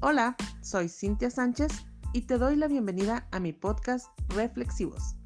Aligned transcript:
Hola, 0.00 0.36
soy 0.62 0.88
Cintia 0.88 1.28
Sánchez 1.28 1.72
y 2.12 2.22
te 2.22 2.38
doy 2.38 2.54
la 2.54 2.68
bienvenida 2.68 3.26
a 3.32 3.40
mi 3.40 3.52
podcast 3.52 4.06
Reflexivos. 4.28 5.16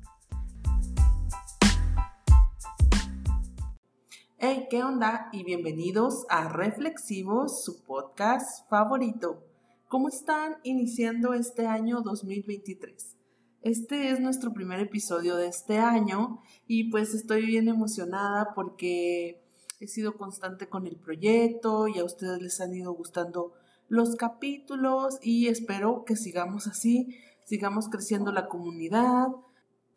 Hey, 4.38 4.68
¿qué 4.70 4.82
onda? 4.82 5.28
Y 5.30 5.44
bienvenidos 5.44 6.24
a 6.30 6.48
Reflexivos, 6.48 7.62
su 7.62 7.84
podcast 7.84 8.66
favorito. 8.70 9.44
¿Cómo 9.88 10.08
están 10.08 10.56
iniciando 10.62 11.34
este 11.34 11.66
año 11.66 12.00
2023? 12.00 13.18
Este 13.60 14.08
es 14.08 14.20
nuestro 14.20 14.54
primer 14.54 14.80
episodio 14.80 15.36
de 15.36 15.48
este 15.48 15.80
año 15.80 16.40
y 16.66 16.90
pues 16.90 17.12
estoy 17.12 17.44
bien 17.44 17.68
emocionada 17.68 18.54
porque 18.54 19.44
he 19.80 19.86
sido 19.86 20.16
constante 20.16 20.70
con 20.70 20.86
el 20.86 20.96
proyecto 20.96 21.88
y 21.88 21.98
a 21.98 22.04
ustedes 22.04 22.40
les 22.40 22.58
han 22.62 22.72
ido 22.74 22.94
gustando 22.94 23.52
los 23.92 24.16
capítulos 24.16 25.18
y 25.20 25.48
espero 25.48 26.06
que 26.06 26.16
sigamos 26.16 26.66
así, 26.66 27.18
sigamos 27.44 27.90
creciendo 27.90 28.32
la 28.32 28.48
comunidad. 28.48 29.28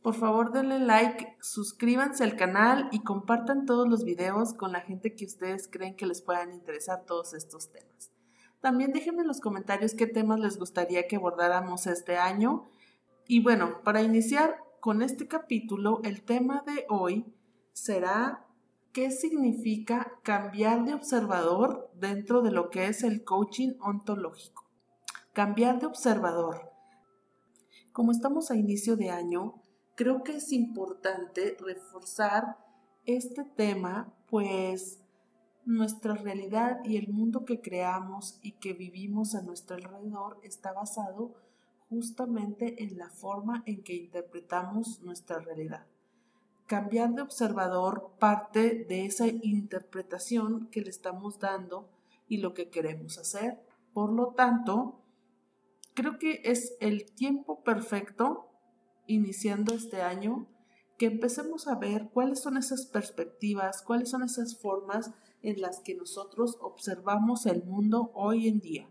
Por 0.01 0.15
favor 0.15 0.51
denle 0.51 0.79
like, 0.79 1.37
suscríbanse 1.39 2.25
al 2.25 2.35
canal 2.35 2.89
y 2.91 3.03
compartan 3.03 3.65
todos 3.65 3.87
los 3.87 4.03
videos 4.03 4.53
con 4.53 4.73
la 4.73 4.81
gente 4.81 5.15
que 5.15 5.23
ustedes 5.23 5.69
creen 5.71 5.95
que 5.95 6.05
les 6.05 6.21
puedan 6.21 6.51
interesar 6.51 7.05
todos 7.05 7.33
estos 7.33 7.71
temas. 7.71 8.11
También 8.59 8.91
déjenme 8.91 9.21
en 9.21 9.29
los 9.29 9.39
comentarios 9.39 9.93
qué 9.93 10.07
temas 10.07 10.41
les 10.41 10.59
gustaría 10.59 11.07
que 11.07 11.15
abordáramos 11.15 11.87
este 11.87 12.17
año. 12.17 12.65
Y 13.29 13.41
bueno, 13.43 13.81
para 13.85 14.01
iniciar 14.01 14.57
con 14.81 15.03
este 15.03 15.29
capítulo, 15.29 16.01
el 16.03 16.21
tema 16.21 16.65
de 16.67 16.85
hoy 16.89 17.33
será 17.71 18.44
qué 18.95 19.11
significa 19.11 20.13
cambiar 20.23 20.85
de 20.85 20.93
observador 20.93 21.91
dentro 21.95 22.41
de 22.41 22.51
lo 22.51 22.69
que 22.69 22.87
es 22.87 23.03
el 23.03 23.25
coaching 23.25 23.73
ontológico. 23.81 24.63
Cambiar 25.33 25.81
de 25.81 25.85
observador. 25.85 26.71
Como 27.91 28.13
estamos 28.13 28.51
a 28.51 28.55
inicio 28.55 28.95
de 28.95 29.09
año, 29.09 29.61
creo 29.95 30.23
que 30.23 30.37
es 30.37 30.53
importante 30.53 31.57
reforzar 31.59 32.57
este 33.05 33.43
tema, 33.43 34.13
pues 34.29 35.01
nuestra 35.65 36.13
realidad 36.15 36.79
y 36.85 36.95
el 36.95 37.09
mundo 37.09 37.43
que 37.43 37.59
creamos 37.59 38.39
y 38.41 38.53
que 38.53 38.71
vivimos 38.71 39.35
a 39.35 39.41
nuestro 39.41 39.75
alrededor 39.75 40.39
está 40.41 40.71
basado 40.71 41.35
justamente 41.89 42.81
en 42.81 42.97
la 42.97 43.09
forma 43.09 43.61
en 43.65 43.83
que 43.83 43.93
interpretamos 43.93 45.01
nuestra 45.01 45.39
realidad. 45.39 45.85
Cambiar 46.67 47.13
de 47.13 47.21
observador 47.21 48.13
parte 48.19 48.85
de 48.89 49.05
esa 49.05 49.27
interpretación 49.27 50.67
que 50.71 50.81
le 50.81 50.89
estamos 50.89 51.39
dando 51.39 51.89
y 52.27 52.37
lo 52.37 52.53
que 52.53 52.69
queremos 52.69 53.17
hacer. 53.17 53.59
Por 53.93 54.11
lo 54.11 54.33
tanto, 54.33 55.01
creo 55.93 56.17
que 56.17 56.41
es 56.43 56.75
el 56.79 57.11
tiempo 57.11 57.63
perfecto, 57.63 58.49
iniciando 59.07 59.73
este 59.75 60.01
año, 60.01 60.47
que 60.97 61.05
empecemos 61.05 61.67
a 61.67 61.75
ver 61.75 62.09
cuáles 62.13 62.41
son 62.41 62.57
esas 62.57 62.85
perspectivas, 62.85 63.81
cuáles 63.81 64.09
son 64.09 64.23
esas 64.23 64.57
formas 64.59 65.11
en 65.41 65.61
las 65.61 65.79
que 65.81 65.95
nosotros 65.95 66.57
observamos 66.61 67.45
el 67.45 67.63
mundo 67.63 68.11
hoy 68.13 68.47
en 68.47 68.59
día. 68.59 68.89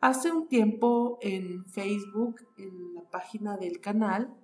Hace 0.00 0.32
un 0.32 0.48
tiempo 0.48 1.18
en 1.22 1.64
Facebook, 1.66 2.40
en 2.58 2.94
la 2.94 3.02
página 3.10 3.56
del 3.56 3.80
canal, 3.80 4.34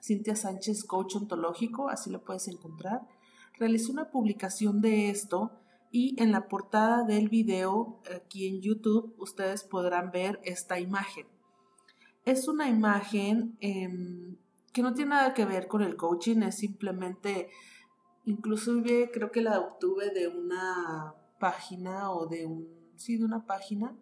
Cintia 0.00 0.34
Sánchez, 0.34 0.84
coach 0.84 1.16
ontológico, 1.16 1.88
así 1.88 2.10
lo 2.10 2.24
puedes 2.24 2.48
encontrar. 2.48 3.06
Realicé 3.58 3.92
una 3.92 4.10
publicación 4.10 4.80
de 4.80 5.10
esto 5.10 5.52
y 5.92 6.20
en 6.22 6.32
la 6.32 6.48
portada 6.48 7.04
del 7.04 7.28
video 7.28 8.00
aquí 8.14 8.46
en 8.46 8.62
YouTube 8.62 9.14
ustedes 9.18 9.64
podrán 9.64 10.10
ver 10.10 10.40
esta 10.44 10.80
imagen. 10.80 11.26
Es 12.24 12.48
una 12.48 12.68
imagen 12.68 13.56
em, 13.60 14.36
que 14.72 14.82
no 14.82 14.94
tiene 14.94 15.10
nada 15.10 15.34
que 15.34 15.44
ver 15.44 15.68
con 15.68 15.82
el 15.82 15.96
coaching, 15.96 16.42
es 16.42 16.56
simplemente, 16.56 17.50
inclusive 18.24 19.10
creo 19.12 19.30
que 19.30 19.42
la 19.42 19.58
obtuve 19.58 20.10
de 20.10 20.28
una 20.28 21.14
página 21.38 22.10
o 22.12 22.26
de 22.26 22.46
un, 22.46 22.68
sí, 22.96 23.18
de 23.18 23.24
una 23.24 23.44
página 23.44 23.94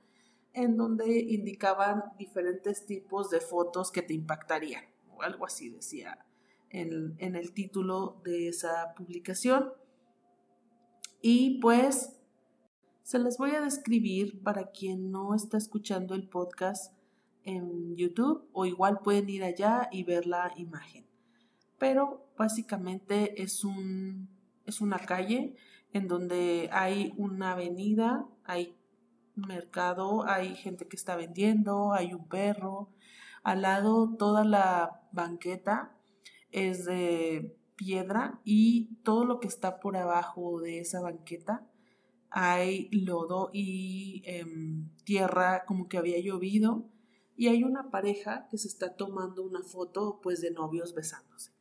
en 0.52 0.76
donde 0.76 1.18
indicaban 1.20 2.04
diferentes 2.18 2.86
tipos 2.86 3.30
de 3.30 3.40
fotos 3.40 3.90
que 3.90 4.02
te 4.02 4.14
impactarían 4.14 4.84
algo 5.22 5.46
así 5.46 5.70
decía 5.70 6.24
en, 6.70 7.14
en 7.18 7.36
el 7.36 7.52
título 7.52 8.20
de 8.24 8.48
esa 8.48 8.94
publicación. 8.96 9.72
Y 11.20 11.60
pues 11.60 12.18
se 13.02 13.18
las 13.18 13.38
voy 13.38 13.52
a 13.52 13.60
describir 13.60 14.42
para 14.42 14.70
quien 14.70 15.10
no 15.10 15.34
está 15.34 15.56
escuchando 15.56 16.14
el 16.14 16.28
podcast 16.28 16.92
en 17.42 17.96
YouTube 17.96 18.46
o 18.52 18.66
igual 18.66 19.00
pueden 19.00 19.28
ir 19.30 19.42
allá 19.42 19.88
y 19.90 20.04
ver 20.04 20.26
la 20.26 20.52
imagen. 20.56 21.06
Pero 21.78 22.26
básicamente 22.36 23.42
es, 23.42 23.64
un, 23.64 24.28
es 24.66 24.80
una 24.80 24.98
calle 24.98 25.56
en 25.92 26.06
donde 26.08 26.68
hay 26.72 27.14
una 27.16 27.52
avenida, 27.52 28.26
hay 28.44 28.76
mercado, 29.34 30.28
hay 30.28 30.54
gente 30.56 30.86
que 30.86 30.96
está 30.96 31.16
vendiendo, 31.16 31.92
hay 31.92 32.12
un 32.12 32.28
perro, 32.28 32.90
al 33.42 33.62
lado 33.62 34.16
toda 34.16 34.44
la 34.44 35.02
banqueta 35.12 35.96
es 36.50 36.84
de 36.84 37.56
piedra 37.76 38.40
y 38.44 38.96
todo 39.02 39.24
lo 39.24 39.40
que 39.40 39.48
está 39.48 39.80
por 39.80 39.96
abajo 39.96 40.60
de 40.60 40.80
esa 40.80 41.00
banqueta 41.00 41.66
hay 42.30 42.88
lodo 42.90 43.50
y 43.52 44.22
em, 44.26 44.90
tierra 45.04 45.64
como 45.64 45.88
que 45.88 45.98
había 45.98 46.20
llovido 46.20 46.84
y 47.36 47.48
hay 47.48 47.62
una 47.62 47.90
pareja 47.90 48.48
que 48.50 48.58
se 48.58 48.68
está 48.68 48.96
tomando 48.96 49.44
una 49.44 49.62
foto 49.62 50.20
pues 50.22 50.40
de 50.40 50.50
novios 50.50 50.94
besándose. 50.94 51.52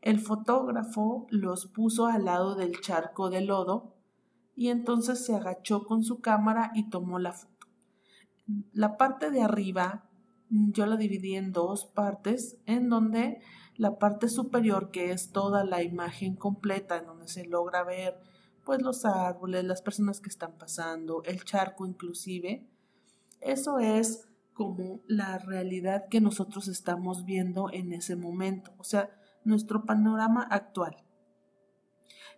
El 0.00 0.18
fotógrafo 0.20 1.26
los 1.30 1.66
puso 1.66 2.06
al 2.06 2.24
lado 2.24 2.54
del 2.54 2.80
charco 2.80 3.30
de 3.30 3.42
lodo 3.42 3.94
y 4.56 4.68
entonces 4.68 5.24
se 5.24 5.34
agachó 5.34 5.84
con 5.84 6.04
su 6.04 6.20
cámara 6.20 6.70
y 6.74 6.88
tomó 6.88 7.18
la 7.18 7.32
foto. 7.32 7.66
La 8.72 8.96
parte 8.96 9.30
de 9.30 9.42
arriba 9.42 10.10
yo 10.50 10.86
la 10.86 10.96
dividí 10.96 11.34
en 11.34 11.52
dos 11.52 11.86
partes, 11.86 12.58
en 12.66 12.88
donde 12.88 13.40
la 13.76 13.98
parte 13.98 14.28
superior, 14.28 14.90
que 14.90 15.10
es 15.10 15.32
toda 15.32 15.64
la 15.64 15.82
imagen 15.82 16.36
completa, 16.36 16.98
en 16.98 17.06
donde 17.06 17.28
se 17.28 17.44
logra 17.44 17.82
ver 17.84 18.18
pues 18.64 18.80
los 18.80 19.04
árboles, 19.04 19.64
las 19.64 19.82
personas 19.82 20.20
que 20.20 20.30
están 20.30 20.56
pasando, 20.56 21.22
el 21.24 21.44
charco 21.44 21.86
inclusive, 21.86 22.66
eso 23.40 23.78
es 23.78 24.28
como 24.54 25.02
la 25.06 25.38
realidad 25.38 26.08
que 26.08 26.20
nosotros 26.20 26.68
estamos 26.68 27.24
viendo 27.24 27.68
en 27.72 27.92
ese 27.92 28.16
momento, 28.16 28.72
o 28.78 28.84
sea, 28.84 29.10
nuestro 29.44 29.84
panorama 29.84 30.46
actual. 30.50 30.96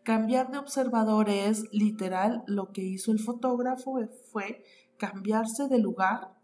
Cambiar 0.03 0.51
de 0.51 0.59
observador 0.59 1.29
es 1.31 1.65
literal 1.73 2.43
lo 2.47 2.73
que 2.73 2.83
hizo 2.83 3.13
el 3.13 3.19
fotógrafo 3.19 3.99
fue 4.33 4.65
cambiarse 4.99 5.69
de 5.69 5.79
lugar 5.79 6.36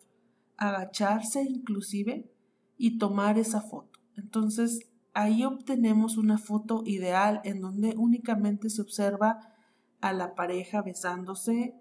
agacharse 0.57 1.43
inclusive 1.43 2.31
y 2.77 2.99
tomar 2.99 3.39
esa 3.39 3.61
foto. 3.61 4.01
Entonces 4.17 4.81
ahí 5.15 5.45
obtenemos 5.45 6.17
una 6.17 6.39
foto 6.39 6.83
ideal 6.87 7.41
en 7.45 7.61
donde 7.61 7.95
únicamente 7.97 8.71
se 8.71 8.83
observa 8.83 9.53
a 10.01 10.13
la 10.13 10.35
pareja 10.35 10.83
besándose, 10.83 11.75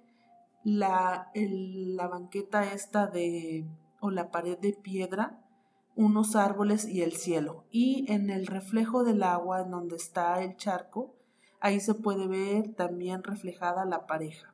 la, 0.64 1.32
la 1.34 2.08
banqueta 2.08 2.72
esta 2.72 3.08
de 3.08 3.66
o 4.00 4.12
la 4.12 4.32
pared 4.32 4.58
de 4.60 4.74
piedra, 4.74 5.44
unos 5.96 6.36
árboles 6.36 6.88
y 6.88 7.02
el 7.02 7.14
cielo. 7.14 7.66
Y 7.72 8.12
en 8.12 8.30
el 8.30 8.48
reflejo 8.48 9.04
del 9.04 9.24
agua 9.24 9.62
en 9.62 9.72
donde 9.72 9.96
está 9.96 10.42
el 10.44 10.56
charco, 10.56 11.16
ahí 11.60 11.80
se 11.80 11.94
puede 11.94 12.28
ver 12.28 12.74
también 12.74 13.24
reflejada 13.24 13.86
la 13.86 14.08
pareja. 14.08 14.54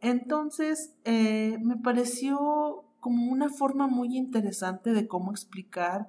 Entonces, 0.00 0.94
eh, 1.04 1.56
me 1.62 1.76
pareció 1.76 2.84
como 3.04 3.30
una 3.30 3.50
forma 3.50 3.86
muy 3.86 4.16
interesante 4.16 4.94
de 4.94 5.06
cómo 5.06 5.30
explicar 5.30 6.08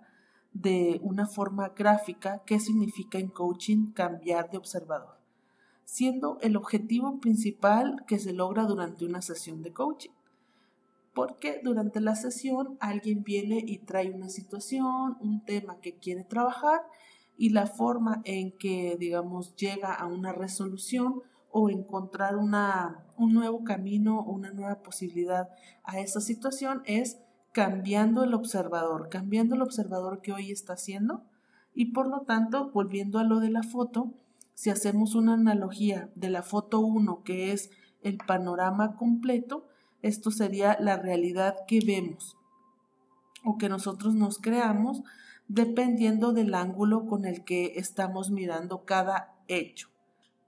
de 0.54 1.02
una 1.04 1.28
forma 1.28 1.74
gráfica 1.76 2.42
qué 2.46 2.58
significa 2.58 3.18
en 3.18 3.28
coaching 3.28 3.92
cambiar 3.92 4.50
de 4.50 4.58
observador, 4.58 5.18
siendo 5.84 6.38
el 6.40 6.56
objetivo 6.56 7.20
principal 7.20 8.06
que 8.08 8.18
se 8.18 8.32
logra 8.32 8.64
durante 8.64 9.04
una 9.04 9.22
sesión 9.22 9.62
de 9.62 9.74
coaching. 9.74 10.14
Porque 11.14 11.60
durante 11.62 12.00
la 12.00 12.16
sesión 12.16 12.78
alguien 12.80 13.24
viene 13.24 13.62
y 13.68 13.80
trae 13.80 14.10
una 14.12 14.30
situación, 14.30 15.18
un 15.20 15.44
tema 15.44 15.82
que 15.82 15.96
quiere 15.96 16.24
trabajar 16.24 16.80
y 17.38 17.50
la 17.50 17.68
forma 17.68 18.22
en 18.24 18.54
que, 18.54 18.96
digamos, 18.98 19.54
llega 19.58 19.94
a 19.94 20.08
una 20.08 20.32
resolución 20.32 21.24
o 21.58 21.70
encontrar 21.70 22.36
una, 22.36 23.06
un 23.18 23.34
nuevo 23.34 23.64
camino 23.64 24.20
o 24.20 24.34
una 24.34 24.52
nueva 24.52 24.84
posibilidad 24.84 25.48
a 25.86 26.02
esa 26.02 26.20
situación 26.20 26.82
es 26.84 27.18
cambiando 27.54 28.26
el 28.26 28.34
observador, 28.34 29.08
cambiando 29.08 29.56
el 29.56 29.62
observador 29.62 30.20
que 30.20 30.34
hoy 30.34 30.52
está 30.52 30.74
haciendo 30.74 31.24
y 31.74 31.94
por 31.94 32.10
lo 32.10 32.24
tanto, 32.24 32.72
volviendo 32.72 33.20
a 33.20 33.24
lo 33.24 33.40
de 33.40 33.52
la 33.52 33.64
foto, 33.64 34.12
si 34.54 34.70
hacemos 34.70 35.16
una 35.16 35.36
analogía 35.36 36.10
de 36.16 36.30
la 36.30 36.44
foto 36.44 36.82
1 36.82 37.24
que 37.24 37.54
es 37.54 37.70
el 38.04 38.18
panorama 38.18 38.98
completo, 38.98 39.66
Esto 40.02 40.32
sería 40.32 40.78
la 40.82 40.98
realidad 40.98 41.56
que 41.68 41.80
vemos 41.80 42.36
o 43.46 43.58
que 43.58 43.70
nosotros 43.70 44.14
nos 44.14 44.40
creamos 44.40 45.04
dependiendo 45.48 46.34
del 46.34 46.54
ángulo 46.54 47.08
con 47.08 47.24
el 47.24 47.46
que 47.46 47.74
estamos 47.78 48.30
mirando 48.30 48.84
cada 48.84 49.34
hecho. 49.48 49.95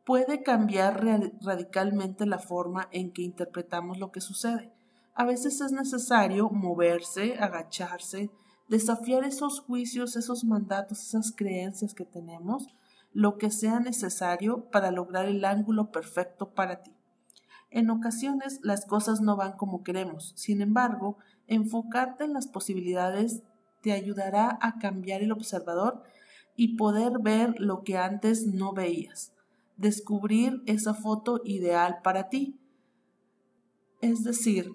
Puede 0.07 0.41
cambiar 0.41 1.05
radicalmente 1.41 2.25
la 2.25 2.39
forma 2.39 2.87
en 2.93 3.11
que 3.11 3.23
interpretamos 3.23 3.97
lo 3.97 4.09
que 4.09 4.21
sucede. 4.21 4.71
A 5.13 5.25
veces 5.25 5.59
es 5.59 5.73
necesario 5.73 6.49
moverse, 6.49 7.35
agacharse, 7.37 8.31
desafiar 8.69 9.25
esos 9.25 9.59
juicios, 9.59 10.15
esos 10.15 10.45
mandatos, 10.45 11.05
esas 11.05 11.33
creencias 11.35 11.93
que 11.93 12.05
tenemos, 12.05 12.69
lo 13.11 13.37
que 13.37 13.51
sea 13.51 13.81
necesario 13.81 14.71
para 14.71 14.91
lograr 14.91 15.25
el 15.25 15.43
ángulo 15.43 15.91
perfecto 15.91 16.51
para 16.51 16.83
ti. 16.83 16.95
En 17.69 17.89
ocasiones 17.89 18.61
las 18.63 18.85
cosas 18.85 19.19
no 19.19 19.35
van 19.35 19.57
como 19.57 19.83
queremos, 19.83 20.31
sin 20.37 20.61
embargo, 20.61 21.17
enfocarte 21.47 22.23
en 22.23 22.31
las 22.31 22.47
posibilidades 22.47 23.43
te 23.81 23.91
ayudará 23.91 24.57
a 24.61 24.79
cambiar 24.79 25.21
el 25.21 25.33
observador 25.33 26.01
y 26.55 26.77
poder 26.77 27.19
ver 27.19 27.59
lo 27.59 27.83
que 27.83 27.97
antes 27.97 28.47
no 28.47 28.71
veías, 28.71 29.33
descubrir 29.77 30.61
esa 30.65 30.93
foto 30.93 31.41
ideal 31.45 31.99
para 32.03 32.29
ti. 32.29 32.59
Es 34.01 34.23
decir, 34.23 34.71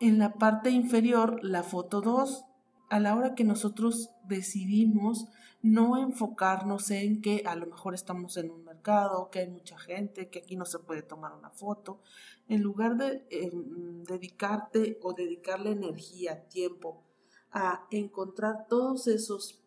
en 0.00 0.18
la 0.18 0.34
parte 0.34 0.70
inferior, 0.70 1.38
la 1.42 1.62
foto 1.62 2.00
2, 2.00 2.44
a 2.90 3.00
la 3.00 3.14
hora 3.14 3.34
que 3.34 3.44
nosotros 3.44 4.10
decidimos 4.24 5.26
no 5.62 5.96
enfocarnos 5.96 6.90
en 6.90 7.22
que 7.22 7.42
a 7.46 7.56
lo 7.56 7.66
mejor 7.66 7.94
estamos 7.94 8.36
en 8.36 8.50
un 8.50 8.64
mercado, 8.64 9.30
que 9.30 9.38
hay 9.38 9.48
mucha 9.48 9.78
gente, 9.78 10.28
que 10.28 10.40
aquí 10.40 10.56
no 10.56 10.66
se 10.66 10.78
puede 10.78 11.02
tomar 11.02 11.32
una 11.32 11.50
foto, 11.50 12.00
en 12.48 12.60
lugar 12.60 12.96
de 12.96 13.26
em, 13.30 14.04
dedicarte 14.04 14.98
o 15.02 15.14
dedicarle 15.14 15.70
energía, 15.70 16.46
tiempo 16.48 17.02
a 17.50 17.86
encontrar 17.90 18.66
todos 18.68 19.06
esos 19.06 19.64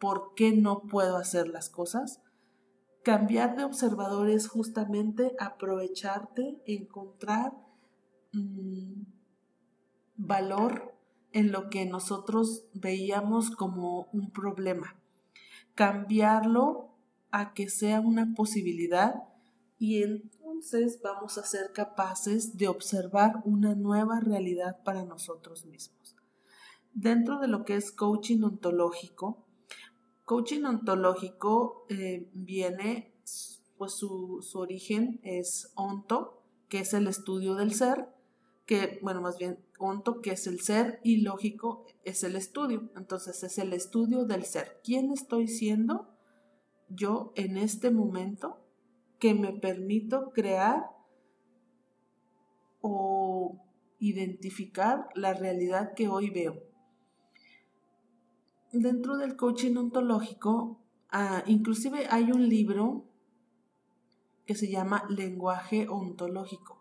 por 0.00 0.34
qué 0.34 0.52
no 0.52 0.82
puedo 0.88 1.16
hacer 1.16 1.46
las 1.46 1.70
cosas, 1.70 2.20
cambiar 3.02 3.56
de 3.56 3.64
observador 3.64 4.28
es 4.28 4.48
justamente 4.48 5.34
aprovecharte, 5.38 6.60
encontrar 6.66 7.52
mm, 8.32 9.02
valor 10.16 10.94
en 11.32 11.52
lo 11.52 11.70
que 11.70 11.86
nosotros 11.86 12.64
veíamos 12.74 13.50
como 13.50 14.08
un 14.12 14.30
problema, 14.30 14.96
cambiarlo 15.74 16.90
a 17.30 17.54
que 17.54 17.68
sea 17.68 18.00
una 18.00 18.34
posibilidad 18.34 19.22
y 19.78 20.02
entonces 20.02 21.00
vamos 21.02 21.38
a 21.38 21.44
ser 21.44 21.72
capaces 21.72 22.58
de 22.58 22.68
observar 22.68 23.40
una 23.44 23.74
nueva 23.74 24.20
realidad 24.20 24.82
para 24.82 25.04
nosotros 25.04 25.64
mismos. 25.64 26.16
Dentro 26.92 27.38
de 27.38 27.48
lo 27.48 27.64
que 27.64 27.76
es 27.76 27.92
coaching 27.92 28.42
ontológico, 28.42 29.46
coaching 30.30 30.62
ontológico 30.62 31.86
eh, 31.88 32.30
viene, 32.32 33.12
pues 33.76 33.94
su, 33.94 34.46
su 34.48 34.60
origen 34.60 35.18
es 35.24 35.72
onto, 35.74 36.44
que 36.68 36.78
es 36.78 36.94
el 36.94 37.08
estudio 37.08 37.56
del 37.56 37.74
ser, 37.74 38.14
que, 38.64 39.00
bueno, 39.02 39.22
más 39.22 39.38
bien 39.38 39.58
onto, 39.80 40.20
que 40.20 40.30
es 40.30 40.46
el 40.46 40.60
ser, 40.60 41.00
y 41.02 41.22
lógico 41.22 41.84
es 42.04 42.22
el 42.22 42.36
estudio. 42.36 42.92
Entonces 42.94 43.42
es 43.42 43.58
el 43.58 43.72
estudio 43.72 44.24
del 44.24 44.44
ser. 44.44 44.80
¿Quién 44.84 45.10
estoy 45.10 45.48
siendo 45.48 46.06
yo 46.88 47.32
en 47.34 47.58
este 47.58 47.90
momento 47.90 48.64
que 49.18 49.34
me 49.34 49.52
permito 49.52 50.30
crear 50.30 50.90
o 52.82 53.60
identificar 53.98 55.08
la 55.16 55.34
realidad 55.34 55.94
que 55.94 56.06
hoy 56.06 56.30
veo. 56.30 56.69
Dentro 58.72 59.16
del 59.16 59.36
coaching 59.36 59.76
ontológico, 59.76 60.78
ah, 61.10 61.42
inclusive 61.46 62.06
hay 62.08 62.30
un 62.30 62.48
libro 62.48 63.04
que 64.46 64.54
se 64.54 64.68
llama 64.68 65.04
Lenguaje 65.08 65.88
Ontológico. 65.88 66.78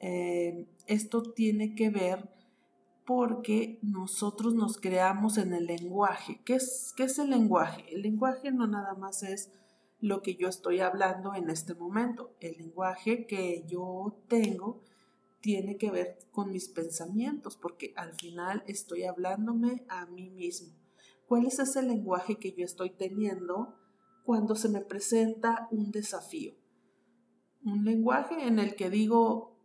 Eh, 0.00 0.66
esto 0.86 1.22
tiene 1.22 1.74
que 1.74 1.90
ver 1.90 2.28
porque 3.06 3.78
nosotros 3.80 4.54
nos 4.54 4.76
creamos 4.76 5.38
en 5.38 5.54
el 5.54 5.64
lenguaje. 5.64 6.42
¿Qué 6.44 6.56
es, 6.56 6.92
¿Qué 6.94 7.04
es 7.04 7.18
el 7.18 7.30
lenguaje? 7.30 7.86
El 7.90 8.02
lenguaje 8.02 8.52
no 8.52 8.66
nada 8.66 8.94
más 8.94 9.22
es 9.22 9.50
lo 10.00 10.20
que 10.20 10.34
yo 10.34 10.48
estoy 10.48 10.80
hablando 10.80 11.34
en 11.34 11.48
este 11.48 11.74
momento. 11.74 12.34
El 12.40 12.58
lenguaje 12.58 13.26
que 13.26 13.64
yo 13.66 14.14
tengo 14.28 14.82
tiene 15.40 15.78
que 15.78 15.90
ver 15.90 16.18
con 16.32 16.52
mis 16.52 16.68
pensamientos, 16.68 17.56
porque 17.56 17.94
al 17.96 18.12
final 18.14 18.62
estoy 18.66 19.04
hablándome 19.04 19.84
a 19.88 20.04
mí 20.04 20.28
mismo. 20.28 20.74
¿Cuál 21.28 21.46
es 21.46 21.58
ese 21.58 21.82
lenguaje 21.82 22.38
que 22.38 22.52
yo 22.52 22.64
estoy 22.64 22.90
teniendo 22.90 23.76
cuando 24.24 24.54
se 24.54 24.68
me 24.68 24.80
presenta 24.80 25.68
un 25.70 25.90
desafío? 25.90 26.54
Un 27.62 27.84
lenguaje 27.84 28.46
en 28.46 28.58
el 28.58 28.74
que 28.74 28.88
digo, 28.88 29.56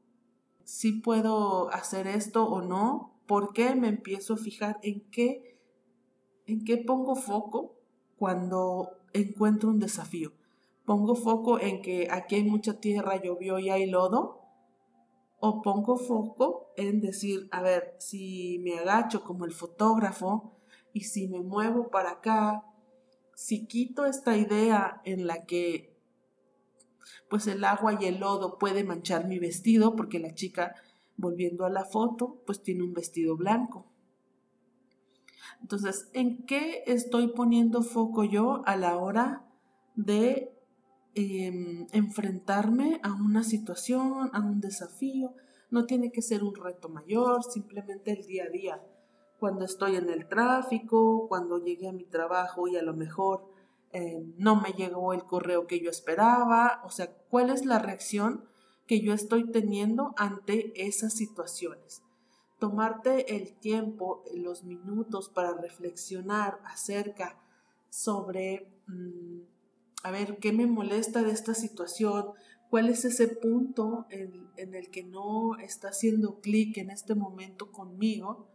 si 0.65 1.00
puedo 1.00 1.69
hacer 1.71 2.06
esto 2.07 2.45
o 2.45 2.62
no, 2.62 3.21
¿por 3.27 3.54
qué 3.54 3.75
me 3.75 3.88
empiezo 3.88 4.33
a 4.33 4.38
fijar 4.38 4.77
en 4.83 5.10
qué, 5.10 5.57
en 6.45 6.65
qué 6.65 6.77
pongo 6.77 7.15
foco 7.15 7.80
cuando 8.18 9.04
encuentro 9.13 9.69
un 9.69 9.80
desafío. 9.80 10.31
Pongo 10.86 11.16
foco 11.16 11.59
en 11.59 11.81
que 11.81 12.07
aquí 12.12 12.36
hay 12.36 12.44
mucha 12.44 12.80
tierra, 12.80 13.21
llovió 13.21 13.59
y 13.59 13.69
hay 13.69 13.89
lodo. 13.89 14.42
O 15.39 15.62
pongo 15.62 15.98
foco 15.98 16.71
en 16.77 17.01
decir, 17.01 17.48
a 17.51 17.62
ver, 17.62 17.95
si 18.00 18.59
me 18.63 18.80
agacho 18.80 19.24
como 19.24 19.45
el 19.45 19.51
fotógrafo 19.51 20.54
y 20.94 21.01
si 21.01 21.28
me 21.28 21.42
muevo 21.42 21.90
para 21.90 22.12
acá, 22.12 22.63
si 23.36 23.66
quito 23.66 24.06
esta 24.06 24.38
idea 24.38 25.01
en 25.06 25.28
la 25.28 25.45
que 25.45 25.94
pues 27.30 27.48
el 27.48 27.63
agua 27.63 27.98
y 28.00 28.06
el 28.06 28.19
lodo 28.19 28.57
puede 28.60 28.84
manchar 28.84 29.28
mi 29.28 29.40
vestido, 29.40 29.95
porque 29.95 30.19
la 30.19 30.34
chica, 30.36 30.75
volviendo 31.18 31.66
a 31.66 31.69
la 31.69 31.84
foto, 31.84 32.42
pues 32.45 32.62
tiene 32.62 32.84
un 32.84 32.94
vestido 32.94 33.36
blanco. 33.36 33.88
Entonces, 35.62 36.10
¿en 36.13 36.45
qué 36.45 36.84
estoy 36.86 37.30
poniendo 37.30 37.81
foco 37.81 38.24
yo 38.24 38.62
a 38.66 38.75
la 38.75 38.98
hora 38.98 39.45
de 39.95 40.54
em, 41.16 41.88
enfrentarme 41.92 43.00
a 43.02 43.14
una 43.14 43.44
situación, 43.44 44.30
a 44.33 44.40
un 44.40 44.62
desafío? 44.62 45.33
No 45.71 45.85
tiene 45.85 46.12
que 46.12 46.21
ser 46.21 46.44
un 46.44 46.54
reto 46.54 46.90
mayor, 46.90 47.44
simplemente 47.44 48.12
el 48.12 48.28
día 48.28 48.44
a 48.44 48.50
día. 48.50 48.81
Cuando 49.44 49.66
estoy 49.66 49.97
en 49.97 50.09
el 50.09 50.30
tráfico, 50.30 51.28
cuando 51.28 51.57
llegué 51.57 51.90
a 51.90 51.92
mi 51.92 52.06
trabajo 52.06 52.69
y 52.69 52.78
a 52.78 52.81
lo 52.81 52.94
mejor 52.94 53.44
em, 53.92 54.33
no 54.38 54.56
me 54.56 54.71
llegó 54.71 55.12
el 55.12 55.26
correo 55.26 55.68
que 55.68 55.81
yo 55.81 55.90
esperaba, 55.90 56.81
o 56.85 56.90
sea, 56.90 57.14
¿cuál 57.30 57.50
es 57.50 57.66
la 57.66 57.78
reacción 57.78 58.45
que 58.88 59.02
yo 59.02 59.12
estoy 59.12 59.52
teniendo 59.52 60.14
ante 60.16 60.71
esas 60.88 61.12
situaciones? 61.12 62.02
tomarte 62.57 63.35
el 63.35 63.52
tiempo, 63.59 64.23
los 64.33 64.64
minutos 64.64 65.28
para 65.28 65.54
reflexionar 65.57 66.62
acerca 66.64 67.38
sobre, 67.90 68.71
mm, 68.88 69.40
a 70.04 70.12
ver, 70.12 70.38
qué 70.38 70.54
me 70.54 70.68
molesta 70.68 71.21
de 71.21 71.31
esta 71.31 71.54
situación, 71.54 72.28
cuál 72.69 72.88
es 72.88 73.04
ese 73.04 73.28
punto 73.28 74.06
en 74.09 74.73
el 74.73 74.90
que 74.90 75.04
no 75.04 75.57
está 75.57 75.90
haciendo 75.90 76.40
clic 76.40 76.78
en 76.78 76.92
este 76.92 77.14
momento 77.14 77.73
conmigo 77.73 78.53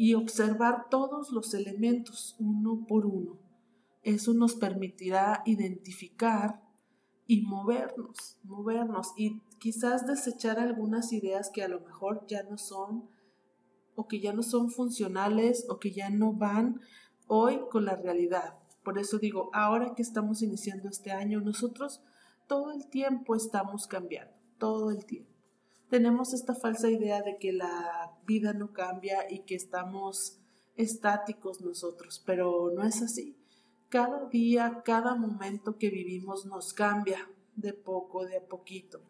y 0.00 0.14
observar 0.14 0.88
todos 0.88 1.30
los 1.30 1.52
elementos 1.52 2.34
uno 2.38 2.86
por 2.88 3.04
uno. 3.04 3.38
Eso 4.02 4.32
nos 4.32 4.54
permitirá 4.54 5.42
identificar 5.44 6.62
y 7.26 7.42
movernos, 7.42 8.38
movernos 8.42 9.12
y 9.18 9.42
quizás 9.58 10.06
desechar 10.06 10.58
algunas 10.58 11.12
ideas 11.12 11.50
que 11.50 11.62
a 11.62 11.68
lo 11.68 11.80
mejor 11.80 12.24
ya 12.26 12.44
no 12.44 12.56
son 12.56 13.10
o 13.94 14.08
que 14.08 14.20
ya 14.20 14.32
no 14.32 14.42
son 14.42 14.70
funcionales 14.70 15.66
o 15.68 15.78
que 15.78 15.92
ya 15.92 16.08
no 16.08 16.32
van 16.32 16.80
hoy 17.26 17.60
con 17.70 17.84
la 17.84 17.94
realidad. 17.94 18.58
Por 18.82 18.98
eso 18.98 19.18
digo, 19.18 19.50
ahora 19.52 19.94
que 19.94 20.00
estamos 20.00 20.40
iniciando 20.40 20.88
este 20.88 21.12
año, 21.12 21.42
nosotros 21.42 22.00
todo 22.48 22.72
el 22.72 22.88
tiempo 22.88 23.36
estamos 23.36 23.86
cambiando, 23.86 24.32
todo 24.56 24.92
el 24.92 25.04
tiempo. 25.04 25.29
Tenemos 25.90 26.34
esta 26.34 26.54
falsa 26.54 26.88
idea 26.88 27.20
de 27.20 27.36
que 27.38 27.52
la 27.52 28.16
vida 28.24 28.52
no 28.52 28.72
cambia 28.72 29.28
y 29.28 29.40
que 29.40 29.56
estamos 29.56 30.38
estáticos 30.76 31.60
nosotros, 31.60 32.22
pero 32.24 32.70
no 32.72 32.84
es 32.84 33.02
así. 33.02 33.36
Cada 33.88 34.28
día, 34.28 34.82
cada 34.84 35.16
momento 35.16 35.78
que 35.78 35.90
vivimos 35.90 36.46
nos 36.46 36.74
cambia 36.74 37.28
de 37.56 37.72
poco, 37.72 38.24
de 38.24 38.36
a 38.36 38.46
poquito. 38.46 39.00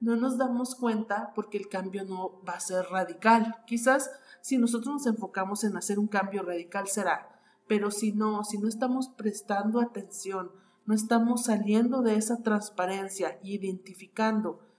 No 0.00 0.16
nos 0.16 0.36
damos 0.36 0.74
cuenta 0.74 1.30
porque 1.36 1.56
el 1.56 1.68
cambio 1.68 2.04
no 2.04 2.42
va 2.42 2.54
a 2.54 2.60
ser 2.60 2.84
radical. 2.86 3.62
Quizás 3.64 4.10
si 4.42 4.58
nosotros 4.58 4.92
nos 4.92 5.06
enfocamos 5.06 5.62
en 5.62 5.76
hacer 5.76 6.00
un 6.00 6.08
cambio 6.08 6.42
radical 6.42 6.88
será, 6.88 7.40
pero 7.68 7.92
si 7.92 8.10
no, 8.10 8.42
si 8.42 8.58
no 8.58 8.66
estamos 8.66 9.08
prestando 9.08 9.80
atención, 9.80 10.50
no 10.84 10.94
estamos 10.94 11.44
saliendo 11.44 12.02
de 12.02 12.16
esa 12.16 12.42
transparencia 12.42 13.38
y 13.40 13.54
identificando 13.54 14.73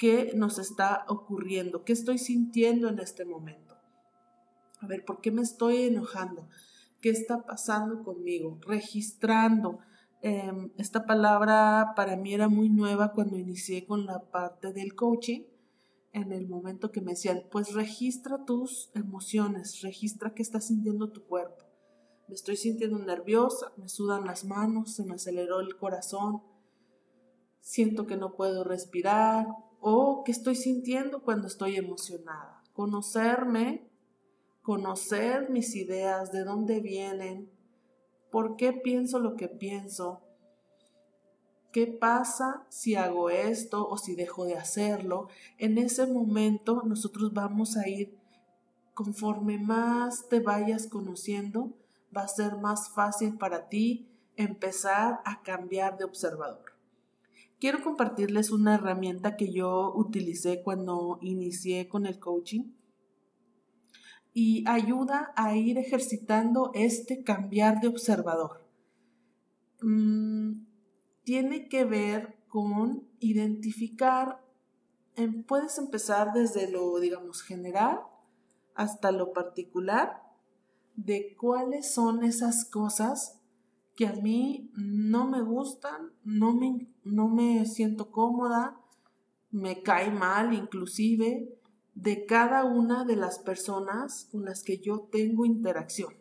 qué 0.00 0.32
nos 0.34 0.58
está 0.58 1.04
ocurriendo, 1.08 1.84
qué 1.84 1.92
estoy 1.92 2.16
sintiendo 2.16 2.88
en 2.88 3.00
este 3.00 3.26
momento. 3.26 3.76
A 4.80 4.86
ver, 4.86 5.04
¿por 5.04 5.20
qué 5.20 5.30
me 5.30 5.42
estoy 5.42 5.82
enojando? 5.82 6.48
¿Qué 7.02 7.10
está 7.10 7.44
pasando 7.44 8.02
conmigo? 8.02 8.58
Registrando. 8.66 9.80
Em, 10.22 10.72
esta 10.78 11.04
palabra 11.04 11.92
para 11.96 12.16
mí 12.16 12.32
era 12.32 12.48
muy 12.48 12.70
nueva 12.70 13.12
cuando 13.12 13.36
inicié 13.36 13.84
con 13.84 14.06
la 14.06 14.30
parte 14.30 14.72
del 14.72 14.94
coaching. 14.94 15.42
En 16.14 16.32
el 16.32 16.48
momento 16.48 16.90
que 16.90 17.02
me 17.02 17.12
decían, 17.12 17.42
pues 17.50 17.74
registra 17.74 18.46
tus 18.46 18.90
emociones, 18.94 19.82
registra 19.82 20.32
qué 20.32 20.40
está 20.40 20.62
sintiendo 20.62 21.12
tu 21.12 21.26
cuerpo. 21.26 21.66
Me 22.26 22.36
estoy 22.36 22.56
sintiendo 22.56 22.98
nerviosa, 22.98 23.70
me 23.76 23.90
sudan 23.90 24.24
las 24.24 24.46
manos, 24.46 24.94
se 24.94 25.04
me 25.04 25.16
aceleró 25.16 25.60
el 25.60 25.76
corazón, 25.76 26.42
siento 27.60 28.06
que 28.06 28.16
no 28.16 28.34
puedo 28.34 28.64
respirar 28.64 29.46
o 29.80 30.22
qué 30.24 30.32
estoy 30.32 30.54
sintiendo 30.54 31.22
cuando 31.22 31.46
estoy 31.46 31.76
emocionada. 31.76 32.62
Conocerme, 32.72 33.88
conocer 34.62 35.50
mis 35.50 35.74
ideas, 35.74 36.32
de 36.32 36.44
dónde 36.44 36.80
vienen, 36.80 37.50
por 38.30 38.56
qué 38.56 38.72
pienso 38.72 39.18
lo 39.18 39.34
que 39.34 39.48
pienso, 39.48 40.22
qué 41.72 41.86
pasa 41.86 42.66
si 42.68 42.94
hago 42.94 43.30
esto 43.30 43.88
o 43.88 43.96
si 43.96 44.14
dejo 44.14 44.44
de 44.44 44.56
hacerlo. 44.56 45.28
En 45.58 45.78
ese 45.78 46.06
momento 46.06 46.82
nosotros 46.84 47.32
vamos 47.32 47.76
a 47.76 47.88
ir, 47.88 48.18
conforme 48.94 49.58
más 49.58 50.28
te 50.28 50.40
vayas 50.40 50.86
conociendo, 50.86 51.72
va 52.16 52.22
a 52.22 52.28
ser 52.28 52.56
más 52.56 52.90
fácil 52.90 53.38
para 53.38 53.68
ti 53.68 54.08
empezar 54.36 55.20
a 55.24 55.42
cambiar 55.42 55.96
de 55.96 56.04
observador 56.04 56.69
quiero 57.60 57.82
compartirles 57.82 58.50
una 58.50 58.74
herramienta 58.74 59.36
que 59.36 59.52
yo 59.52 59.92
utilicé 59.94 60.62
cuando 60.62 61.18
inicié 61.20 61.88
con 61.88 62.06
el 62.06 62.18
coaching 62.18 62.72
y 64.32 64.64
ayuda 64.66 65.32
a 65.36 65.56
ir 65.56 65.76
ejercitando 65.76 66.70
este 66.74 67.22
cambiar 67.22 67.80
de 67.80 67.88
observador. 67.88 68.64
Mm, 69.82 70.64
tiene 71.24 71.68
que 71.68 71.84
ver 71.84 72.38
con 72.48 73.08
identificar, 73.18 74.40
em, 75.16 75.42
puedes 75.44 75.78
empezar 75.78 76.32
desde 76.32 76.70
lo, 76.70 76.98
digamos, 76.98 77.42
general 77.42 78.00
hasta 78.74 79.12
lo 79.12 79.32
particular, 79.32 80.22
de 80.96 81.34
cuáles 81.38 81.92
son 81.92 82.24
esas 82.24 82.64
cosas 82.64 83.39
que 84.00 84.06
a 84.06 84.14
mí 84.14 84.70
no 84.72 85.28
me 85.28 85.42
gustan, 85.42 86.14
no 86.24 86.54
me, 86.54 86.86
no 87.04 87.28
me 87.28 87.66
siento 87.66 88.10
cómoda, 88.10 88.80
me 89.50 89.82
cae 89.82 90.10
mal 90.10 90.54
inclusive 90.54 91.54
de 91.92 92.24
cada 92.24 92.64
una 92.64 93.04
de 93.04 93.16
las 93.16 93.40
personas 93.40 94.26
con 94.32 94.46
las 94.46 94.62
que 94.62 94.78
yo 94.78 95.00
tengo 95.12 95.44
interacción. 95.44 96.14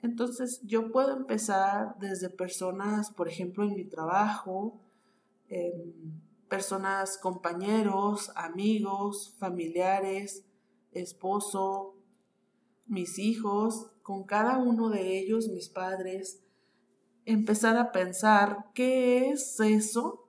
Entonces 0.00 0.62
yo 0.62 0.90
puedo 0.90 1.14
empezar 1.14 1.98
desde 1.98 2.30
personas, 2.30 3.10
por 3.10 3.28
ejemplo, 3.28 3.64
en 3.64 3.74
mi 3.74 3.84
trabajo, 3.84 4.80
em, 5.50 5.92
personas, 6.48 7.18
compañeros, 7.18 8.32
amigos, 8.36 9.34
familiares, 9.36 10.46
esposo, 10.92 11.94
mis 12.86 13.18
hijos, 13.18 13.90
con 14.02 14.24
cada 14.24 14.56
uno 14.56 14.88
de 14.88 15.18
ellos, 15.18 15.48
mis 15.48 15.68
padres, 15.68 16.42
empezar 17.26 17.76
a 17.76 17.92
pensar 17.92 18.70
qué 18.72 19.30
es 19.30 19.60
eso 19.60 20.26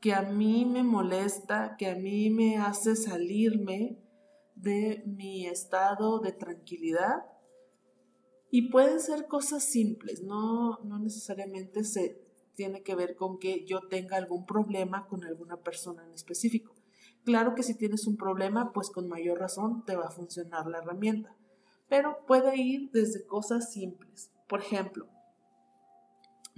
que 0.00 0.14
a 0.14 0.22
mí 0.22 0.64
me 0.64 0.84
molesta, 0.84 1.74
que 1.76 1.88
a 1.88 1.96
mí 1.96 2.30
me 2.30 2.58
hace 2.58 2.94
salirme 2.94 3.98
de 4.54 5.02
mi 5.06 5.46
estado 5.46 6.20
de 6.20 6.32
tranquilidad. 6.32 7.24
Y 8.50 8.70
pueden 8.70 9.00
ser 9.00 9.26
cosas 9.26 9.64
simples, 9.64 10.22
no, 10.22 10.78
no 10.84 10.98
necesariamente 10.98 11.84
se 11.84 12.22
tiene 12.54 12.82
que 12.82 12.94
ver 12.94 13.14
con 13.14 13.38
que 13.38 13.64
yo 13.66 13.80
tenga 13.88 14.16
algún 14.16 14.46
problema 14.46 15.06
con 15.06 15.24
alguna 15.24 15.58
persona 15.58 16.04
en 16.04 16.12
específico. 16.12 16.74
Claro 17.24 17.54
que 17.54 17.62
si 17.62 17.74
tienes 17.76 18.06
un 18.06 18.16
problema, 18.16 18.72
pues 18.72 18.90
con 18.90 19.08
mayor 19.08 19.38
razón 19.38 19.84
te 19.84 19.96
va 19.96 20.06
a 20.06 20.10
funcionar 20.10 20.66
la 20.66 20.78
herramienta, 20.78 21.36
pero 21.88 22.24
puede 22.26 22.56
ir 22.56 22.90
desde 22.90 23.26
cosas 23.26 23.72
simples. 23.72 24.30
Por 24.48 24.60
ejemplo, 24.60 25.06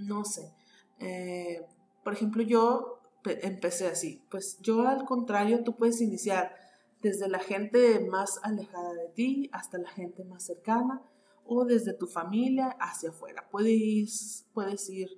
no 0.01 0.25
sé. 0.25 0.53
Eh, 0.99 1.65
por 2.03 2.13
ejemplo, 2.13 2.43
yo 2.43 2.99
empecé 3.23 3.87
así. 3.87 4.21
Pues 4.29 4.57
yo 4.61 4.87
al 4.87 5.05
contrario, 5.05 5.63
tú 5.63 5.75
puedes 5.75 6.01
iniciar 6.01 6.55
desde 7.01 7.27
la 7.27 7.39
gente 7.39 7.99
más 7.99 8.39
alejada 8.43 8.93
de 8.93 9.09
ti 9.09 9.49
hasta 9.53 9.77
la 9.77 9.89
gente 9.89 10.23
más 10.23 10.45
cercana 10.45 11.01
o 11.45 11.65
desde 11.65 11.93
tu 11.93 12.07
familia 12.07 12.75
hacia 12.79 13.09
afuera. 13.09 13.47
Puedes, 13.49 14.45
puedes 14.53 14.89
ir 14.89 15.09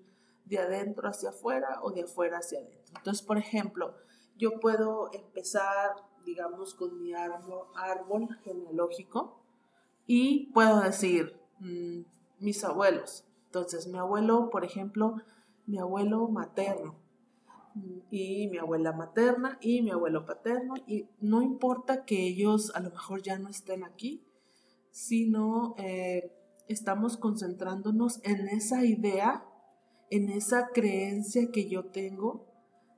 de 0.46 0.60
adentro 0.60 1.08
hacia 1.08 1.30
afuera 1.30 1.80
o 1.82 1.92
de 1.92 2.04
afuera 2.04 2.38
hacia 2.38 2.60
adentro. 2.60 2.94
Entonces, 2.96 3.25
por 3.25 3.38
ejemplo, 3.38 3.96
yo 4.38 4.60
puedo 4.60 5.10
empezar, 5.13 5.92
digamos, 6.25 6.74
con 6.74 7.02
mi 7.02 7.13
árbol, 7.13 8.30
genealógico 8.44 9.40
y 10.08 10.52
puedo 10.54 10.82
decir, 10.82 11.40
mm, 11.60 12.02
mis 12.40 12.63
abuelos, 12.63 13.25
entonces, 13.53 13.88
mi 13.88 14.00
abuelo, 14.00 14.50
por 14.50 14.65
ejemplo, 14.65 15.22
mi 15.67 15.77
abuelo 15.77 16.27
materno 16.27 16.95
y 18.10 18.48
mi 18.48 18.57
abuela 18.57 18.93
materna 18.93 19.60
y 19.62 19.83
mi 19.83 19.91
abuelo 19.91 20.25
paterno, 20.25 20.74
y 20.88 21.07
no 21.22 21.43
importa 21.43 22.03
que 22.03 22.25
ellos 22.25 22.72
a 22.74 22.79
lo 22.79 22.89
mejor 22.89 23.22
ya 23.22 23.38
no 23.38 23.50
estén 23.50 23.83
aquí, 23.83 24.25
sino 24.89 25.75
eh, 25.77 26.31
estamos 26.67 27.15
concentrándonos 27.17 28.22
en 28.24 28.48
esa 28.48 28.83
idea, 28.86 29.45
en 30.10 30.29
esa 30.29 30.69
creencia 30.69 31.51
que 31.51 31.69
yo 31.69 31.86
tengo 31.91 32.48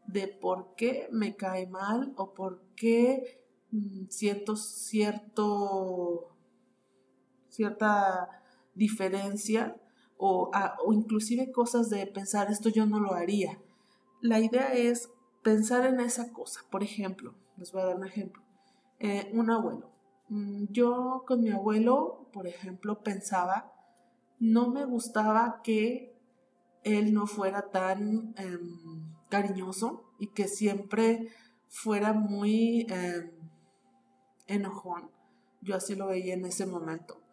de 0.08 0.30
por 0.30 0.74
qué 0.76 1.10
me 1.12 1.36
cae 1.36 1.68
mal 1.68 2.14
o 2.16 2.34
por 2.34 2.62
qué 2.78 3.44
mm, 3.72 4.06
siento 4.08 4.56
cierto, 4.56 6.38
cierta 7.50 8.42
diferencia 8.74 9.82
o, 10.18 10.52
inclusive 10.94 11.52
cosas 11.52 11.90
de 11.90 12.06
pensar 12.08 12.50
esto 12.50 12.70
yo 12.70 12.86
no 12.86 13.00
lo 13.00 13.14
haría. 13.14 13.60
La 14.22 14.40
idea 14.40 14.74
es 14.74 15.10
pensar 15.44 15.86
en 15.86 16.00
esa 16.00 16.32
cosa. 16.32 16.62
Por 16.70 16.84
ejemplo, 16.84 17.36
les 17.58 17.72
voy 17.72 17.82
a 17.82 17.86
dar 17.86 17.96
un 17.98 18.06
ejemplo. 18.06 18.42
Eh, 19.00 19.30
un 19.34 19.52
abuelo. 19.52 19.92
Mm, 20.30 20.66
yo 20.72 21.24
con 21.28 21.42
mi 21.42 21.52
abuelo, 21.52 22.30
por 22.34 22.48
ejemplo, 22.48 23.04
pensaba, 23.04 23.74
no 24.40 24.70
me 24.70 24.86
gustaba 24.86 25.62
que 25.64 26.16
él 26.84 27.14
no 27.14 27.28
fuera 27.28 27.70
tan 27.72 28.34
em, 28.38 29.14
cariñoso 29.30 30.12
y 30.20 30.28
que 30.28 30.48
siempre 30.48 31.30
fuera 31.68 32.14
muy 32.14 32.88
em, 32.90 33.32
enojón. 34.48 35.10
Yo 35.62 35.76
así 35.76 35.96
lo 35.96 36.08
veía 36.08 36.36
en 36.36 36.46
ese 36.46 36.66
momento 36.66 37.25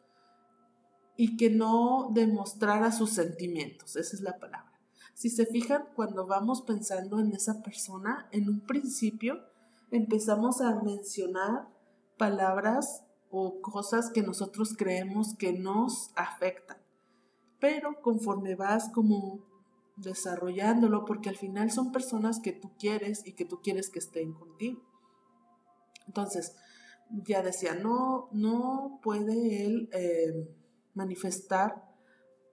y 1.23 1.37
que 1.37 1.51
no 1.51 2.11
demostrara 2.13 2.91
sus 2.91 3.11
sentimientos, 3.11 3.95
esa 3.95 4.17
es 4.17 4.23
la 4.23 4.41
palabra. 4.41 4.73
Si 5.15 5.31
se 5.31 5.47
fijan, 5.47 5.85
cuando 5.95 6.27
vamos 6.27 6.63
pensando 6.63 7.21
en 7.21 7.33
esa 7.33 7.63
persona, 7.63 8.29
en 8.33 8.49
un 8.49 8.59
principio 8.67 9.39
empezamos 9.93 10.61
a 10.61 10.83
mencionar 10.83 11.69
palabras 12.19 13.05
o 13.31 13.61
cosas 13.61 14.11
que 14.11 14.25
nosotros 14.25 14.75
creemos 14.77 15.37
que 15.37 15.53
nos 15.53 16.11
afectan. 16.17 16.79
Pero 17.61 18.03
conforme 18.03 18.57
vas 18.57 18.89
como 18.89 19.45
desarrollándolo, 19.95 21.05
porque 21.05 21.29
al 21.29 21.37
final 21.37 21.71
son 21.71 21.93
personas 21.93 22.41
que 22.41 22.51
tú 22.51 22.73
quieres 22.81 23.25
y 23.25 23.35
que 23.35 23.45
tú 23.45 23.61
quieres 23.63 23.91
que 23.91 24.01
estén 24.01 24.33
contigo. 24.33 24.83
Entonces, 26.09 26.57
ya 27.11 27.45
decía, 27.45 27.77
no, 27.77 28.29
no 28.33 28.99
puede 29.05 29.67
él 29.67 29.89
eh, 29.93 30.62
manifestar 30.95 31.91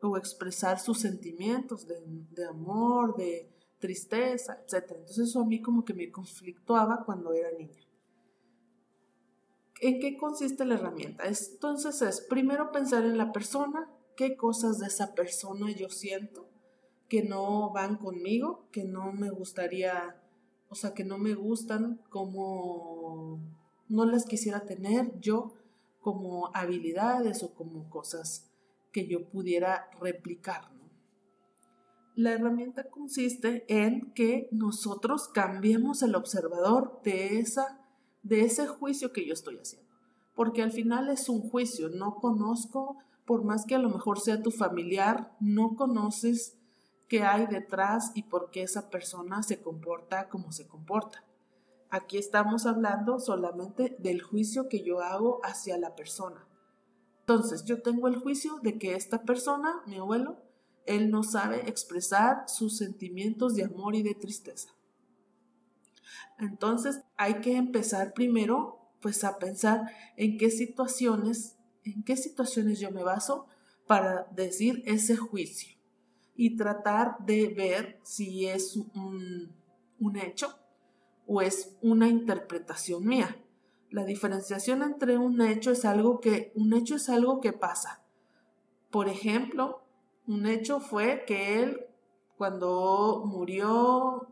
o 0.02 0.18
expresar 0.18 0.80
sus 0.80 1.00
sentimientos 1.00 1.88
de, 1.88 2.46
amor, 2.46 3.16
de 3.16 3.50
tristeza, 3.80 4.62
etc. 4.64 4.86
Entonces 4.92 5.30
eso 5.30 5.42
a 5.42 5.46
mí 5.46 5.62
como 5.62 5.84
que 5.84 5.94
me 5.94 6.12
conflictuaba 6.12 7.04
cuando 7.06 7.34
era 7.34 7.52
niña. 7.58 7.86
¿En 9.82 10.00
qué 10.00 10.18
consiste 10.18 10.66
la 10.66 10.76
herramienta? 10.76 11.24
Entonces 11.26 12.02
es 12.02 12.22
primero 12.22 12.72
pensar 12.72 13.06
en 13.06 13.18
la 13.18 13.32
persona, 13.32 13.90
qué 14.16 14.36
cosas 14.36 14.80
de 14.80 14.88
esa 14.88 15.16
persona 15.16 15.72
yo 15.72 15.90
siento 15.90 16.48
que 17.08 17.24
no 17.24 17.72
van 17.72 17.96
conmigo, 17.96 18.68
que 18.72 18.84
no 18.84 19.12
me 19.14 19.30
gustaría, 19.32 20.22
o 20.70 20.76
sea, 20.76 20.94
que 20.94 21.04
no 21.04 21.18
me 21.18 21.34
gustan 21.34 22.02
como 22.10 23.40
no 23.88 24.06
las 24.06 24.26
quisiera 24.26 24.66
tener 24.66 25.20
yo 25.20 25.54
como 26.02 26.50
habilidades 26.56 27.44
o 27.44 27.54
como 27.54 27.90
cosas 27.90 28.50
que 28.92 29.08
yo 29.08 29.30
pudiera 29.30 29.90
replicar. 30.00 30.70
La 32.16 32.34
herramienta 32.34 32.90
consiste 32.90 33.64
en 33.70 34.12
que 34.14 34.50
nosotros 34.52 35.30
cambiemos 35.30 36.04
el 36.04 36.16
observador 36.16 37.00
de, 37.04 37.40
esa, 37.40 37.80
de 38.24 38.42
ese 38.42 38.68
juicio 38.68 39.14
que 39.14 39.26
yo 39.26 39.34
estoy 39.34 39.58
haciendo. 39.58 39.90
Porque 40.36 40.62
al 40.62 40.72
final 40.72 41.10
es 41.10 41.30
un 41.30 41.42
juicio, 41.42 41.90
no 41.90 42.16
conozco, 42.16 42.98
por 43.26 43.44
más 43.44 43.66
que 43.66 43.76
a 43.76 43.80
lo 43.80 43.90
mejor 43.90 44.20
sea 44.20 44.42
tu 44.42 44.52
familiar, 44.52 45.36
no 45.40 45.76
conoces 45.76 46.58
qué 47.08 47.24
hay 47.24 47.48
detrás 47.48 48.12
y 48.16 48.24
por 48.24 48.50
qué 48.50 48.64
esa 48.64 48.90
persona 48.90 49.44
se 49.44 49.62
comporta 49.62 50.30
como 50.30 50.52
se 50.52 50.68
comporta. 50.68 51.24
Aquí 51.90 52.18
estamos 52.18 52.66
hablando 52.66 53.20
solamente 53.20 53.96
del 54.00 54.22
juicio 54.22 54.70
que 54.70 54.84
yo 54.84 55.02
hago 55.02 55.40
hacia 55.44 55.78
la 55.78 55.96
persona. 55.96 56.48
Entonces, 57.22 57.64
yo 57.64 57.82
tengo 57.82 58.08
el 58.08 58.18
juicio 58.18 58.60
de 58.62 58.78
que 58.78 58.96
esta 58.96 59.24
persona, 59.24 59.82
mi 59.88 59.98
abuelo, 59.98 60.38
él 60.86 61.12
no 61.12 61.24
sabe 61.24 61.70
expresar 61.70 62.46
sus 62.48 62.78
sentimientos 62.78 63.56
de 63.56 63.66
amor 63.66 63.96
y 63.96 64.04
de 64.04 64.16
tristeza. 64.16 64.70
Entonces 66.40 67.02
hay 67.18 67.42
que 67.42 67.58
empezar 67.58 68.14
primero 68.14 68.80
pues 69.02 69.24
a 69.24 69.38
pensar 69.38 69.92
en 70.18 70.38
qué 70.38 70.50
situaciones, 70.50 71.58
en 71.84 72.04
qué 72.04 72.18
situaciones 72.18 72.80
yo 72.80 72.92
me 72.92 73.04
baso 73.04 73.48
para 73.88 74.28
decir 74.32 74.84
ese 74.86 75.16
juicio 75.16 75.78
y 76.36 76.56
tratar 76.56 77.18
de 77.26 77.50
ver 77.50 78.00
si 78.04 78.48
es 78.48 78.78
un, 78.78 79.54
un 80.00 80.18
hecho 80.18 80.59
o 81.30 81.42
es 81.42 81.78
una 81.84 82.10
interpretación 82.10 83.06
mía. 83.06 83.38
La 83.92 84.04
diferenciación 84.04 84.82
entre 84.82 85.20
un 85.20 85.42
hecho 85.42 85.72
es 85.72 85.86
algo 85.86 86.20
que 86.20 86.52
un 86.56 86.74
hecho 86.74 86.96
es 86.96 87.08
algo 87.08 87.40
que 87.40 87.54
pasa. 87.54 88.04
Por 88.90 89.08
ejemplo, 89.08 89.84
un 90.26 90.48
hecho 90.48 90.80
fue 90.80 91.24
que 91.28 91.62
él, 91.62 91.86
cuando 92.36 93.24
murió 93.28 94.28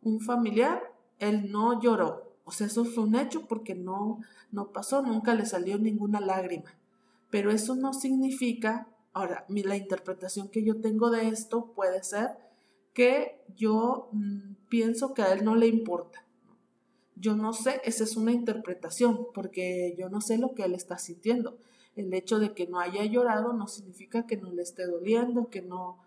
un 0.00 0.20
familiar, 0.20 0.94
él 1.18 1.50
no 1.50 1.80
lloró. 1.80 2.36
O 2.44 2.52
sea, 2.52 2.68
eso 2.68 2.84
fue 2.84 3.02
un 3.02 3.16
hecho 3.16 3.46
porque 3.48 3.74
no, 3.74 4.20
no 4.52 4.70
pasó, 4.70 5.02
nunca 5.02 5.34
le 5.34 5.44
salió 5.44 5.76
ninguna 5.76 6.20
lágrima. 6.20 6.72
Pero 7.30 7.50
eso 7.50 7.74
no 7.74 7.92
significa, 7.92 8.86
ahora, 9.12 9.44
la 9.48 9.76
interpretación 9.76 10.48
que 10.50 10.62
yo 10.62 10.80
tengo 10.80 11.10
de 11.10 11.28
esto 11.28 11.72
puede 11.74 12.04
ser 12.04 12.36
que 12.92 13.40
yo 13.56 14.08
mm, 14.12 14.54
pienso 14.68 15.14
que 15.14 15.22
a 15.22 15.32
él 15.32 15.44
no 15.44 15.54
le 15.54 15.66
importa. 15.66 16.24
Yo 17.16 17.36
no 17.36 17.52
sé, 17.52 17.80
esa 17.84 18.04
es 18.04 18.16
una 18.16 18.32
interpretación, 18.32 19.28
porque 19.32 19.94
yo 19.96 20.08
no 20.08 20.20
sé 20.20 20.38
lo 20.38 20.54
que 20.54 20.64
él 20.64 20.74
está 20.74 20.98
sintiendo. 20.98 21.58
El 21.94 22.12
hecho 22.14 22.38
de 22.38 22.52
que 22.52 22.66
no 22.66 22.80
haya 22.80 23.04
llorado 23.04 23.52
no 23.52 23.68
significa 23.68 24.26
que 24.26 24.36
no 24.36 24.50
le 24.50 24.62
esté 24.62 24.86
doliendo, 24.86 25.48
que 25.48 25.62
no, 25.62 25.98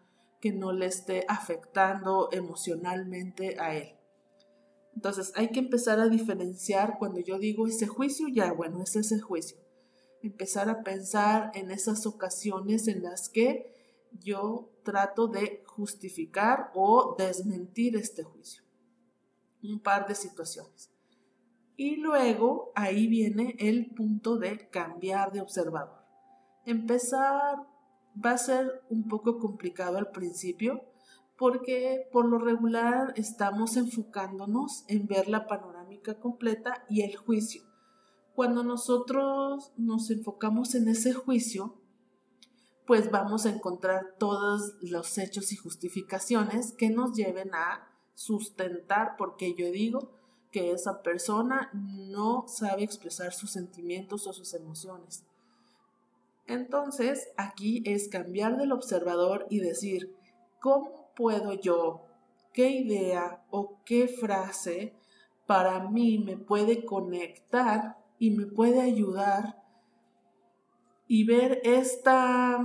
que 0.41 0.51
no 0.51 0.73
le 0.73 0.87
esté 0.87 1.25
afectando 1.27 2.29
emocionalmente 2.31 3.59
a 3.59 3.75
él. 3.75 3.95
Entonces 4.95 5.33
hay 5.35 5.49
que 5.49 5.59
empezar 5.59 5.99
a 5.99 6.07
diferenciar 6.07 6.97
cuando 6.97 7.19
yo 7.19 7.37
digo 7.37 7.67
ese 7.67 7.85
juicio, 7.85 8.27
ya 8.29 8.53
bueno, 8.53 8.81
es 8.81 8.95
ese 8.95 9.19
juicio. 9.19 9.57
Empezar 10.21 10.69
a 10.69 10.83
pensar 10.83 11.51
en 11.53 11.69
esas 11.69 12.05
ocasiones 12.05 12.87
en 12.87 13.03
las 13.03 13.29
que 13.29 13.75
yo 14.23 14.69
trato 14.83 15.27
de 15.27 15.63
justificar 15.75 16.71
o 16.73 17.15
desmentir 17.17 17.95
este 17.95 18.23
juicio. 18.23 18.63
Un 19.63 19.79
par 19.79 20.07
de 20.07 20.15
situaciones. 20.15 20.91
Y 21.77 21.97
luego 21.97 22.71
ahí 22.75 23.07
viene 23.07 23.55
el 23.59 23.93
punto 23.93 24.37
de 24.37 24.69
cambiar 24.69 25.31
de 25.31 25.41
observador. 25.41 26.05
Empezar 26.65 27.57
va 28.23 28.31
a 28.31 28.37
ser 28.37 28.83
un 28.89 29.07
poco 29.07 29.39
complicado 29.39 29.97
al 29.97 30.11
principio 30.11 30.81
porque 31.37 32.07
por 32.13 32.25
lo 32.25 32.39
regular 32.39 33.13
estamos 33.17 33.75
enfocándonos 33.75 34.85
en 34.87 35.05
ver 35.07 35.27
la 35.27 35.47
panorámica 35.47 36.19
completa 36.19 36.85
y 36.89 37.01
el 37.01 37.17
juicio. 37.17 37.63
Cuando 38.33 38.63
nosotros 38.63 39.73
nos 39.77 40.09
enfocamos 40.11 40.75
en 40.75 40.87
ese 40.87 41.13
juicio, 41.13 41.81
pues 42.85 43.09
vamos 43.11 43.45
a 43.45 43.49
encontrar 43.49 44.15
todos 44.19 44.75
los 44.81 45.17
hechos 45.17 45.51
y 45.51 45.55
justificaciones 45.55 46.73
que 46.73 46.89
nos 46.89 47.13
lleven 47.13 47.53
a 47.53 47.87
sustentar 48.13 49.15
porque 49.17 49.55
yo 49.55 49.71
digo 49.71 50.11
que 50.51 50.71
esa 50.71 51.01
persona 51.01 51.69
no 51.73 52.45
sabe 52.47 52.83
expresar 52.83 53.33
sus 53.33 53.51
sentimientos 53.51 54.27
o 54.27 54.33
sus 54.33 54.53
emociones. 54.53 55.25
Entonces, 56.47 57.27
aquí 57.37 57.81
es 57.85 58.07
cambiar 58.07 58.57
del 58.57 58.71
observador 58.71 59.47
y 59.49 59.59
decir, 59.59 60.15
¿cómo 60.61 61.11
puedo 61.15 61.53
yo, 61.53 62.05
qué 62.53 62.69
idea 62.69 63.43
o 63.49 63.81
qué 63.83 64.07
frase 64.07 64.93
para 65.47 65.89
mí 65.89 66.19
me 66.19 66.37
puede 66.37 66.85
conectar 66.85 67.97
y 68.19 68.31
me 68.31 68.45
puede 68.45 68.81
ayudar 68.81 69.64
y 71.07 71.23
ver 71.25 71.61
esta, 71.63 72.59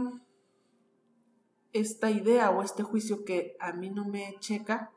esta 1.73 2.11
idea 2.11 2.51
o 2.51 2.63
este 2.63 2.83
juicio 2.83 3.25
que 3.25 3.57
a 3.61 3.73
mí 3.73 3.91
no 3.91 4.05
me 4.07 4.37
checa, 4.41 4.93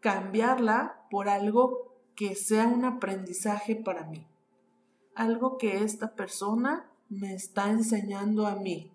cambiarla 0.00 1.06
por 1.10 1.28
algo 1.28 1.94
que 2.14 2.34
sea 2.34 2.66
un 2.66 2.84
aprendizaje 2.84 3.76
para 3.76 4.04
mí. 4.04 4.26
Algo 5.14 5.56
que 5.58 5.82
esta 5.82 6.14
persona 6.14 6.90
me 7.08 7.34
está 7.34 7.70
enseñando 7.70 8.46
a 8.46 8.56
mí. 8.56 8.90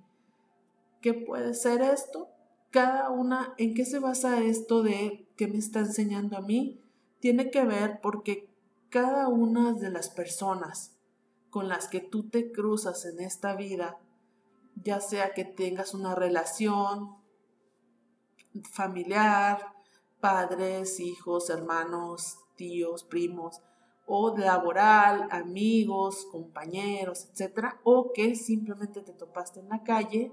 ¿Qué 1.01 1.13
puede 1.13 1.53
ser 1.53 1.81
esto? 1.81 2.27
Cada 2.71 3.09
una, 3.09 3.53
¿en 3.57 3.73
qué 3.73 3.85
se 3.85 3.99
basa 3.99 4.41
esto 4.43 4.83
de 4.83 5.27
que 5.37 5.47
me 5.47 5.57
está 5.57 5.79
enseñando 5.79 6.37
a 6.37 6.41
mí? 6.41 6.81
Tiene 7.19 7.49
que 7.49 7.63
ver 7.63 7.99
porque 8.01 8.49
cada 8.89 9.27
una 9.27 9.73
de 9.73 9.89
las 9.89 10.09
personas 10.09 10.98
con 11.49 11.67
las 11.67 11.87
que 11.87 11.99
tú 11.99 12.29
te 12.29 12.51
cruzas 12.51 13.05
en 13.05 13.19
esta 13.19 13.55
vida, 13.55 13.99
ya 14.75 14.99
sea 14.99 15.33
que 15.33 15.45
tengas 15.45 15.93
una 15.93 16.15
relación 16.15 17.17
familiar, 18.71 19.73
padres, 20.19 20.99
hijos, 20.99 21.49
hermanos, 21.49 22.37
tíos, 22.55 23.03
primos, 23.03 23.61
o 24.05 24.35
laboral, 24.35 25.27
amigos, 25.31 26.25
compañeros, 26.31 27.27
etcétera, 27.31 27.79
o 27.83 28.11
que 28.13 28.35
simplemente 28.35 29.01
te 29.01 29.13
topaste 29.13 29.59
en 29.59 29.69
la 29.69 29.83
calle, 29.83 30.31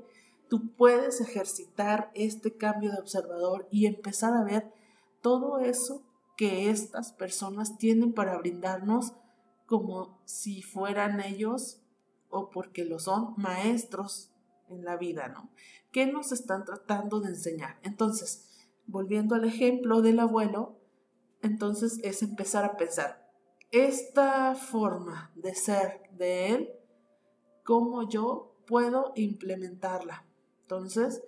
tú 0.49 0.75
puedes 0.75 1.21
ejercitar 1.21 2.11
este 2.15 2.57
cambio 2.57 2.91
de 2.91 2.99
observador 2.99 3.69
y 3.71 3.87
empezar 3.87 4.33
a 4.33 4.45
ver 4.45 4.73
todo 5.21 5.59
eso 5.59 6.03
que 6.37 6.71
estas 6.71 7.13
personas 7.13 7.79
tienen 7.79 8.13
para 8.13 8.39
brindarnos 8.39 9.13
como 9.67 10.21
si 10.25 10.63
fueran 10.63 11.21
ellos 11.21 11.83
o 12.31 12.51
porque 12.51 12.85
lo 12.85 12.99
son 12.99 13.35
maestros 13.37 14.31
en 14.69 14.85
la 14.85 14.97
vida, 14.97 15.29
¿no? 15.29 15.51
¿Qué 15.93 16.07
nos 16.07 16.33
están 16.33 16.65
tratando 16.65 17.21
de 17.21 17.31
enseñar? 17.31 17.79
Entonces, 17.83 18.69
volviendo 18.87 19.35
al 19.35 19.45
ejemplo 19.45 20.03
del 20.03 20.21
abuelo, 20.21 20.79
entonces 21.43 21.99
es 22.03 22.23
empezar 22.23 22.65
a 22.65 22.77
pensar, 22.77 23.31
esta 23.71 24.55
forma 24.55 25.33
de 25.35 25.55
ser 25.55 26.09
de 26.13 26.49
él, 26.51 26.71
¿cómo 27.65 28.09
yo 28.09 28.57
puedo 28.67 29.13
implementarla? 29.17 30.25
Entonces, 30.63 31.23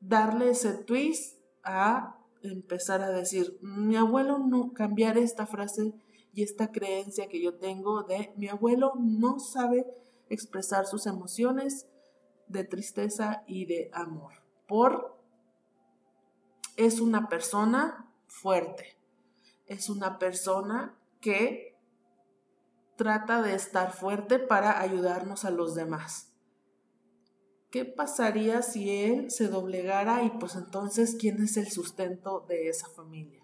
darle 0.00 0.50
ese 0.50 0.74
twist 0.74 1.38
a 1.64 2.18
empezar 2.42 3.02
a 3.02 3.10
decir, 3.10 3.58
mi 3.62 3.96
abuelo 3.96 4.38
no, 4.38 4.72
cambiar 4.72 5.18
esta 5.18 5.46
frase 5.46 5.92
y 6.32 6.42
esta 6.42 6.70
creencia 6.70 7.28
que 7.28 7.40
yo 7.40 7.54
tengo 7.54 8.02
de 8.02 8.32
mi 8.36 8.48
abuelo 8.48 8.92
no 8.98 9.38
sabe 9.38 9.86
expresar 10.28 10.86
sus 10.86 11.06
emociones 11.06 11.88
de 12.46 12.64
tristeza 12.64 13.42
y 13.46 13.66
de 13.66 13.90
amor. 13.92 14.32
Por 14.66 15.18
es 16.76 17.00
una 17.00 17.28
persona 17.28 18.12
fuerte. 18.26 18.96
Es 19.66 19.90
una 19.90 20.18
persona 20.18 20.96
que 21.20 21.76
trata 22.96 23.42
de 23.42 23.54
estar 23.54 23.92
fuerte 23.92 24.38
para 24.38 24.80
ayudarnos 24.80 25.44
a 25.44 25.50
los 25.50 25.74
demás. 25.74 26.32
¿Qué 27.70 27.84
pasaría 27.84 28.62
si 28.62 28.90
él 28.90 29.30
se 29.30 29.48
doblegara 29.48 30.22
y 30.22 30.30
pues 30.30 30.54
entonces 30.54 31.16
quién 31.18 31.42
es 31.42 31.56
el 31.56 31.68
sustento 31.70 32.46
de 32.48 32.68
esa 32.68 32.88
familia? 32.88 33.37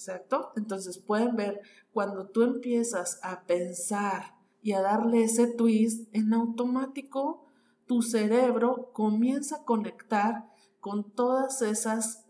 Exacto. 0.00 0.52
Entonces 0.56 0.96
pueden 0.96 1.36
ver, 1.36 1.60
cuando 1.92 2.28
tú 2.28 2.42
empiezas 2.42 3.20
a 3.22 3.44
pensar 3.44 4.34
y 4.62 4.72
a 4.72 4.80
darle 4.80 5.24
ese 5.24 5.46
twist, 5.46 6.08
en 6.14 6.32
automático 6.32 7.46
tu 7.86 8.00
cerebro 8.00 8.92
comienza 8.94 9.56
a 9.56 9.64
conectar 9.64 10.48
con 10.80 11.12
todas 11.12 11.60
esas 11.60 12.26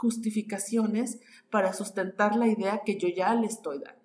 justificaciones 0.00 1.20
para 1.50 1.74
sustentar 1.74 2.36
la 2.36 2.48
idea 2.48 2.80
que 2.86 2.96
yo 2.96 3.08
ya 3.08 3.34
le 3.34 3.48
estoy 3.48 3.80
dando. 3.80 4.00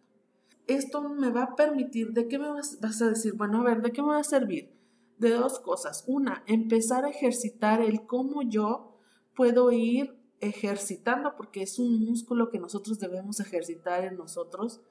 Esto 0.67 1.07
me 1.07 1.29
va 1.29 1.43
a 1.43 1.55
permitir, 1.55 2.11
¿de 2.11 2.27
qué 2.27 2.37
me 2.37 2.49
vas, 2.49 2.77
a 3.01 3.09
decir? 3.09 3.33
Bueno, 3.33 3.61
a 3.61 3.63
ver, 3.63 3.81
¿de 3.81 3.93
qué 3.93 4.01
me 4.01 4.09
va 4.09 4.19
a 4.19 4.25
servir? 4.25 4.77
de 5.19 5.29
dos 5.29 5.59
cosas. 5.59 6.03
Una, 6.07 6.43
empezar 6.47 7.05
a 7.05 7.09
ejercitar 7.09 7.79
el 7.79 8.07
cómo 8.07 8.41
yo 8.41 8.97
puedo 9.35 9.71
ir 9.71 10.20
ejercitando, 10.41 11.35
porque 11.35 11.61
es 11.61 11.79
un 11.79 12.03
músculo 12.03 12.49
que 12.49 12.59
nosotros 12.59 12.99
debemos 12.99 13.39
ejercitar 13.39 14.03
en 14.03 14.17
nosotros 14.17 14.81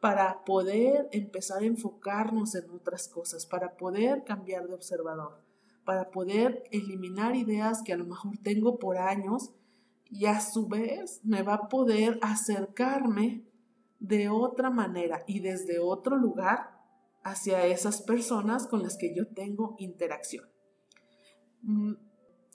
para 0.00 0.44
poder 0.44 1.08
empezar 1.12 1.62
a 1.62 1.66
enfocarnos 1.66 2.54
en 2.54 2.70
otras 2.70 3.08
cosas, 3.08 3.44
para 3.44 3.76
poder 3.76 4.24
cambiar 4.24 4.66
de 4.66 4.74
observador, 4.74 5.42
para 5.84 6.10
poder 6.10 6.64
eliminar 6.70 7.36
ideas 7.36 7.82
que 7.82 7.92
a 7.92 7.96
lo 7.96 8.06
mejor 8.06 8.38
tengo 8.42 8.78
por 8.78 8.96
años 8.96 9.50
y 10.10 10.26
a 10.26 10.40
su 10.40 10.68
vez 10.68 11.20
me 11.22 11.42
va 11.42 11.54
a 11.54 11.68
poder 11.68 12.18
acercarme 12.22 13.44
de 13.98 14.28
otra 14.30 14.70
manera 14.70 15.22
y 15.26 15.40
desde 15.40 15.78
otro 15.78 16.16
lugar 16.16 16.80
hacia 17.22 17.66
esas 17.66 18.00
personas 18.00 18.66
con 18.66 18.82
las 18.82 18.96
que 18.96 19.14
yo 19.14 19.28
tengo 19.28 19.76
interacción. 19.78 20.46
Mm, 21.62 21.92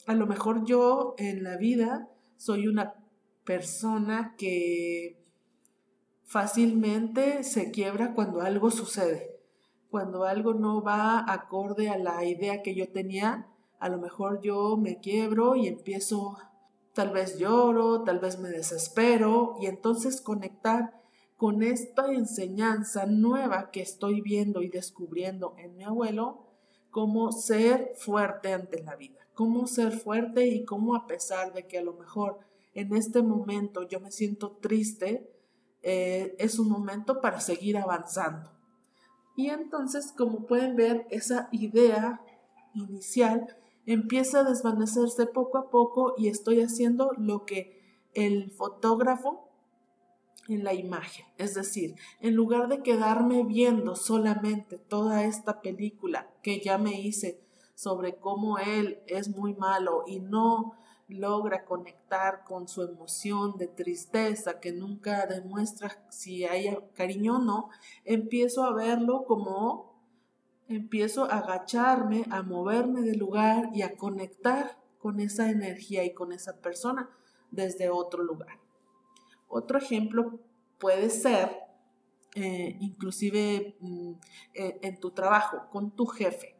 a 0.07 0.13
lo 0.15 0.25
mejor 0.25 0.65
yo 0.65 1.13
en 1.17 1.43
la 1.43 1.57
vida 1.57 2.09
soy 2.37 2.67
una 2.67 2.95
persona 3.43 4.35
que 4.37 5.23
fácilmente 6.23 7.43
se 7.43 7.71
quiebra 7.71 8.13
cuando 8.13 8.41
algo 8.41 8.71
sucede, 8.71 9.39
cuando 9.89 10.25
algo 10.25 10.53
no 10.53 10.81
va 10.81 11.31
acorde 11.31 11.89
a 11.89 11.97
la 11.97 12.25
idea 12.25 12.61
que 12.63 12.75
yo 12.75 12.91
tenía, 12.91 13.47
a 13.79 13.89
lo 13.89 13.99
mejor 13.99 14.41
yo 14.41 14.77
me 14.77 14.99
quiebro 14.99 15.55
y 15.55 15.67
empiezo, 15.67 16.37
tal 16.93 17.11
vez 17.11 17.37
lloro, 17.37 18.03
tal 18.03 18.19
vez 18.19 18.39
me 18.39 18.49
desespero 18.49 19.55
y 19.61 19.67
entonces 19.67 20.21
conectar 20.21 21.01
con 21.37 21.63
esta 21.63 22.11
enseñanza 22.11 23.05
nueva 23.05 23.69
que 23.71 23.81
estoy 23.81 24.21
viendo 24.21 24.61
y 24.61 24.69
descubriendo 24.69 25.53
en 25.57 25.75
mi 25.75 25.83
abuelo, 25.83 26.45
cómo 26.89 27.31
ser 27.33 27.91
fuerte 27.97 28.53
ante 28.53 28.81
la 28.81 28.95
vida, 28.95 29.24
cómo 29.35 29.67
ser 29.67 29.91
fuerte 29.91 30.47
y 30.47 30.65
cómo 30.65 30.95
a 30.95 31.05
pesar 31.05 31.53
de 31.53 31.67
que 31.67 31.77
a 31.77 31.83
lo 31.83 31.93
mejor 31.93 32.39
en 32.73 32.95
este 32.95 33.21
momento 33.21 33.87
yo 33.87 33.99
me 33.99 34.11
siento 34.11 34.57
triste, 34.61 35.29
eh, 35.83 36.35
es 36.39 36.57
un 36.57 36.69
momento 36.69 37.21
para 37.21 37.39
seguir 37.39 37.77
avanzando. 37.77 38.51
Y 39.37 39.49
entonces, 39.49 40.13
como 40.17 40.45
pueden 40.45 40.75
ver, 40.75 41.05
esa 41.09 41.49
idea 41.51 42.21
inicial 42.73 43.57
empieza 43.85 44.39
a 44.39 44.43
desvanecerse 44.43 45.25
poco 45.27 45.57
a 45.57 45.69
poco 45.69 46.15
y 46.17 46.27
estoy 46.27 46.61
haciendo 46.61 47.11
lo 47.17 47.45
que 47.45 47.81
el 48.13 48.51
fotógrafo 48.51 49.49
en 50.47 50.63
la 50.63 50.73
imagen. 50.73 51.25
Es 51.37 51.53
decir, 51.53 51.95
en 52.19 52.35
lugar 52.35 52.67
de 52.67 52.81
quedarme 52.81 53.43
viendo 53.43 53.95
solamente 53.95 54.77
toda 54.77 55.23
esta 55.25 55.61
película 55.61 56.29
que 56.41 56.59
ya 56.59 56.77
me 56.77 56.99
hice 56.99 57.44
sobre 57.75 58.15
cómo 58.15 58.57
él 58.57 59.03
es 59.07 59.29
muy 59.29 59.53
malo 59.53 60.03
y 60.07 60.19
no 60.19 60.73
logra 61.07 61.65
conectar 61.65 62.43
con 62.43 62.67
su 62.67 62.81
emoción 62.81 63.57
de 63.57 63.67
tristeza 63.67 64.59
que 64.59 64.71
nunca 64.71 65.27
demuestra 65.27 66.03
si 66.09 66.45
hay 66.45 66.75
cariño 66.95 67.35
o 67.35 67.39
no, 67.39 67.69
empiezo 68.03 68.63
a 68.63 68.73
verlo 68.73 69.25
como 69.25 69.93
empiezo 70.67 71.25
a 71.25 71.37
agacharme, 71.37 72.25
a 72.31 72.41
moverme 72.41 73.01
del 73.01 73.19
lugar 73.19 73.69
y 73.73 73.83
a 73.83 73.95
conectar 73.95 74.79
con 74.97 75.19
esa 75.19 75.51
energía 75.51 76.03
y 76.03 76.13
con 76.13 76.31
esa 76.31 76.59
persona 76.59 77.09
desde 77.51 77.89
otro 77.89 78.23
lugar. 78.23 78.59
Otro 79.47 79.77
ejemplo 79.77 80.39
puede 80.79 81.09
ser 81.09 81.65
eh, 82.33 82.75
inclusive 82.79 83.77
mm, 83.79 84.13
en, 84.53 84.99
tu 84.99 85.11
trabajo, 85.11 85.69
con 85.69 85.91
tu 85.91 86.05
jefe. 86.05 86.55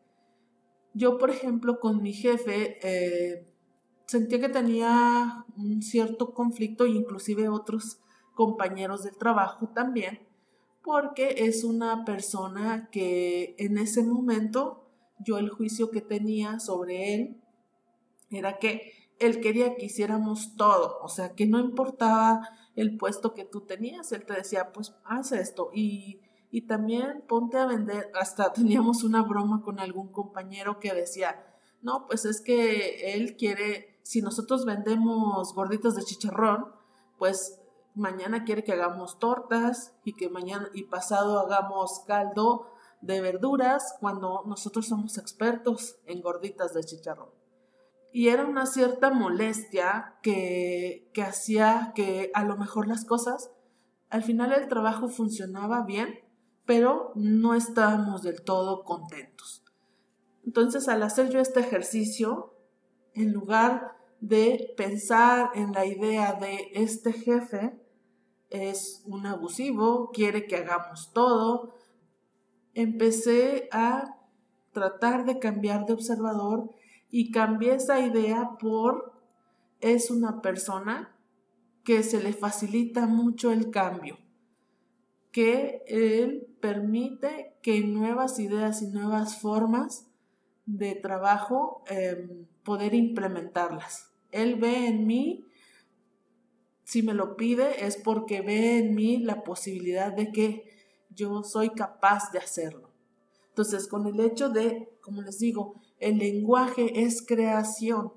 Yo, 0.96 1.18
por 1.18 1.30
ejemplo, 1.30 1.82
con 1.82 2.02
mi 2.02 2.14
jefe, 2.14 2.80
eh, 2.82 3.46
sentía 4.06 4.40
que 4.40 4.48
tenía 4.48 5.46
un 5.58 5.82
cierto 5.82 6.34
conflicto, 6.34 6.86
inclusive 6.86 7.50
otros 7.50 8.00
compañeros 8.34 9.04
del 9.04 9.18
trabajo 9.18 9.68
también, 9.76 10.22
porque 10.82 11.36
es 11.40 11.66
una 11.66 12.06
persona 12.06 12.90
que 12.92 13.56
en 13.58 13.78
ese 13.78 14.04
momento 14.04 14.88
yo 15.20 15.38
el 15.38 15.50
juicio 15.50 15.92
que 15.92 16.00
tenía 16.00 16.62
sobre 16.62 17.14
él 17.14 17.42
era 18.30 18.58
que 18.58 18.94
él 19.20 19.42
quería 19.42 19.76
que 19.76 19.88
hiciéramos 19.88 20.56
todo, 20.56 21.00
o 21.02 21.10
sea, 21.10 21.36
que 21.36 21.46
no 21.46 21.60
importaba 21.60 22.48
el 22.78 22.96
puesto 22.96 23.34
que 23.34 23.44
tú 23.44 23.62
tenías, 23.62 24.14
él 24.14 24.26
te 24.26 24.34
decía, 24.34 24.72
pues 24.72 24.96
haz 25.04 25.34
esto 25.34 25.72
y, 25.74 26.22
y 26.56 26.62
también 26.62 27.22
ponte 27.28 27.58
a 27.58 27.66
vender, 27.66 28.10
hasta 28.18 28.54
teníamos 28.54 29.04
una 29.04 29.22
broma 29.22 29.62
con 29.62 29.78
algún 29.82 30.08
compañero 30.14 30.80
que 30.80 30.94
decía, 30.94 31.46
no, 31.82 32.08
pues 32.08 32.24
es 32.24 32.40
que 32.40 33.14
él 33.14 33.36
quiere 33.36 34.00
si 34.04 34.22
nosotros 34.22 34.64
vendemos 34.64 35.54
gorditas 35.54 35.98
de 35.98 36.04
chicharrón, 36.04 36.68
pues 37.18 37.60
mañana 37.94 38.46
quiere 38.46 38.64
que 38.64 38.72
hagamos 38.72 39.20
tortas 39.20 39.98
y 40.06 40.14
que 40.14 40.30
mañana 40.30 40.70
y 40.74 40.84
pasado 40.84 41.40
hagamos 41.40 42.06
caldo 42.08 42.72
de 43.02 43.20
verduras 43.20 43.94
cuando 44.00 44.44
nosotros 44.46 44.88
somos 44.88 45.18
expertos 45.18 45.98
en 46.06 46.22
gorditas 46.22 46.74
de 46.74 46.86
chicharrón. 46.86 47.32
Y 48.14 48.30
era 48.30 48.46
una 48.46 48.66
cierta 48.66 49.12
molestia 49.12 50.16
que, 50.22 51.12
que 51.14 51.22
hacía 51.22 51.92
que 51.96 52.32
a 52.34 52.46
lo 52.46 52.56
mejor 52.56 52.88
las 52.88 53.04
cosas, 53.04 53.52
al 54.10 54.24
final 54.24 54.54
el 54.54 54.70
trabajo 54.70 55.10
funcionaba 55.10 55.82
bien, 55.82 56.24
pero 56.66 57.12
no 57.16 57.54
estábamos 57.54 58.24
del 58.24 58.42
todo 58.42 58.84
contentos. 58.84 59.64
Entonces, 60.46 60.88
al 60.88 61.04
hacer 61.04 61.30
yo 61.30 61.40
este 61.40 61.60
ejercicio, 61.60 62.54
en 63.14 63.34
lugar 63.34 63.96
de 64.20 64.74
pensar 64.78 65.52
en 65.56 65.72
la 65.72 65.86
idea 65.86 66.34
de 66.34 66.72
este 66.74 67.14
jefe 67.14 67.80
es 68.50 69.04
un 69.06 69.26
abusivo, 69.26 70.12
quiere 70.12 70.48
que 70.48 70.58
hagamos 70.58 71.12
todo, 71.14 71.74
empecé 72.74 73.68
a 73.72 74.18
tratar 74.72 75.26
de 75.26 75.40
cambiar 75.40 75.86
de 75.86 75.94
observador 75.94 76.70
y 77.10 77.32
cambié 77.32 77.76
esa 77.76 78.00
idea 78.00 78.58
por 78.60 79.14
es 79.82 80.10
una 80.10 80.42
persona 80.42 81.16
que 81.84 82.04
se 82.04 82.22
le 82.22 82.34
facilita 82.34 83.06
mucho 83.06 83.52
el 83.52 83.70
cambio, 83.70 84.18
que 85.36 85.84
él 85.88 86.48
permite 86.62 87.58
que 87.62 87.82
nuevas 87.82 88.40
ideas 88.40 88.82
y 88.82 88.88
nuevas 88.88 89.42
formas 89.42 90.08
de 90.66 90.96
trabajo 90.96 91.84
em, 91.88 92.46
poder 92.64 92.94
implementarlas. 92.94 94.14
Él 94.32 94.56
ve 94.56 94.88
en 94.88 95.06
mí, 95.06 95.46
si 96.86 97.04
me 97.04 97.14
lo 97.14 97.36
pide, 97.36 97.86
es 97.86 97.98
porque 97.98 98.40
ve 98.40 98.78
en 98.78 98.96
mí 98.96 99.18
la 99.18 99.44
posibilidad 99.44 100.14
de 100.14 100.32
que 100.32 100.70
yo 101.10 101.44
soy 101.44 101.72
capaz 101.72 102.32
de 102.32 102.40
hacerlo. 102.40 102.94
Entonces, 103.50 103.90
con 103.90 104.08
el 104.08 104.22
hecho 104.22 104.48
de, 104.48 104.88
como 105.02 105.22
les 105.22 105.40
digo, 105.40 105.82
el 106.00 106.18
lenguaje 106.18 107.04
es 107.04 107.22
creación. 107.22 108.14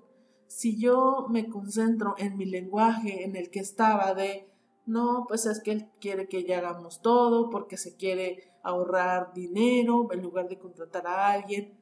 Si 0.46 0.78
yo 0.78 1.26
me 1.30 1.48
concentro 1.48 2.14
en 2.16 2.36
mi 2.36 2.44
lenguaje, 2.44 3.24
en 3.24 3.34
el 3.34 3.50
que 3.50 3.58
estaba 3.58 4.14
de, 4.14 4.48
no, 4.88 5.26
pues 5.28 5.46
es 5.46 5.60
que 5.60 5.72
él 5.72 5.90
quiere 6.00 6.28
que 6.28 6.44
ya 6.44 6.58
hagamos 6.58 7.02
todo 7.02 7.50
porque 7.50 7.76
se 7.76 7.96
quiere 7.96 8.52
ahorrar 8.62 9.32
dinero 9.34 10.08
en 10.12 10.22
lugar 10.22 10.48
de 10.48 10.58
contratar 10.58 11.06
a 11.06 11.30
alguien. 11.30 11.78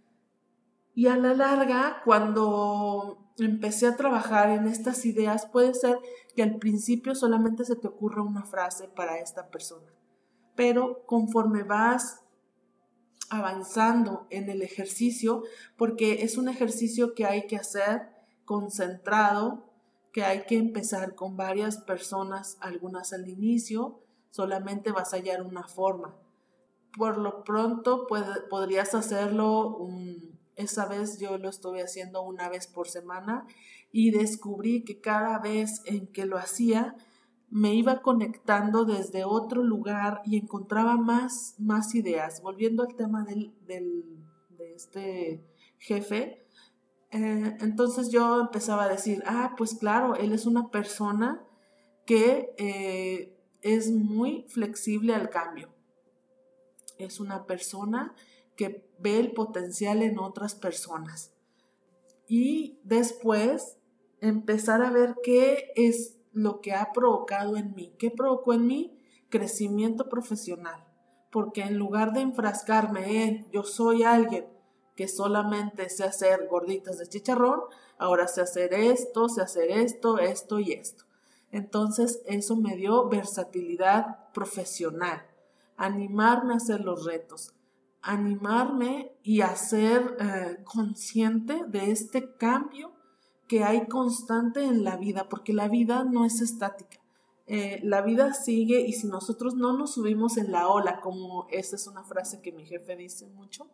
Y 0.94 1.06
a 1.06 1.16
la 1.16 1.34
larga, 1.34 2.02
cuando 2.04 3.18
empecé 3.38 3.86
a 3.86 3.96
trabajar 3.96 4.50
en 4.50 4.66
estas 4.66 5.04
ideas, 5.06 5.46
puede 5.46 5.74
ser 5.74 5.98
que 6.34 6.42
al 6.42 6.56
principio 6.56 7.14
solamente 7.14 7.64
se 7.64 7.76
te 7.76 7.86
ocurra 7.86 8.22
una 8.22 8.44
frase 8.44 8.88
para 8.88 9.18
esta 9.18 9.50
persona, 9.50 9.92
pero 10.54 11.04
conforme 11.06 11.62
vas 11.62 12.22
avanzando 13.28 14.26
en 14.30 14.48
el 14.48 14.62
ejercicio, 14.62 15.42
porque 15.76 16.22
es 16.22 16.38
un 16.38 16.48
ejercicio 16.48 17.14
que 17.14 17.26
hay 17.26 17.46
que 17.46 17.56
hacer 17.56 18.08
concentrado, 18.44 19.65
que 20.16 20.24
hay 20.24 20.46
que 20.46 20.56
empezar 20.56 21.14
con 21.14 21.36
varias 21.36 21.76
personas, 21.76 22.56
algunas 22.62 23.12
al 23.12 23.28
inicio, 23.28 24.00
solamente 24.30 24.90
vas 24.90 25.12
a 25.12 25.18
hallar 25.18 25.42
una 25.42 25.68
forma. 25.68 26.16
Por 26.96 27.18
lo 27.18 27.44
pronto 27.44 28.06
podrías 28.48 28.94
hacerlo 28.94 29.86
esa 30.54 30.86
vez 30.86 31.18
yo 31.18 31.36
lo 31.36 31.50
estuve 31.50 31.82
haciendo 31.82 32.22
una 32.22 32.48
vez 32.48 32.66
por 32.66 32.88
semana 32.88 33.46
y 33.92 34.10
descubrí 34.10 34.84
que 34.84 35.02
cada 35.02 35.38
vez 35.38 35.82
en 35.84 36.06
que 36.06 36.24
lo 36.24 36.38
hacía 36.38 36.96
me 37.50 37.74
iba 37.74 38.00
conectando 38.00 38.86
desde 38.86 39.24
otro 39.24 39.62
lugar 39.62 40.22
y 40.24 40.38
encontraba 40.38 40.96
más, 40.96 41.56
más 41.58 41.94
ideas. 41.94 42.40
Volviendo 42.40 42.84
al 42.84 42.96
tema 42.96 43.22
del, 43.22 43.52
de 43.66 44.74
este 44.74 45.44
jefe, 45.78 46.45
eh, 47.10 47.56
entonces 47.60 48.10
yo 48.10 48.40
empezaba 48.40 48.84
a 48.84 48.88
decir, 48.88 49.22
ah, 49.26 49.54
pues 49.56 49.74
claro, 49.74 50.14
él 50.16 50.32
es 50.32 50.46
una 50.46 50.70
persona 50.70 51.44
que 52.04 52.54
eh, 52.58 53.36
es 53.62 53.90
muy 53.90 54.46
flexible 54.48 55.14
al 55.14 55.30
cambio. 55.30 55.74
Es 56.98 57.20
una 57.20 57.46
persona 57.46 58.14
que 58.56 58.88
ve 58.98 59.18
el 59.18 59.32
potencial 59.32 60.02
en 60.02 60.18
otras 60.18 60.54
personas. 60.54 61.32
Y 62.28 62.80
después 62.84 63.78
empezar 64.20 64.82
a 64.82 64.90
ver 64.90 65.16
qué 65.22 65.72
es 65.76 66.18
lo 66.32 66.60
que 66.60 66.72
ha 66.72 66.92
provocado 66.92 67.56
en 67.56 67.74
mí, 67.74 67.94
qué 67.98 68.10
provocó 68.10 68.54
en 68.54 68.66
mí 68.66 68.98
crecimiento 69.28 70.08
profesional. 70.08 70.84
Porque 71.30 71.62
en 71.62 71.76
lugar 71.76 72.12
de 72.12 72.20
enfrascarme 72.20 73.24
en 73.24 73.50
yo 73.50 73.62
soy 73.62 74.02
alguien 74.02 74.55
que 74.96 75.08
solamente 75.08 75.88
sé 75.90 76.04
hacer 76.04 76.48
gorditas 76.48 76.98
de 76.98 77.06
chicharrón, 77.06 77.60
ahora 77.98 78.26
sé 78.26 78.40
hacer 78.40 78.74
esto, 78.74 79.28
sé 79.28 79.42
hacer 79.42 79.70
esto, 79.70 80.18
esto 80.18 80.58
y 80.58 80.72
esto. 80.72 81.04
Entonces 81.52 82.22
eso 82.26 82.56
me 82.56 82.76
dio 82.76 83.08
versatilidad 83.08 84.32
profesional, 84.32 85.22
animarme 85.76 86.54
a 86.54 86.56
hacer 86.56 86.80
los 86.80 87.04
retos, 87.04 87.54
animarme 88.02 89.12
y 89.22 89.42
a 89.42 89.54
ser 89.54 90.16
eh, 90.18 90.62
consciente 90.64 91.64
de 91.66 91.90
este 91.90 92.34
cambio 92.34 92.92
que 93.48 93.64
hay 93.64 93.86
constante 93.86 94.64
en 94.64 94.82
la 94.82 94.96
vida, 94.96 95.28
porque 95.28 95.52
la 95.52 95.68
vida 95.68 96.04
no 96.04 96.24
es 96.24 96.40
estática. 96.40 96.98
Eh, 97.46 97.80
la 97.84 98.02
vida 98.02 98.34
sigue 98.34 98.80
y 98.80 98.92
si 98.92 99.06
nosotros 99.06 99.54
no 99.54 99.72
nos 99.72 99.94
subimos 99.94 100.36
en 100.36 100.50
la 100.50 100.68
ola, 100.68 101.00
como 101.00 101.46
esa 101.50 101.76
es 101.76 101.86
una 101.86 102.02
frase 102.02 102.40
que 102.40 102.50
mi 102.50 102.64
jefe 102.64 102.96
dice 102.96 103.26
mucho, 103.28 103.68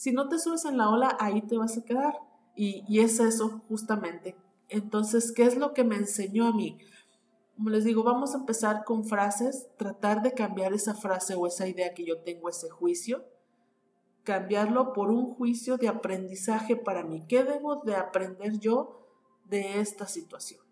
si 0.00 0.12
no 0.12 0.30
te 0.30 0.38
subes 0.38 0.64
en 0.64 0.78
la 0.78 0.88
ola, 0.88 1.14
ahí 1.20 1.42
te 1.42 1.58
vas 1.58 1.76
a 1.76 1.84
quedar. 1.84 2.18
Y, 2.56 2.86
y 2.88 3.00
es 3.00 3.20
eso 3.20 3.60
justamente. 3.68 4.34
Entonces, 4.70 5.30
¿qué 5.30 5.42
es 5.42 5.58
lo 5.58 5.74
que 5.74 5.84
me 5.84 5.96
enseñó 5.96 6.46
a 6.46 6.54
mí? 6.54 6.78
Como 7.54 7.68
les 7.68 7.84
digo, 7.84 8.02
vamos 8.02 8.34
a 8.34 8.38
empezar 8.38 8.84
con 8.84 9.04
frases, 9.04 9.68
tratar 9.76 10.22
de 10.22 10.32
cambiar 10.32 10.72
esa 10.72 10.94
frase 10.94 11.34
o 11.34 11.46
esa 11.46 11.68
idea 11.68 11.92
que 11.92 12.06
yo 12.06 12.16
tengo, 12.20 12.48
ese 12.48 12.70
juicio, 12.70 13.26
cambiarlo 14.24 14.94
por 14.94 15.10
un 15.10 15.34
juicio 15.34 15.76
de 15.76 15.88
aprendizaje 15.88 16.76
para 16.76 17.04
mí. 17.04 17.26
¿Qué 17.28 17.44
debo 17.44 17.76
de 17.76 17.94
aprender 17.94 18.58
yo 18.58 19.06
de 19.50 19.80
esta 19.80 20.06
situación? 20.06 20.62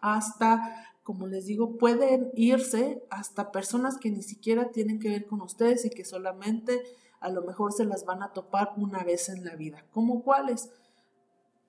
Hasta, 0.00 0.86
como 1.02 1.26
les 1.26 1.44
digo, 1.44 1.76
pueden 1.76 2.30
irse 2.34 3.02
hasta 3.10 3.52
personas 3.52 3.98
que 3.98 4.10
ni 4.10 4.22
siquiera 4.22 4.70
tienen 4.70 5.00
que 5.00 5.10
ver 5.10 5.26
con 5.26 5.42
ustedes 5.42 5.84
y 5.84 5.90
que 5.90 6.06
solamente 6.06 6.82
a 7.20 7.30
lo 7.30 7.42
mejor 7.42 7.72
se 7.72 7.84
las 7.84 8.04
van 8.04 8.22
a 8.22 8.32
topar 8.32 8.72
una 8.76 9.04
vez 9.04 9.28
en 9.28 9.44
la 9.44 9.56
vida. 9.56 9.84
¿Cómo 9.92 10.22
cuáles? 10.22 10.70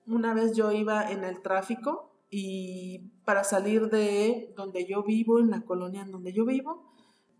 Una 0.06 0.34
vez 0.34 0.56
yo 0.56 0.72
iba 0.72 1.10
en 1.10 1.24
el 1.24 1.42
tráfico 1.42 2.12
y 2.30 3.10
para 3.24 3.44
salir 3.44 3.88
de 3.90 4.52
donde 4.56 4.84
yo 4.86 5.02
vivo, 5.02 5.38
en 5.38 5.50
la 5.50 5.62
colonia 5.62 6.02
en 6.02 6.12
donde 6.12 6.32
yo 6.32 6.44
vivo, 6.44 6.84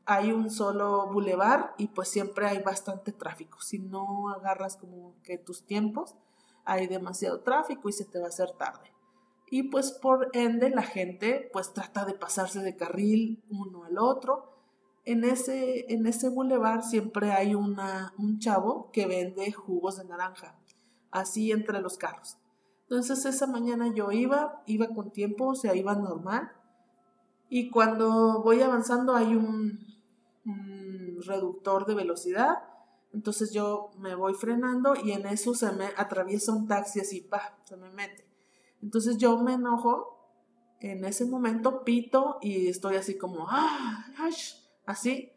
hay 0.06 0.32
un 0.32 0.50
solo 0.50 1.06
bulevar 1.12 1.74
y 1.76 1.88
pues 1.88 2.08
siempre 2.08 2.46
hay 2.46 2.62
bastante 2.62 3.12
tráfico. 3.12 3.60
Si 3.60 3.78
no 3.78 4.30
agarras 4.30 4.76
como 4.76 5.14
que 5.22 5.36
tus 5.36 5.66
tiempos, 5.66 6.16
hay 6.64 6.86
demasiado 6.86 7.40
tráfico 7.40 7.88
y 7.88 7.92
se 7.92 8.06
te 8.06 8.18
va 8.18 8.26
a 8.26 8.28
hacer 8.28 8.52
tarde. 8.52 8.92
Y 9.50 9.64
pues 9.64 9.92
por 9.92 10.30
ende 10.32 10.70
la 10.70 10.82
gente 10.82 11.48
pues 11.52 11.72
trata 11.72 12.04
de 12.04 12.14
pasarse 12.14 12.60
de 12.60 12.76
carril 12.76 13.42
uno 13.50 13.84
al 13.84 13.98
otro 13.98 14.57
en 15.08 15.24
ese, 15.24 15.90
en 15.90 16.06
ese 16.06 16.28
bulevar 16.28 16.82
siempre 16.82 17.32
hay 17.32 17.54
una, 17.54 18.12
un 18.18 18.38
chavo 18.40 18.90
que 18.92 19.06
vende 19.06 19.50
jugos 19.52 19.96
de 19.96 20.04
naranja, 20.04 20.54
así 21.10 21.50
entre 21.50 21.80
los 21.80 21.96
carros. 21.96 22.36
Entonces 22.82 23.24
esa 23.24 23.46
mañana 23.46 23.90
yo 23.94 24.12
iba, 24.12 24.62
iba 24.66 24.88
con 24.88 25.10
tiempo, 25.10 25.48
o 25.48 25.54
sea, 25.54 25.74
iba 25.74 25.94
normal. 25.94 26.52
Y 27.48 27.70
cuando 27.70 28.42
voy 28.42 28.60
avanzando 28.60 29.14
hay 29.16 29.34
un, 29.34 29.86
reductor 31.26 31.86
de 31.86 31.94
velocidad. 31.94 32.58
Entonces 33.14 33.50
yo 33.50 33.90
me 33.98 34.14
voy 34.14 34.34
frenando 34.34 34.94
y 34.94 35.12
en 35.12 35.26
eso 35.26 35.54
se 35.54 35.72
me 35.72 35.86
atraviesa 35.96 36.52
un 36.52 36.68
taxi 36.68 37.00
así, 37.00 37.22
pa, 37.22 37.58
se 37.64 37.78
me 37.78 37.90
mete. 37.90 38.28
Entonces 38.82 39.16
yo 39.16 39.38
me 39.38 39.54
enojo, 39.54 40.18
en 40.80 41.04
ese 41.06 41.24
momento 41.24 41.82
pito 41.82 42.38
y 42.42 42.68
estoy 42.68 42.96
así 42.96 43.16
como, 43.16 43.46
ah, 43.48 44.04
así. 44.90 45.32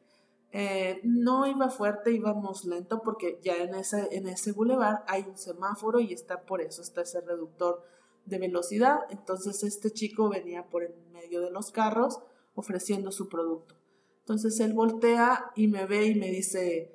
Eh, 0.54 1.00
no 1.04 1.48
iba 1.48 1.70
fuerte, 1.70 2.12
íbamos 2.12 2.66
lento 2.66 3.02
porque 3.02 3.40
ya 3.42 3.56
en 3.56 3.74
ese, 3.76 4.10
en 4.12 4.28
ese 4.28 4.52
bulevar 4.52 5.06
hay 5.08 5.24
un 5.24 5.38
semáforo 5.38 6.02
y 6.02 6.12
está 6.12 6.42
por 6.42 6.62
eso, 6.62 6.82
está 6.82 7.02
ese 7.02 7.22
reductor 7.22 7.82
de 8.26 8.38
velocidad. 8.38 9.00
Entonces 9.10 9.64
este 9.64 9.92
chico 9.92 10.30
venía 10.30 10.68
por 10.68 10.84
en 10.84 11.12
medio 11.12 11.42
de 11.42 11.52
los 11.52 11.72
carros 11.72 12.20
ofreciendo 12.54 13.12
su 13.12 13.30
producto. 13.30 13.76
Entonces 14.20 14.60
él 14.60 14.74
voltea 14.74 15.52
y 15.56 15.68
me 15.68 15.86
ve 15.86 16.08
y 16.08 16.16
me 16.16 16.30
dice, 16.30 16.92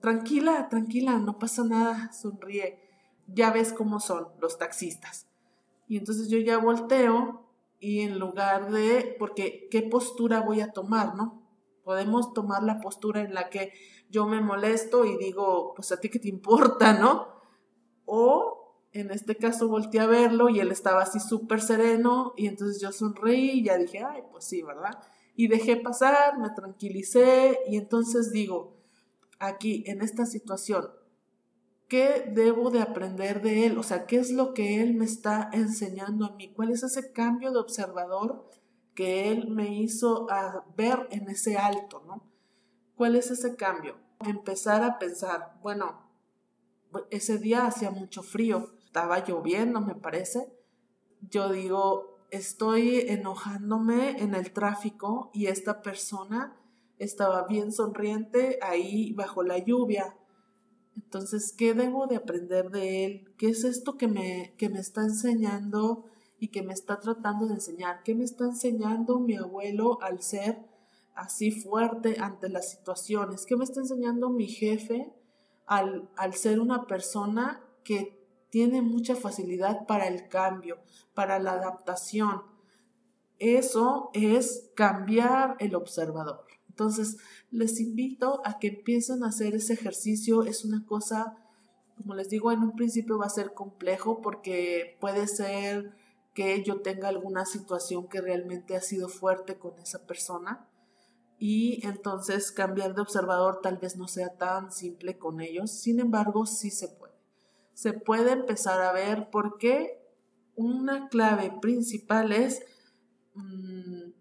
tranquila, 0.00 0.68
tranquila, 0.68 1.18
no 1.18 1.38
pasa 1.38 1.64
nada, 1.64 2.12
sonríe. 2.12 2.78
Ya 3.26 3.50
ves 3.52 3.72
cómo 3.72 4.00
son 4.00 4.28
los 4.40 4.58
taxistas. 4.58 5.26
Y 5.86 5.96
entonces 5.96 6.28
yo 6.28 6.38
ya 6.38 6.58
volteo 6.58 7.48
y 7.80 8.00
en 8.00 8.18
lugar 8.18 8.70
de, 8.70 9.16
porque 9.18 9.68
qué 9.70 9.82
postura 9.82 10.40
voy 10.40 10.60
a 10.60 10.72
tomar, 10.72 11.14
¿no? 11.14 11.37
Podemos 11.88 12.34
tomar 12.34 12.64
la 12.64 12.80
postura 12.80 13.22
en 13.22 13.32
la 13.32 13.48
que 13.48 13.72
yo 14.10 14.26
me 14.26 14.42
molesto 14.42 15.06
y 15.06 15.16
digo, 15.16 15.72
pues 15.74 15.90
a 15.90 15.98
ti 15.98 16.10
qué 16.10 16.18
te 16.18 16.28
importa, 16.28 16.92
¿no? 16.92 17.28
O 18.04 18.82
en 18.92 19.10
este 19.10 19.36
caso 19.36 19.68
volteé 19.68 20.00
a 20.00 20.06
verlo 20.06 20.50
y 20.50 20.60
él 20.60 20.70
estaba 20.70 21.00
así 21.00 21.18
súper 21.18 21.62
sereno 21.62 22.34
y 22.36 22.46
entonces 22.46 22.82
yo 22.82 22.92
sonreí 22.92 23.52
y 23.52 23.64
ya 23.64 23.78
dije, 23.78 24.04
ay, 24.04 24.20
pues 24.30 24.44
sí, 24.44 24.60
¿verdad? 24.60 24.98
Y 25.34 25.48
dejé 25.48 25.76
pasar, 25.76 26.38
me 26.38 26.50
tranquilicé 26.50 27.58
y 27.70 27.78
entonces 27.78 28.32
digo, 28.32 28.76
aquí, 29.38 29.82
en 29.86 30.02
esta 30.02 30.26
situación, 30.26 30.90
¿qué 31.88 32.30
debo 32.34 32.68
de 32.68 32.82
aprender 32.82 33.40
de 33.40 33.64
él? 33.64 33.78
O 33.78 33.82
sea, 33.82 34.04
¿qué 34.04 34.18
es 34.18 34.30
lo 34.30 34.52
que 34.52 34.82
él 34.82 34.92
me 34.92 35.06
está 35.06 35.48
enseñando 35.54 36.26
a 36.26 36.36
mí? 36.36 36.52
¿Cuál 36.52 36.70
es 36.70 36.82
ese 36.82 37.12
cambio 37.12 37.50
de 37.50 37.60
observador 37.60 38.50
que 38.98 39.30
Él 39.30 39.48
me 39.48 39.80
hizo 39.80 40.28
a 40.28 40.64
ver 40.76 41.06
en 41.12 41.28
ese 41.30 41.56
alto, 41.56 42.02
¿no? 42.04 42.24
¿Cuál 42.96 43.14
es 43.14 43.30
ese 43.30 43.54
cambio? 43.54 43.94
Empezar 44.26 44.82
a 44.82 44.98
pensar, 44.98 45.56
bueno, 45.62 46.02
ese 47.10 47.38
día 47.38 47.66
hacía 47.66 47.92
mucho 47.92 48.24
frío, 48.24 48.72
estaba 48.84 49.24
lloviendo, 49.24 49.80
me 49.80 49.94
parece. 49.94 50.52
Yo 51.30 51.52
digo, 51.52 52.26
estoy 52.32 53.02
enojándome 53.06 54.20
en 54.20 54.34
el 54.34 54.52
tráfico 54.52 55.30
y 55.32 55.46
esta 55.46 55.80
persona 55.80 56.56
estaba 56.98 57.46
bien 57.46 57.70
sonriente 57.70 58.58
ahí 58.62 59.12
bajo 59.12 59.44
la 59.44 59.58
lluvia. 59.58 60.16
Entonces, 60.96 61.54
¿qué 61.56 61.72
debo 61.72 62.08
de 62.08 62.16
aprender 62.16 62.72
de 62.72 63.04
él? 63.04 63.34
¿Qué 63.38 63.50
es 63.50 63.62
esto 63.62 63.96
que 63.96 64.08
me, 64.08 64.56
que 64.58 64.68
me 64.68 64.80
está 64.80 65.02
enseñando 65.02 66.06
y 66.38 66.48
que 66.48 66.62
me 66.62 66.72
está 66.72 67.00
tratando 67.00 67.46
de 67.46 67.54
enseñar. 67.54 68.02
¿Qué 68.02 68.14
me 68.14 68.24
está 68.24 68.44
enseñando 68.44 69.18
mi 69.18 69.36
abuelo 69.36 69.98
al 70.02 70.22
ser 70.22 70.58
así 71.14 71.50
fuerte 71.50 72.16
ante 72.20 72.48
las 72.48 72.70
situaciones? 72.70 73.44
¿Qué 73.44 73.56
me 73.56 73.64
está 73.64 73.80
enseñando 73.80 74.30
mi 74.30 74.46
jefe 74.46 75.12
al, 75.66 76.08
al 76.16 76.34
ser 76.34 76.60
una 76.60 76.86
persona 76.86 77.64
que 77.84 78.16
tiene 78.50 78.82
mucha 78.82 79.16
facilidad 79.16 79.86
para 79.86 80.06
el 80.06 80.28
cambio, 80.28 80.78
para 81.14 81.38
la 81.38 81.52
adaptación? 81.52 82.42
Eso 83.38 84.10
es 84.14 84.70
cambiar 84.74 85.56
el 85.58 85.74
observador. 85.74 86.44
Entonces, 86.68 87.16
les 87.50 87.80
invito 87.80 88.40
a 88.44 88.60
que 88.60 88.68
empiecen 88.68 89.24
a 89.24 89.28
hacer 89.28 89.56
ese 89.56 89.72
ejercicio. 89.72 90.44
Es 90.44 90.64
una 90.64 90.86
cosa, 90.86 91.36
como 91.96 92.14
les 92.14 92.28
digo, 92.28 92.52
en 92.52 92.60
un 92.60 92.76
principio 92.76 93.18
va 93.18 93.26
a 93.26 93.30
ser 93.30 93.54
complejo 93.54 94.20
porque 94.20 94.96
puede 95.00 95.26
ser 95.26 95.96
que 96.38 96.62
yo 96.62 96.82
tenga 96.82 97.08
alguna 97.08 97.44
situación 97.44 98.06
que 98.06 98.20
realmente 98.20 98.76
ha 98.76 98.80
sido 98.80 99.08
fuerte 99.08 99.58
con 99.58 99.76
esa 99.80 100.06
persona 100.06 100.68
y 101.36 101.84
entonces 101.84 102.52
cambiar 102.52 102.94
de 102.94 103.00
observador 103.00 103.58
tal 103.60 103.78
vez 103.78 103.96
no 103.96 104.06
sea 104.06 104.36
tan 104.36 104.70
simple 104.70 105.18
con 105.18 105.40
ellos, 105.40 105.72
sin 105.72 105.98
embargo 105.98 106.46
sí 106.46 106.70
se 106.70 106.86
puede. 106.86 107.14
Se 107.74 107.92
puede 107.92 108.30
empezar 108.30 108.80
a 108.82 108.92
ver 108.92 109.30
por 109.30 109.58
qué 109.58 110.00
una 110.54 111.08
clave 111.08 111.58
principal 111.60 112.30
es 112.30 112.62
mm, 113.34 114.12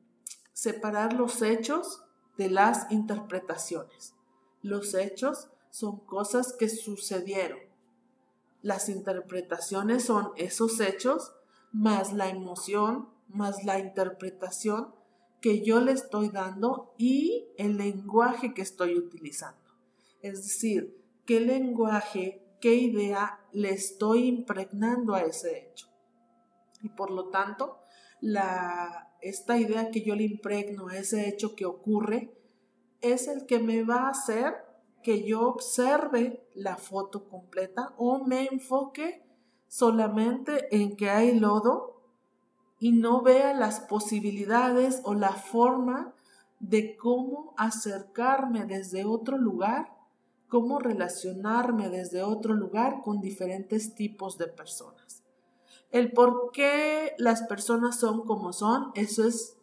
separar 0.54 1.14
los 1.14 1.44
hechos 1.44 2.02
de 2.36 2.50
las 2.50 2.92
interpretaciones. 2.92 4.16
Los 4.64 4.96
hechos 4.96 5.50
son 5.70 6.00
cosas 6.00 6.54
que 6.54 6.68
sucedieron. 6.68 7.60
Las 8.64 8.90
interpretaciones 8.90 10.06
son 10.06 10.32
esos 10.36 10.80
hechos 10.80 11.34
más 11.72 12.14
la 12.14 12.30
emoción, 12.30 13.10
más 13.28 13.64
la 13.64 13.80
interpretación 13.80 14.94
que 15.42 15.62
yo 15.62 15.80
le 15.80 15.92
estoy 15.92 16.30
dando 16.30 16.94
y 16.98 17.48
el 17.58 17.78
lenguaje 17.78 18.54
que 18.54 18.62
estoy 18.62 18.98
utilizando. 18.98 19.72
Es 20.22 20.44
decir, 20.44 21.04
qué 21.26 21.40
lenguaje, 21.40 22.44
qué 22.60 22.76
idea 22.76 23.40
le 23.52 23.72
estoy 23.72 24.28
impregnando 24.28 25.14
a 25.14 25.22
ese 25.22 25.70
hecho. 25.70 25.88
Y 26.82 26.90
por 26.90 27.12
lo 27.12 27.30
tanto, 27.30 27.80
la, 28.20 29.14
esta 29.22 29.58
idea 29.58 29.92
que 29.92 30.02
yo 30.02 30.16
le 30.16 30.24
impregno 30.24 30.88
a 30.88 30.98
ese 30.98 31.30
hecho 31.30 31.56
que 31.56 31.66
ocurre 31.66 32.34
es 33.02 33.28
el 33.28 33.46
que 33.46 33.60
me 33.60 33.84
va 33.84 34.08
a 34.08 34.10
hacer 34.10 34.56
que 35.04 35.24
yo 35.24 35.48
observe 35.48 36.48
la 36.56 36.78
foto 36.78 37.30
completa 37.30 37.94
o 37.98 38.26
me 38.26 38.48
enfoque 38.48 39.24
solamente 39.68 40.76
en 40.76 40.96
que 40.96 41.10
hay 41.10 41.40
lodo 41.40 42.02
y 42.80 42.92
no 42.92 43.22
vea 43.22 43.54
las 43.54 43.80
posibilidades 43.82 45.02
o 45.04 45.14
la 45.14 45.32
forma 45.32 46.14
de 46.60 46.96
cómo 46.96 47.54
acercarme 47.58 48.66
desde 48.66 49.06
otro 49.06 49.38
lugar, 49.38 49.96
cómo 50.48 50.80
relacionarme 50.80 51.90
desde 51.90 52.24
otro 52.24 52.54
lugar 52.54 53.02
con 53.04 53.20
diferentes 53.22 53.96
tipos 53.96 54.38
de 54.38 54.48
personas. 54.48 55.24
El 55.92 56.12
por 56.12 56.52
qué 56.52 57.14
las 57.18 57.44
personas 57.44 58.00
son 58.00 58.26
como 58.26 58.54
son, 58.54 58.92
eso 58.96 59.26
es 59.26 59.58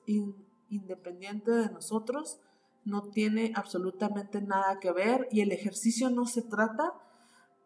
independiente 0.69 1.51
de 1.51 1.71
nosotros, 1.71 2.41
no 2.85 3.03
tiene 3.03 3.53
absolutamente 3.55 4.43
nada 4.43 4.79
que 4.79 4.93
ver 4.93 5.29
y 5.31 5.41
el 5.41 5.53
ejercicio 5.53 6.11
no 6.11 6.27
se 6.27 6.43
trata 6.43 6.95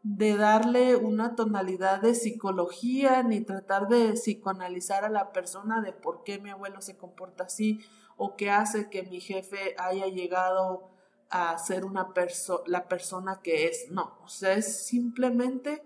de 0.02 0.36
darle 0.36 0.96
una 0.96 1.34
tonalidad 1.34 2.00
de 2.00 2.14
psicología 2.14 3.22
ni 3.22 3.40
tratar 3.40 3.88
de 3.88 4.12
psicoanalizar 4.12 5.04
a 5.04 5.10
la 5.10 5.32
persona 5.32 5.80
de 5.82 5.92
por 5.92 6.22
qué 6.22 6.38
mi 6.38 6.50
abuelo 6.50 6.80
se 6.80 6.96
comporta 6.96 7.44
así 7.44 7.80
o 8.16 8.36
qué 8.36 8.50
hace 8.50 8.88
que 8.88 9.02
mi 9.02 9.20
jefe 9.20 9.74
haya 9.78 10.06
llegado 10.06 10.90
a 11.30 11.58
ser 11.58 11.84
una 11.84 12.14
persona 12.14 12.62
la 12.66 12.88
persona 12.88 13.40
que 13.42 13.66
es. 13.66 13.90
No, 13.90 14.18
o 14.22 14.28
sea, 14.28 14.54
es 14.54 14.86
simplemente 14.86 15.84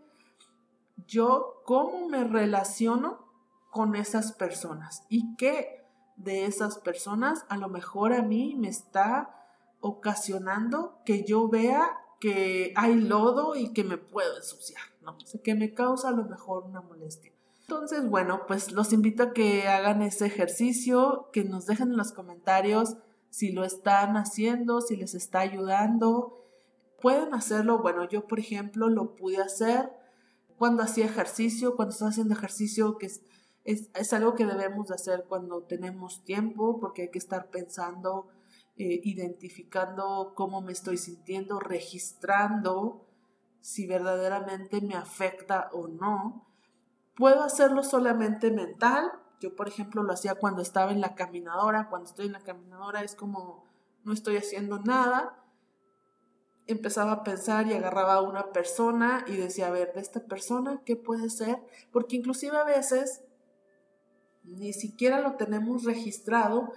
yo 1.06 1.62
cómo 1.64 2.08
me 2.08 2.24
relaciono 2.24 3.26
con 3.70 3.96
esas 3.96 4.32
personas 4.32 5.04
y 5.08 5.34
qué 5.36 5.82
de 6.16 6.44
esas 6.44 6.78
personas 6.78 7.44
a 7.48 7.56
lo 7.56 7.68
mejor 7.68 8.12
a 8.12 8.22
mí 8.22 8.54
me 8.56 8.68
está 8.68 9.34
ocasionando 9.80 11.00
que 11.04 11.24
yo 11.24 11.48
vea 11.48 12.01
que 12.22 12.72
hay 12.76 12.94
lodo 12.94 13.56
y 13.56 13.72
que 13.72 13.82
me 13.82 13.98
puedo 13.98 14.36
ensuciar, 14.36 14.84
¿no? 15.00 15.16
O 15.16 15.26
sea, 15.26 15.42
que 15.42 15.56
me 15.56 15.74
causa 15.74 16.10
a 16.10 16.12
lo 16.12 16.22
mejor 16.22 16.62
una 16.66 16.80
molestia. 16.80 17.32
Entonces, 17.62 18.08
bueno, 18.08 18.42
pues 18.46 18.70
los 18.70 18.92
invito 18.92 19.24
a 19.24 19.32
que 19.32 19.66
hagan 19.66 20.02
ese 20.02 20.26
ejercicio, 20.26 21.30
que 21.32 21.42
nos 21.42 21.66
dejen 21.66 21.90
en 21.90 21.96
los 21.96 22.12
comentarios 22.12 22.96
si 23.30 23.50
lo 23.50 23.64
están 23.64 24.16
haciendo, 24.16 24.82
si 24.82 24.94
les 24.94 25.16
está 25.16 25.40
ayudando. 25.40 26.46
Pueden 27.00 27.34
hacerlo, 27.34 27.80
bueno, 27.82 28.08
yo 28.08 28.28
por 28.28 28.38
ejemplo 28.38 28.88
lo 28.88 29.16
pude 29.16 29.38
hacer 29.38 29.90
cuando 30.58 30.84
hacía 30.84 31.06
ejercicio, 31.06 31.74
cuando 31.74 31.90
estaba 31.90 32.12
haciendo 32.12 32.34
ejercicio, 32.34 32.98
que 32.98 33.06
es, 33.06 33.22
es, 33.64 34.12
algo 34.12 34.36
que 34.36 34.46
debemos 34.46 34.86
de 34.86 34.94
hacer 34.94 35.24
cuando 35.28 35.62
tenemos 35.64 36.22
tiempo, 36.22 36.78
porque 36.78 37.02
hay 37.02 37.10
que 37.10 37.18
estar 37.18 37.50
pensando, 37.50 38.28
eh, 38.82 39.00
identificando 39.04 40.32
cómo 40.34 40.60
me 40.60 40.72
estoy 40.72 40.96
sintiendo, 40.96 41.60
registrando 41.60 43.06
si 43.60 43.86
verdaderamente 43.86 44.80
me 44.80 44.94
afecta 44.94 45.70
o 45.72 45.88
no. 45.88 46.48
Puedo 47.16 47.42
hacerlo 47.42 47.82
solamente 47.82 48.50
mental. 48.50 49.12
Yo, 49.40 49.54
por 49.54 49.68
ejemplo, 49.68 50.02
lo 50.02 50.12
hacía 50.12 50.34
cuando 50.34 50.62
estaba 50.62 50.92
en 50.92 51.00
la 51.00 51.14
caminadora. 51.14 51.88
Cuando 51.88 52.08
estoy 52.08 52.26
en 52.26 52.32
la 52.32 52.42
caminadora 52.42 53.02
es 53.02 53.14
como 53.14 53.64
no 54.04 54.12
estoy 54.12 54.36
haciendo 54.36 54.80
nada 54.80 55.42
empezaba 56.66 57.12
a 57.12 57.24
pensar 57.24 57.66
y 57.66 57.72
agarraba 57.72 58.14
a 58.14 58.22
una 58.22 58.52
persona 58.52 59.24
y 59.26 59.36
decía, 59.36 59.68
a 59.68 59.70
ver, 59.70 59.92
de 59.94 60.00
esta 60.00 60.20
persona, 60.20 60.82
¿qué 60.84 60.96
puede 60.96 61.30
ser? 61.30 61.58
Porque 61.90 62.16
inclusive 62.16 62.56
a 62.56 62.64
veces 62.64 63.22
ni 64.44 64.72
siquiera 64.72 65.20
lo 65.20 65.36
tenemos 65.36 65.84
registrado, 65.84 66.72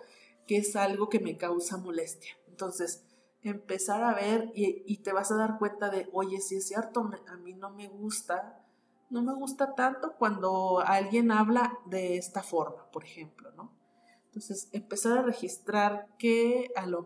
que 0.47 0.57
es 0.57 0.75
algo 0.75 1.09
que 1.09 1.19
me 1.19 1.37
causa 1.37 1.77
molestia. 1.77 2.31
Entonces, 2.47 3.03
empezar 3.41 4.03
a 4.03 4.13
ver 4.13 4.51
y, 4.55 4.97
te 4.97 5.13
vas 5.13 5.31
a 5.31 5.35
dar 5.35 5.57
cuenta 5.57 5.89
de, 5.89 6.09
oye, 6.13 6.39
si 6.41 6.55
es 6.55 6.67
cierto, 6.67 7.09
a 7.27 7.37
mí 7.37 7.53
no 7.53 7.69
me 7.71 7.87
gusta, 7.87 8.65
no 9.09 9.21
me 9.21 9.33
gusta 9.33 9.75
tanto 9.75 10.15
cuando 10.17 10.79
alguien 10.79 11.31
habla 11.31 11.77
de 11.85 12.17
esta 12.17 12.41
forma, 12.41 12.89
por 12.91 13.03
ejemplo, 13.03 13.51
¿no? 13.51 13.71
Entonces, 14.25 14.69
empezar 14.71 15.17
a 15.17 15.21
registrar 15.21 16.07
que 16.17 16.71
a 16.75 16.85
lo 16.85 17.05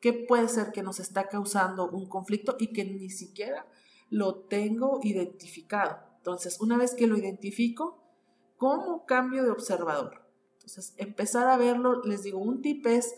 qué 0.00 0.12
puede 0.12 0.48
ser 0.48 0.72
que 0.72 0.82
nos 0.82 0.98
está 0.98 1.28
causando 1.28 1.88
un 1.90 2.06
conflicto 2.06 2.56
y 2.58 2.72
que 2.72 2.84
ni 2.84 3.10
siquiera 3.10 3.66
lo 4.08 4.40
tengo 4.40 4.98
identificado. 5.02 5.98
Entonces, 6.16 6.60
una 6.60 6.76
vez 6.76 6.94
que 6.94 7.06
lo 7.06 7.16
identifico, 7.16 8.02
¿cómo 8.56 9.06
cambio 9.06 9.44
de 9.44 9.50
observador? 9.50 10.29
Empezar 10.96 11.48
a 11.48 11.56
verlo, 11.56 12.02
les 12.02 12.22
digo, 12.22 12.38
un 12.38 12.62
tip 12.62 12.86
es 12.86 13.14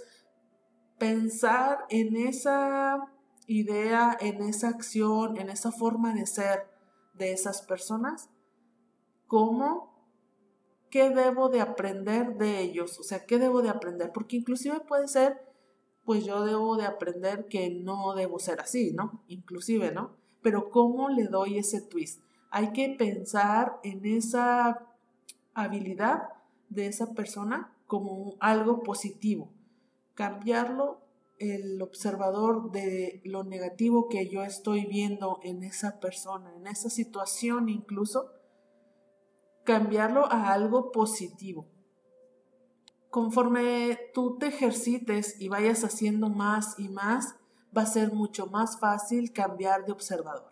pensar 0.98 1.84
en 1.88 2.16
esa 2.16 3.12
idea, 3.46 4.16
en 4.20 4.42
esa 4.42 4.68
acción, 4.68 5.36
en 5.36 5.50
esa 5.50 5.72
forma 5.72 6.14
de 6.14 6.26
ser 6.26 6.70
de 7.14 7.32
esas 7.32 7.62
personas, 7.62 8.30
¿cómo? 9.26 9.92
¿Qué 10.90 11.10
debo 11.10 11.48
de 11.48 11.60
aprender 11.60 12.36
de 12.36 12.60
ellos? 12.60 12.98
O 12.98 13.02
sea, 13.02 13.24
¿qué 13.26 13.38
debo 13.38 13.62
de 13.62 13.70
aprender? 13.70 14.12
Porque 14.12 14.36
inclusive 14.36 14.80
puede 14.80 15.08
ser 15.08 15.52
pues 16.04 16.24
yo 16.24 16.44
debo 16.44 16.76
de 16.76 16.86
aprender 16.86 17.46
que 17.46 17.70
no 17.70 18.14
debo 18.14 18.38
ser 18.38 18.60
así, 18.60 18.92
¿no? 18.92 19.22
Inclusive, 19.28 19.92
¿no? 19.92 20.16
Pero 20.42 20.70
¿cómo 20.70 21.08
le 21.08 21.24
doy 21.24 21.58
ese 21.58 21.80
twist? 21.80 22.22
Hay 22.50 22.72
que 22.72 22.94
pensar 22.98 23.78
en 23.84 24.04
esa 24.04 24.84
habilidad 25.54 26.28
de 26.72 26.86
esa 26.86 27.14
persona 27.14 27.76
como 27.86 28.36
algo 28.40 28.82
positivo, 28.82 29.52
cambiarlo 30.14 31.00
el 31.38 31.82
observador 31.82 32.70
de 32.70 33.20
lo 33.24 33.42
negativo 33.44 34.08
que 34.08 34.28
yo 34.28 34.42
estoy 34.42 34.86
viendo 34.86 35.40
en 35.42 35.62
esa 35.62 35.98
persona, 35.98 36.54
en 36.54 36.66
esa 36.66 36.88
situación 36.88 37.68
incluso, 37.68 38.30
cambiarlo 39.64 40.26
a 40.30 40.52
algo 40.52 40.92
positivo 40.92 41.66
conforme 43.12 43.98
tú 44.14 44.38
te 44.38 44.46
ejercites 44.46 45.38
y 45.38 45.48
vayas 45.48 45.84
haciendo 45.84 46.30
más 46.30 46.78
y 46.78 46.88
más, 46.88 47.36
va 47.76 47.82
a 47.82 47.86
ser 47.86 48.14
mucho 48.14 48.46
más 48.46 48.80
fácil 48.80 49.34
cambiar 49.34 49.84
de 49.84 49.92
observador. 49.92 50.50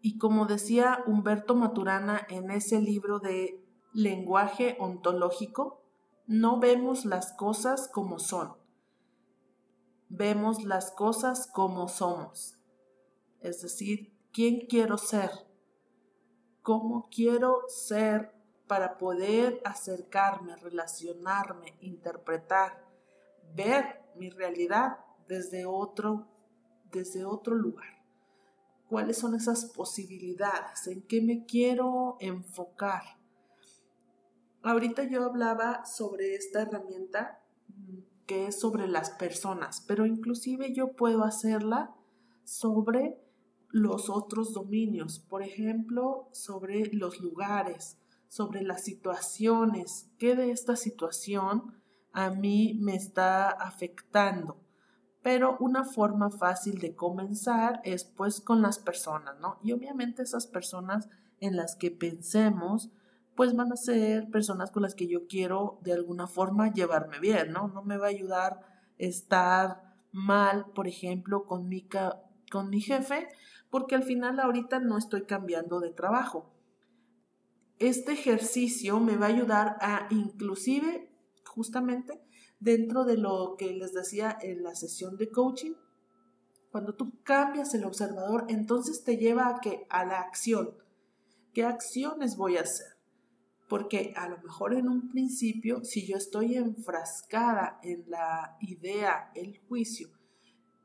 Y 0.00 0.16
como 0.16 0.46
decía 0.46 1.04
Humberto 1.06 1.54
Maturana 1.54 2.26
en 2.30 2.50
ese 2.50 2.80
libro 2.80 3.18
de 3.18 3.62
lenguaje 3.94 4.76
ontológico, 4.78 5.82
no 6.26 6.60
vemos 6.60 7.04
las 7.06 7.32
cosas 7.32 7.88
como 7.88 8.18
son, 8.18 8.56
vemos 10.08 10.64
las 10.64 10.90
cosas 10.90 11.46
como 11.46 11.88
somos. 11.88 12.58
Es 13.40 13.62
decir, 13.62 14.12
¿quién 14.32 14.66
quiero 14.66 14.98
ser? 14.98 15.30
¿Cómo 16.62 17.08
quiero 17.10 17.62
ser 17.68 18.34
para 18.66 18.96
poder 18.98 19.60
acercarme, 19.64 20.56
relacionarme, 20.56 21.76
interpretar, 21.80 22.84
ver 23.54 24.02
mi 24.16 24.30
realidad 24.30 24.98
desde 25.28 25.66
otro, 25.66 26.28
desde 26.90 27.24
otro 27.24 27.54
lugar. 27.54 28.02
¿Cuáles 28.88 29.18
son 29.18 29.34
esas 29.34 29.66
posibilidades? 29.66 30.86
¿En 30.86 31.02
qué 31.02 31.20
me 31.20 31.44
quiero 31.46 32.16
enfocar? 32.20 33.02
Ahorita 34.64 35.04
yo 35.04 35.24
hablaba 35.24 35.84
sobre 35.84 36.34
esta 36.34 36.62
herramienta 36.62 37.42
mm, 37.68 37.98
que 38.26 38.46
es 38.46 38.58
sobre 38.58 38.88
las 38.88 39.10
personas, 39.10 39.84
pero 39.86 40.06
inclusive 40.06 40.72
yo 40.72 40.96
puedo 40.96 41.22
hacerla 41.22 41.94
sobre 42.44 43.20
los 43.68 44.08
otros 44.08 44.54
dominios, 44.54 45.18
por 45.18 45.42
ejemplo, 45.42 46.30
sobre 46.32 46.86
los 46.94 47.20
lugares, 47.20 47.98
sobre 48.28 48.62
las 48.62 48.84
situaciones, 48.84 50.10
qué 50.18 50.34
de 50.34 50.50
esta 50.50 50.76
situación 50.76 51.74
a 52.12 52.30
mí 52.30 52.78
me 52.80 52.94
está 52.94 53.50
afectando. 53.50 54.62
Pero 55.22 55.58
una 55.60 55.84
forma 55.84 56.30
fácil 56.30 56.78
de 56.78 56.94
comenzar 56.94 57.82
es 57.84 58.04
pues 58.04 58.40
con 58.40 58.62
las 58.62 58.78
personas, 58.78 59.38
¿no? 59.40 59.58
Y 59.62 59.72
obviamente 59.72 60.22
esas 60.22 60.46
personas 60.46 61.10
en 61.40 61.56
las 61.56 61.76
que 61.76 61.90
pensemos, 61.90 62.90
pues 63.36 63.54
van 63.54 63.72
a 63.72 63.76
ser 63.76 64.30
personas 64.30 64.70
con 64.70 64.82
las 64.82 64.94
que 64.94 65.08
yo 65.08 65.26
quiero 65.26 65.78
de 65.82 65.92
alguna 65.92 66.26
forma 66.26 66.72
llevarme 66.72 67.18
bien, 67.20 67.52
¿no? 67.52 67.68
No 67.68 67.82
me 67.82 67.96
va 67.96 68.06
a 68.06 68.10
ayudar 68.10 68.60
estar 68.98 69.94
mal, 70.12 70.66
por 70.74 70.86
ejemplo, 70.86 71.44
con 71.44 71.68
mi, 71.68 71.88
con 72.50 72.70
mi 72.70 72.80
jefe, 72.80 73.28
porque 73.70 73.94
al 73.94 74.04
final 74.04 74.38
ahorita 74.38 74.78
no 74.78 74.96
estoy 74.98 75.24
cambiando 75.24 75.80
de 75.80 75.90
trabajo 75.90 76.54
este 77.78 78.12
ejercicio 78.12 79.00
me 79.00 79.16
va 79.16 79.26
a 79.26 79.30
ayudar 79.30 79.76
a 79.80 80.06
inclusive 80.10 81.10
justamente 81.44 82.20
dentro 82.60 83.04
de 83.04 83.18
lo 83.18 83.56
que 83.58 83.72
les 83.72 83.92
decía 83.92 84.38
en 84.40 84.62
la 84.62 84.74
sesión 84.74 85.16
de 85.16 85.30
coaching, 85.30 85.74
cuando 86.70 86.94
tú 86.94 87.20
cambias 87.22 87.74
el 87.74 87.84
observador, 87.84 88.46
entonces 88.48 89.04
te 89.04 89.16
lleva 89.16 89.48
a 89.48 89.60
que 89.60 89.86
a 89.90 90.04
la 90.04 90.20
acción. 90.20 90.74
¿Qué 91.52 91.64
acciones 91.64 92.36
voy 92.36 92.56
a 92.56 92.62
hacer? 92.62 92.93
Porque 93.74 94.14
a 94.14 94.28
lo 94.28 94.38
mejor 94.38 94.72
en 94.72 94.88
un 94.88 95.08
principio, 95.08 95.82
si 95.82 96.06
yo 96.06 96.16
estoy 96.16 96.54
enfrascada 96.54 97.80
en 97.82 98.08
la 98.08 98.56
idea, 98.60 99.32
el 99.34 99.58
juicio 99.66 100.10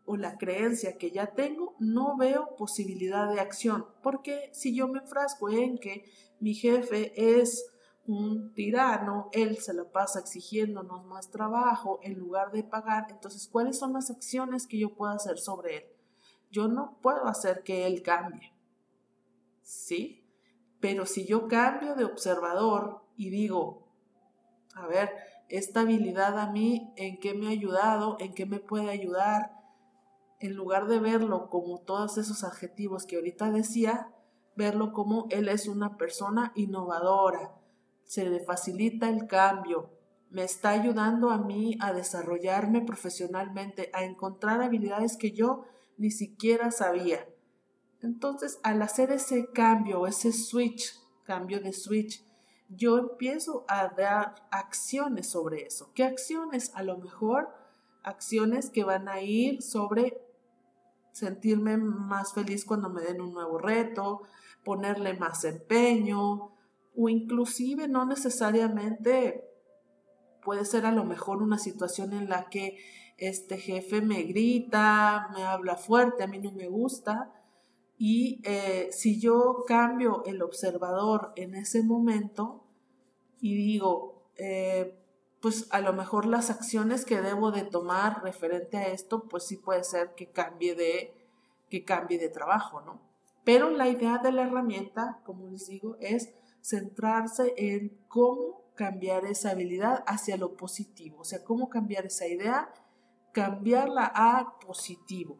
o 0.05 0.17
la 0.17 0.39
creencia 0.39 0.97
que 0.97 1.11
ya 1.11 1.27
tengo, 1.27 1.75
no 1.77 2.17
veo 2.17 2.55
posibilidad 2.55 3.31
de 3.31 3.41
acción, 3.41 3.85
porque 4.01 4.49
si 4.53 4.75
yo 4.75 4.87
me 4.87 5.01
enfrasco 5.01 5.51
en 5.51 5.77
que 5.77 6.11
mi 6.39 6.55
jefe 6.55 7.13
es 7.39 7.63
un 8.07 8.55
tirano, 8.55 9.29
él 9.33 9.57
se 9.57 9.75
la 9.75 9.83
pasa 9.91 10.21
exigiéndonos 10.21 11.05
más 11.05 11.29
trabajo 11.29 11.99
en 12.01 12.17
lugar 12.17 12.51
de 12.51 12.63
pagar, 12.63 13.05
entonces, 13.11 13.47
¿cuáles 13.47 13.77
son 13.77 13.93
las 13.93 14.09
acciones 14.09 14.65
que 14.65 14.79
yo 14.79 14.95
puedo 14.95 15.11
hacer 15.11 15.37
sobre 15.37 15.77
él? 15.77 15.83
Yo 16.49 16.67
no 16.67 16.97
puedo 17.03 17.27
hacer 17.27 17.61
que 17.61 17.85
él 17.85 18.01
cambie, 18.01 18.51
¿sí? 19.61 20.18
Pero 20.79 21.05
si 21.05 21.25
yo 21.25 21.47
cambio 21.47 21.95
de 21.95 22.05
observador 22.05 23.01
y 23.17 23.29
digo, 23.29 23.87
a 24.73 24.87
ver, 24.87 25.09
esta 25.49 25.81
habilidad 25.81 26.39
a 26.39 26.51
mí, 26.51 26.93
¿en 26.95 27.19
qué 27.19 27.33
me 27.33 27.47
ha 27.47 27.49
ayudado? 27.49 28.17
¿En 28.19 28.33
qué 28.33 28.45
me 28.45 28.59
puede 28.59 28.89
ayudar? 28.89 29.51
En 30.39 30.53
lugar 30.53 30.87
de 30.87 30.99
verlo 30.99 31.49
como 31.49 31.79
todos 31.79 32.17
esos 32.17 32.43
adjetivos 32.43 33.05
que 33.05 33.17
ahorita 33.17 33.51
decía, 33.51 34.13
verlo 34.55 34.93
como 34.93 35.27
él 35.31 35.49
es 35.49 35.67
una 35.67 35.97
persona 35.97 36.53
innovadora, 36.55 37.51
se 38.05 38.29
le 38.29 38.39
facilita 38.39 39.09
el 39.09 39.27
cambio, 39.27 39.89
me 40.29 40.43
está 40.43 40.69
ayudando 40.69 41.31
a 41.31 41.39
mí 41.39 41.77
a 41.81 41.93
desarrollarme 41.93 42.81
profesionalmente, 42.81 43.89
a 43.93 44.03
encontrar 44.03 44.61
habilidades 44.61 45.17
que 45.17 45.31
yo 45.31 45.65
ni 45.97 46.11
siquiera 46.11 46.71
sabía. 46.71 47.27
Entonces, 48.01 48.59
al 48.63 48.81
hacer 48.81 49.11
ese 49.11 49.47
cambio, 49.51 50.07
ese 50.07 50.31
switch, 50.31 50.99
cambio 51.23 51.59
de 51.59 51.73
switch, 51.73 52.23
yo 52.69 52.97
empiezo 52.97 53.65
a 53.67 53.89
dar 53.89 54.35
acciones 54.51 55.29
sobre 55.29 55.65
eso. 55.65 55.91
¿Qué 55.93 56.03
acciones? 56.03 56.71
A 56.75 56.83
lo 56.83 56.97
mejor 56.97 57.49
acciones 58.03 58.69
que 58.69 58.83
van 58.83 59.09
a 59.09 59.21
ir 59.21 59.61
sobre 59.61 60.21
sentirme 61.11 61.77
más 61.77 62.33
feliz 62.33 62.63
cuando 62.65 62.89
me 62.89 63.01
den 63.01 63.21
un 63.21 63.33
nuevo 63.33 63.57
reto, 63.57 64.21
ponerle 64.63 65.13
más 65.15 65.43
empeño, 65.43 66.51
o 66.95 67.09
inclusive 67.09 67.87
no 67.87 68.05
necesariamente 68.05 69.45
puede 70.43 70.65
ser 70.65 70.85
a 70.85 70.91
lo 70.91 71.03
mejor 71.03 71.41
una 71.41 71.57
situación 71.57 72.13
en 72.13 72.29
la 72.29 72.49
que 72.49 72.77
este 73.17 73.57
jefe 73.57 74.01
me 74.01 74.23
grita, 74.23 75.29
me 75.33 75.43
habla 75.43 75.75
fuerte, 75.75 76.23
a 76.23 76.27
mí 76.27 76.39
no 76.39 76.51
me 76.51 76.67
gusta. 76.67 77.33
Y 78.01 78.41
eh, 78.45 78.87
si 78.93 79.19
yo 79.19 79.65
cambio 79.67 80.23
el 80.25 80.41
observador 80.41 81.33
en 81.35 81.53
ese 81.53 81.83
momento 81.83 82.63
y 83.41 83.55
digo, 83.55 84.23
eh, 84.37 84.97
pues 85.41 85.67
a 85.71 85.81
lo 85.81 85.91
mejor 85.91 86.25
las 86.25 86.49
acciones 86.49 87.03
que 87.03 87.21
debo 87.21 87.51
de 87.51 87.63
tomar 87.63 88.23
referente 88.23 88.77
a 88.77 88.87
esto, 88.87 89.27
pues 89.27 89.45
sí 89.45 89.57
puede 89.57 89.83
ser 89.83 90.15
que 90.15 90.27
cambie 90.31 90.75
de, 90.75 91.13
que 91.69 91.83
cambie 91.83 92.17
de 92.17 92.29
trabajo, 92.29 92.79
¿no? 92.79 93.01
Pero 93.43 93.69
la 93.69 93.89
idea 93.89 94.19
de 94.19 94.31
la 94.31 94.43
herramienta, 94.43 95.19
como 95.25 95.47
les 95.47 95.67
digo, 95.67 95.97
es 95.99 96.33
centrarse 96.61 97.53
en 97.57 97.97
cómo 98.07 98.63
cambiar 98.75 99.25
esa 99.25 99.51
habilidad 99.51 100.05
hacia 100.07 100.37
lo 100.37 100.55
positivo, 100.55 101.19
o 101.19 101.25
sea, 101.25 101.43
cómo 101.43 101.67
cambiar 101.67 102.05
esa 102.05 102.27
idea, 102.27 102.71
cambiarla 103.33 104.09
a 104.15 104.57
positivo. 104.65 105.37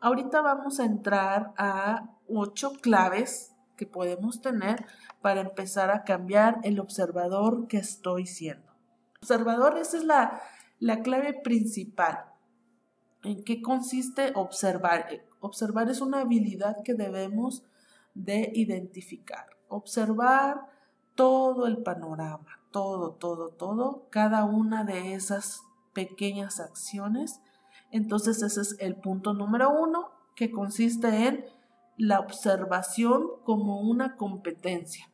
Ahorita 0.00 0.40
vamos 0.40 0.80
a 0.80 0.84
entrar 0.84 1.52
a 1.56 2.10
ocho 2.28 2.72
claves 2.80 3.54
que 3.76 3.86
podemos 3.86 4.40
tener 4.40 4.86
para 5.20 5.40
empezar 5.40 5.90
a 5.90 6.04
cambiar 6.04 6.58
el 6.62 6.80
observador 6.80 7.66
que 7.68 7.78
estoy 7.78 8.26
siendo. 8.26 8.72
Observador, 9.20 9.78
esa 9.78 9.96
es 9.96 10.04
la, 10.04 10.42
la 10.78 11.02
clave 11.02 11.34
principal. 11.34 12.24
¿En 13.22 13.44
qué 13.44 13.60
consiste 13.62 14.32
observar? 14.34 15.08
Observar 15.40 15.88
es 15.90 16.00
una 16.00 16.20
habilidad 16.20 16.82
que 16.84 16.94
debemos 16.94 17.64
de 18.14 18.50
identificar 18.54 19.58
observar 19.68 20.66
todo 21.14 21.66
el 21.66 21.78
panorama, 21.78 22.60
todo, 22.70 23.12
todo, 23.12 23.50
todo, 23.50 24.06
cada 24.10 24.44
una 24.44 24.84
de 24.84 25.14
esas 25.14 25.62
pequeñas 25.92 26.60
acciones. 26.60 27.40
Entonces 27.90 28.42
ese 28.42 28.60
es 28.60 28.76
el 28.80 28.96
punto 28.96 29.34
número 29.34 29.70
uno, 29.70 30.10
que 30.34 30.50
consiste 30.50 31.26
en 31.26 31.44
la 31.96 32.20
observación 32.20 33.26
como 33.44 33.80
una 33.80 34.16
competencia. 34.16 35.10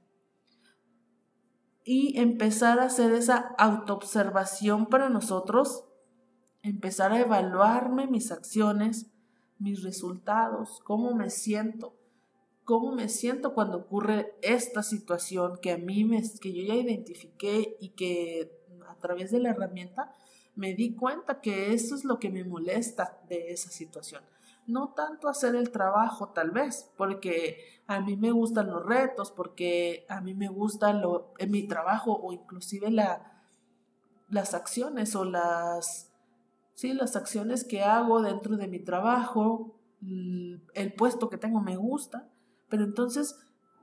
Y 1.82 2.18
empezar 2.18 2.78
a 2.78 2.84
hacer 2.84 3.12
esa 3.12 3.54
autoobservación 3.58 4.86
para 4.86 5.08
nosotros, 5.08 5.84
empezar 6.62 7.12
a 7.12 7.20
evaluarme 7.20 8.06
mis 8.06 8.32
acciones, 8.32 9.10
mis 9.58 9.82
resultados, 9.82 10.80
cómo 10.84 11.14
me 11.14 11.30
siento, 11.30 11.94
cómo 12.64 12.94
me 12.94 13.08
siento 13.08 13.54
cuando 13.54 13.78
ocurre 13.78 14.34
esta 14.42 14.82
situación 14.82 15.58
que 15.60 15.72
a 15.72 15.78
mí 15.78 16.04
me, 16.04 16.22
que 16.40 16.52
yo 16.52 16.62
ya 16.64 16.74
identifiqué 16.74 17.76
y 17.80 17.90
que 17.90 18.50
a 18.88 18.96
través 18.96 19.30
de 19.30 19.40
la 19.40 19.50
herramienta 19.50 20.14
me 20.56 20.74
di 20.74 20.94
cuenta 20.94 21.40
que 21.40 21.72
eso 21.72 21.94
es 21.94 22.04
lo 22.04 22.18
que 22.18 22.30
me 22.30 22.44
molesta 22.44 23.20
de 23.28 23.52
esa 23.52 23.70
situación. 23.70 24.22
No 24.66 24.94
tanto 24.94 25.28
hacer 25.28 25.54
el 25.56 25.70
trabajo 25.70 26.28
tal 26.28 26.50
vez, 26.50 26.90
porque 26.96 27.58
a 27.86 28.00
mí 28.00 28.16
me 28.16 28.30
gustan 28.30 28.70
los 28.70 28.84
retos, 28.84 29.30
porque 29.30 30.06
a 30.08 30.20
mí 30.20 30.34
me 30.34 30.48
gusta 30.48 30.92
lo, 30.92 31.34
en 31.38 31.50
mi 31.50 31.66
trabajo 31.66 32.14
o 32.14 32.32
inclusive 32.32 32.90
la, 32.90 33.42
las 34.30 34.54
acciones 34.54 35.14
o 35.16 35.24
las, 35.24 36.10
sí, 36.72 36.94
las 36.94 37.16
acciones 37.16 37.64
que 37.64 37.82
hago 37.82 38.22
dentro 38.22 38.56
de 38.56 38.68
mi 38.68 38.78
trabajo, 38.78 39.78
el 40.00 40.94
puesto 40.96 41.28
que 41.28 41.38
tengo 41.38 41.60
me 41.60 41.76
gusta, 41.76 42.28
pero 42.68 42.84
entonces, 42.84 43.38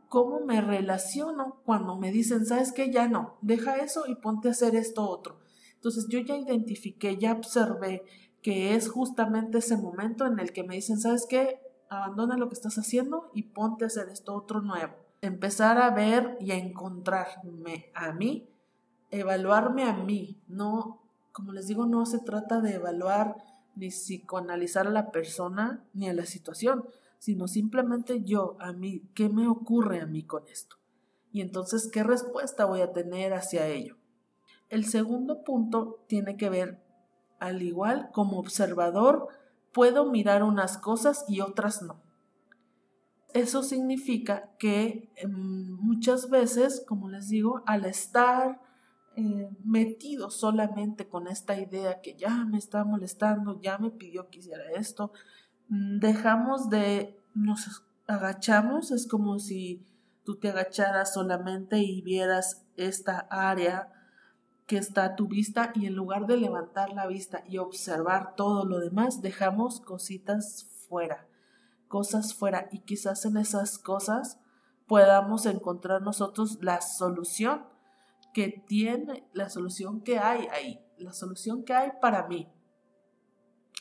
¿cómo 0.10 0.40
me 0.42 0.62
relaciono 0.62 1.62
cuando 1.66 1.96
me 1.96 2.12
dicen, 2.12 2.46
sabes 2.46 2.72
qué, 2.72 2.92
ya 2.92 3.08
no, 3.08 3.38
deja 3.42 3.78
eso 3.78 4.08
y 4.08 4.16
ponte 4.16 4.48
a 4.48 4.52
hacer 4.52 4.76
esto 4.76 5.08
otro? 5.08 5.40
Entonces 5.82 6.08
yo 6.10 6.20
ya 6.20 6.38
identifiqué, 6.38 7.18
ya 7.18 7.32
observé 7.32 8.04
que 8.44 8.76
es 8.76 8.88
justamente 8.88 9.58
ese 9.58 9.78
momento 9.78 10.28
en 10.28 10.38
el 10.38 10.54
que 10.54 10.64
me 10.64 10.76
dicen, 10.76 11.00
¿sabes 11.00 11.26
qué? 11.28 11.60
Abandona 11.90 12.38
lo 12.38 12.50
que 12.50 12.54
estás 12.54 12.78
haciendo 12.78 13.32
y 13.34 13.44
ponte 13.50 13.84
a 13.84 13.88
hacer 13.88 14.08
esto 14.10 14.36
otro 14.36 14.62
nuevo. 14.62 14.94
Empezar 15.22 15.80
a 15.80 15.90
ver 15.90 16.38
y 16.40 16.52
a 16.52 16.58
encontrarme 16.58 17.92
a 17.96 18.12
mí, 18.12 18.48
evaluarme 19.10 19.86
a 19.86 19.94
mí. 19.94 20.40
No, 20.48 21.02
como 21.32 21.52
les 21.52 21.66
digo, 21.66 21.88
no 21.88 22.06
se 22.06 22.20
trata 22.20 22.62
de 22.62 22.76
evaluar 22.76 23.38
ni 23.76 23.90
psicoanalizar 23.90 24.86
a 24.86 24.92
la 24.92 25.10
persona 25.10 25.84
ni 25.96 26.08
a 26.08 26.14
la 26.14 26.28
situación, 26.28 26.86
sino 27.18 27.48
simplemente 27.48 28.22
yo, 28.22 28.56
a 28.60 28.72
mí, 28.72 29.10
¿qué 29.16 29.30
me 29.30 29.48
ocurre 29.48 30.00
a 30.02 30.06
mí 30.06 30.28
con 30.28 30.48
esto? 30.48 30.76
Y 31.32 31.42
entonces, 31.42 31.90
¿qué 31.92 32.04
respuesta 32.04 32.66
voy 32.66 32.82
a 32.82 32.94
tener 32.94 33.34
hacia 33.34 33.66
ello? 33.66 33.98
El 34.72 34.86
segundo 34.86 35.44
punto 35.44 36.04
tiene 36.08 36.36
que 36.36 36.50
ver, 36.50 36.82
al 37.40 37.62
igual 37.62 38.10
como 38.12 38.40
observador, 38.40 39.28
puedo 39.72 40.10
mirar 40.10 40.42
unas 40.42 40.80
cosas 40.80 41.24
y 41.28 41.42
otras 41.42 41.84
no. 41.84 42.02
Eso 43.34 43.62
significa 43.62 44.50
que 44.58 45.12
em, 45.16 45.72
muchas 45.80 46.30
veces, 46.32 46.84
como 46.88 47.10
les 47.10 47.30
digo, 47.30 47.62
al 47.68 47.86
estar 47.86 48.60
eh, 49.16 49.50
metido 49.64 50.32
solamente 50.32 51.08
con 51.08 51.28
esta 51.28 51.60
idea 51.60 52.02
que 52.02 52.16
ya 52.16 52.46
me 52.46 52.58
está 52.58 52.84
molestando, 52.84 53.62
ya 53.62 53.78
me 53.78 53.92
pidió 53.92 54.30
que 54.30 54.40
hiciera 54.40 54.72
esto, 54.72 55.12
Mm, 55.72 56.00
dejamos 56.00 56.70
de, 56.70 57.18
nos 57.34 57.86
agachamos, 58.06 58.92
es 58.92 59.08
como 59.08 59.40
si 59.40 59.86
tú 60.26 60.38
te 60.38 60.50
agacharas 60.50 61.14
solamente 61.14 61.78
y 61.80 62.02
vieras 62.02 62.66
esta 62.76 63.26
área 63.30 63.88
que 64.72 64.78
está 64.78 65.04
a 65.04 65.16
tu 65.18 65.28
vista 65.28 65.74
y 65.76 65.86
en 65.86 65.96
lugar 65.96 66.28
de 66.28 66.38
levantar 66.38 66.94
la 66.94 67.06
vista 67.06 67.44
y 67.46 67.58
observar 67.58 68.36
todo 68.36 68.64
lo 68.64 68.80
demás, 68.80 69.22
dejamos 69.22 69.82
cositas 69.82 70.66
fuera, 70.88 71.28
cosas 71.90 72.34
fuera 72.34 72.70
y 72.72 72.80
quizás 72.80 73.26
en 73.26 73.36
esas 73.36 73.78
cosas 73.78 74.40
podamos 74.88 75.46
encontrar 75.46 76.02
nosotros 76.02 76.60
la 76.62 76.80
solución 76.80 77.66
que 78.34 78.64
tiene, 78.66 79.28
la 79.34 79.50
solución 79.50 80.04
que 80.04 80.20
hay 80.20 80.48
ahí, 80.54 80.80
la 80.98 81.12
solución 81.12 81.66
que 81.66 81.74
hay 81.74 81.92
para 82.00 82.26
mí 82.30 82.50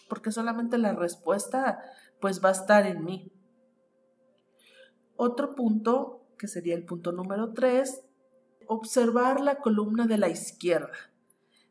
porque 0.09 0.33
solamente 0.33 0.77
la 0.77 0.93
respuesta 0.93 1.85
pues 2.21 2.45
va 2.45 2.49
a 2.49 2.53
estar 2.53 2.85
en 2.85 3.05
mí. 3.05 3.33
Otro 5.15 5.55
punto, 5.55 6.27
que 6.37 6.49
sería 6.49 6.75
el 6.75 6.85
punto 6.85 7.13
número 7.13 7.53
3, 7.53 8.03
observar 8.71 9.41
la 9.41 9.57
columna 9.57 10.07
de 10.07 10.17
la 10.17 10.29
izquierda. 10.29 10.97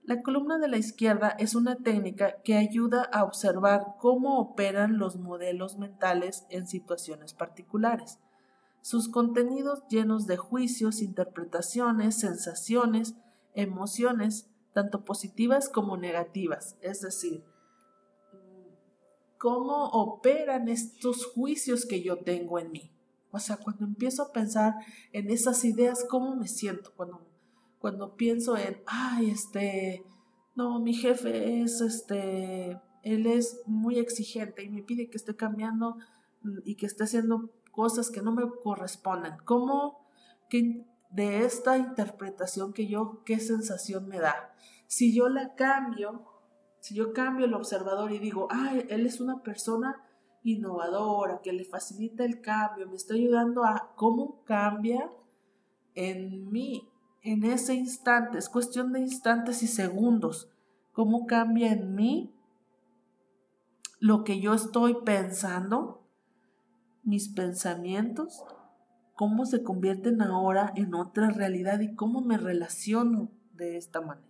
La 0.04 0.22
columna 0.22 0.60
de 0.60 0.68
la 0.68 0.76
izquierda 0.76 1.30
es 1.30 1.56
una 1.56 1.78
técnica 1.78 2.42
que 2.44 2.58
ayuda 2.58 3.04
a 3.04 3.24
observar 3.24 3.96
cómo 4.00 4.38
operan 4.38 4.98
los 4.98 5.16
modelos 5.16 5.78
mentales 5.78 6.46
en 6.50 6.68
situaciones 6.68 7.34
particulares. 7.34 8.20
Sus 8.82 9.08
contenidos 9.08 9.82
llenos 9.88 10.28
de 10.28 10.36
juicios, 10.36 11.02
interpretaciones, 11.02 12.20
sensaciones, 12.20 13.16
emociones, 13.54 14.50
tanto 14.74 15.06
positivas 15.06 15.70
como 15.70 15.96
negativas, 15.96 16.76
es 16.82 17.00
decir, 17.00 17.46
cómo 19.38 19.86
operan 19.92 20.68
estos 20.68 21.26
juicios 21.26 21.86
que 21.86 22.04
yo 22.04 22.18
tengo 22.26 22.60
en 22.60 22.74
mí. 22.74 22.92
O 23.32 23.40
sea, 23.40 23.58
cuando 23.58 23.86
empiezo 23.86 24.24
a 24.24 24.32
pensar 24.32 24.76
en 25.12 25.30
esas 25.30 25.64
ideas, 25.66 26.06
¿cómo 26.10 26.36
me 26.36 26.48
siento? 26.48 26.92
Cuando, 26.96 27.28
cuando 27.80 28.16
pienso 28.16 28.58
en, 28.58 28.82
ay, 28.88 29.30
este, 29.30 30.04
no, 30.56 30.80
mi 30.80 30.94
jefe 30.94 31.62
es, 31.62 31.82
este, 31.82 32.80
él 33.04 33.28
es 33.28 33.62
muy 33.66 34.00
exigente 34.00 34.64
y 34.64 34.70
me 34.70 34.84
pide 34.84 35.10
que 35.10 35.18
esté 35.18 35.36
cambiando 35.36 35.98
y 36.64 36.76
que 36.76 36.86
esté 36.86 37.04
haciendo 37.04 37.52
cosas 37.72 38.10
que 38.10 38.22
no 38.22 38.32
me 38.32 38.44
corresponden. 38.64 39.34
¿Cómo 39.46 40.08
que 40.50 40.86
de 41.12 41.46
esta 41.46 41.78
interpretación 41.78 42.74
que 42.74 42.88
yo, 42.88 43.24
qué 43.26 43.40
sensación 43.40 44.08
me 44.08 44.20
da? 44.20 44.54
Si 44.88 45.14
yo 45.14 45.30
la 45.30 45.54
cambio, 45.56 46.26
si 46.80 46.96
yo 46.96 47.14
cambio 47.14 47.46
el 47.46 47.54
observador 47.54 48.12
y 48.12 48.20
digo, 48.20 48.48
ay, 48.50 48.86
él 48.90 49.06
es 49.06 49.22
una 49.22 49.44
persona 49.44 50.04
innovadora, 50.44 51.42
que 51.42 51.54
le 51.54 51.66
facilita 51.66 52.24
el 52.24 52.42
cambio, 52.42 52.88
me 52.88 52.96
está 52.96 53.14
ayudando 53.14 53.64
a 53.64 53.94
cómo 53.96 54.44
cambia 54.44 55.12
en 55.96 56.50
mí, 56.50 56.90
en 57.22 57.44
ese 57.44 57.74
instante, 57.74 58.38
es 58.38 58.50
cuestión 58.50 58.94
de 58.94 59.02
instantes 59.02 59.62
y 59.64 59.68
segundos, 59.68 60.50
cómo 60.94 61.26
cambia 61.26 61.72
en 61.74 61.94
mí 61.96 62.34
lo 64.00 64.24
que 64.24 64.40
yo 64.40 64.54
estoy 64.54 64.96
pensando, 65.04 66.08
mis 67.04 67.28
pensamientos, 67.28 68.44
cómo 69.16 69.46
se 69.46 69.64
convierten 69.64 70.22
ahora 70.22 70.72
en 70.76 70.94
otra 70.94 71.30
realidad 71.30 71.82
y 71.82 71.94
cómo 71.96 72.22
me 72.22 72.38
relaciono 72.38 73.30
de 73.52 73.76
esta 73.76 74.00
manera. 74.00 74.30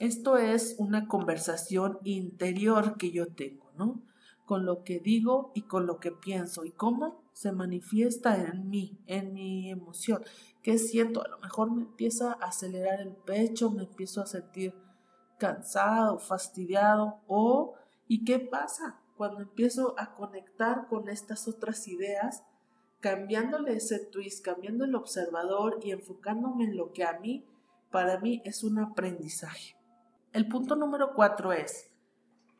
Esto 0.00 0.36
es 0.36 0.74
una 0.78 1.06
conversación 1.06 1.98
interior 2.02 2.96
que 2.96 3.12
yo 3.12 3.28
tengo, 3.28 3.70
¿no? 3.76 4.02
Con 4.44 4.66
lo 4.66 4.84
que 4.84 4.98
digo 4.98 5.52
y 5.54 5.62
con 5.62 5.86
lo 5.86 5.98
que 5.98 6.12
pienso 6.12 6.64
y 6.64 6.72
cómo 6.72 7.22
se 7.32 7.52
manifiesta 7.52 8.36
en 8.36 8.68
mí, 8.68 8.98
en 9.06 9.32
mi 9.32 9.70
emoción. 9.70 10.22
¿Qué 10.62 10.78
siento? 10.78 11.24
A 11.24 11.28
lo 11.28 11.38
mejor 11.38 11.70
me 11.70 11.82
empieza 11.82 12.32
a 12.32 12.46
acelerar 12.46 13.00
el 13.00 13.14
pecho, 13.14 13.70
me 13.70 13.84
empiezo 13.84 14.20
a 14.20 14.26
sentir 14.26 14.74
cansado, 15.38 16.18
fastidiado 16.18 17.20
o 17.26 17.74
¿y 18.06 18.24
qué 18.24 18.38
pasa? 18.38 19.00
Cuando 19.16 19.40
empiezo 19.40 19.94
a 19.98 20.14
conectar 20.14 20.86
con 20.88 21.08
estas 21.08 21.48
otras 21.48 21.88
ideas, 21.88 22.44
cambiándole 23.00 23.74
ese 23.74 23.98
twist, 23.98 24.44
cambiando 24.44 24.84
el 24.84 24.94
observador 24.94 25.80
y 25.82 25.90
enfocándome 25.90 26.64
en 26.64 26.76
lo 26.76 26.92
que 26.92 27.04
a 27.04 27.18
mí, 27.18 27.44
para 27.90 28.20
mí 28.20 28.40
es 28.44 28.62
un 28.62 28.78
aprendizaje. 28.78 29.76
El 30.32 30.48
punto 30.48 30.76
número 30.76 31.12
cuatro 31.14 31.52
es, 31.52 31.91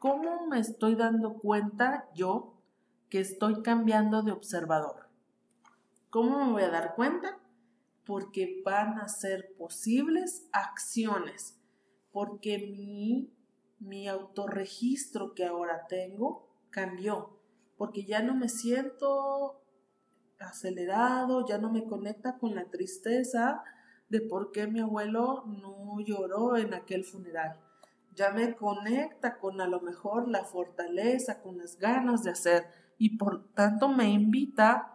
¿Cómo 0.02 0.48
me 0.48 0.58
estoy 0.58 0.96
dando 0.96 1.34
cuenta 1.34 2.08
yo 2.12 2.60
que 3.08 3.20
estoy 3.20 3.62
cambiando 3.62 4.24
de 4.24 4.32
observador? 4.32 5.08
¿Cómo 6.10 6.44
me 6.44 6.50
voy 6.50 6.62
a 6.62 6.70
dar 6.70 6.96
cuenta? 6.96 7.38
Porque 8.04 8.62
van 8.64 8.98
a 8.98 9.06
ser 9.06 9.54
posibles 9.56 10.48
acciones, 10.50 11.56
porque 12.10 12.58
mi, 12.58 13.32
mi 13.78 14.08
autorregistro 14.08 15.34
que 15.34 15.44
ahora 15.44 15.86
tengo 15.86 16.48
cambió, 16.70 17.38
porque 17.76 18.04
ya 18.04 18.22
no 18.22 18.34
me 18.34 18.48
siento 18.48 19.62
acelerado, 20.40 21.46
ya 21.46 21.58
no 21.58 21.70
me 21.70 21.84
conecta 21.84 22.38
con 22.38 22.56
la 22.56 22.64
tristeza 22.72 23.62
de 24.08 24.20
por 24.20 24.50
qué 24.50 24.66
mi 24.66 24.80
abuelo 24.80 25.44
no 25.46 26.00
lloró 26.00 26.56
en 26.56 26.74
aquel 26.74 27.04
funeral 27.04 27.61
ya 28.14 28.30
me 28.30 28.54
conecta 28.54 29.38
con 29.38 29.60
a 29.60 29.66
lo 29.66 29.80
mejor 29.80 30.28
la 30.28 30.44
fortaleza, 30.44 31.40
con 31.42 31.58
las 31.58 31.78
ganas 31.78 32.22
de 32.22 32.30
hacer 32.30 32.66
y 32.98 33.16
por 33.16 33.52
tanto 33.54 33.88
me 33.88 34.10
invita 34.10 34.92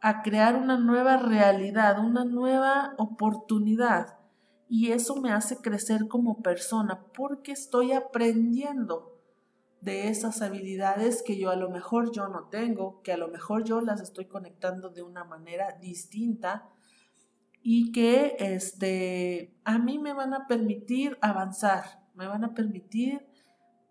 a 0.00 0.22
crear 0.22 0.56
una 0.56 0.76
nueva 0.76 1.16
realidad, 1.16 1.98
una 1.98 2.24
nueva 2.24 2.94
oportunidad. 2.98 4.18
Y 4.68 4.92
eso 4.92 5.16
me 5.16 5.32
hace 5.32 5.56
crecer 5.58 6.08
como 6.08 6.42
persona 6.42 7.06
porque 7.16 7.52
estoy 7.52 7.92
aprendiendo 7.92 9.14
de 9.80 10.08
esas 10.08 10.40
habilidades 10.42 11.22
que 11.22 11.38
yo 11.38 11.50
a 11.50 11.56
lo 11.56 11.70
mejor 11.70 12.10
yo 12.12 12.28
no 12.28 12.48
tengo, 12.48 13.02
que 13.02 13.12
a 13.12 13.16
lo 13.16 13.28
mejor 13.28 13.64
yo 13.64 13.80
las 13.80 14.00
estoy 14.00 14.26
conectando 14.26 14.90
de 14.90 15.02
una 15.02 15.24
manera 15.24 15.76
distinta 15.80 16.70
y 17.62 17.92
que 17.92 18.36
este 18.38 19.54
a 19.64 19.78
mí 19.78 19.98
me 19.98 20.12
van 20.12 20.34
a 20.34 20.46
permitir 20.46 21.18
avanzar, 21.22 22.03
me 22.14 22.26
van 22.26 22.44
a 22.44 22.54
permitir 22.54 23.26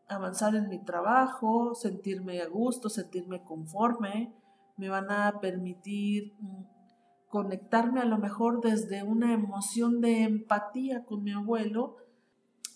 avanzar 0.07 0.55
en 0.55 0.69
mi 0.69 0.84
trabajo, 0.84 1.76
sentirme 1.76 2.41
a 2.41 2.47
gusto, 2.47 2.89
sentirme 2.89 3.43
conforme, 3.43 4.34
me 4.78 4.89
van 4.89 5.11
a 5.11 5.39
permitir 5.39 6.34
mm, 6.39 6.63
conectarme 7.28 8.01
a 8.01 8.05
lo 8.05 8.17
mejor 8.17 8.61
desde 8.61 9.03
una 9.03 9.34
emoción 9.34 10.01
de 10.01 10.24
empatía 10.24 11.03
con 11.05 11.24
mi 11.24 11.32
abuelo, 11.32 11.97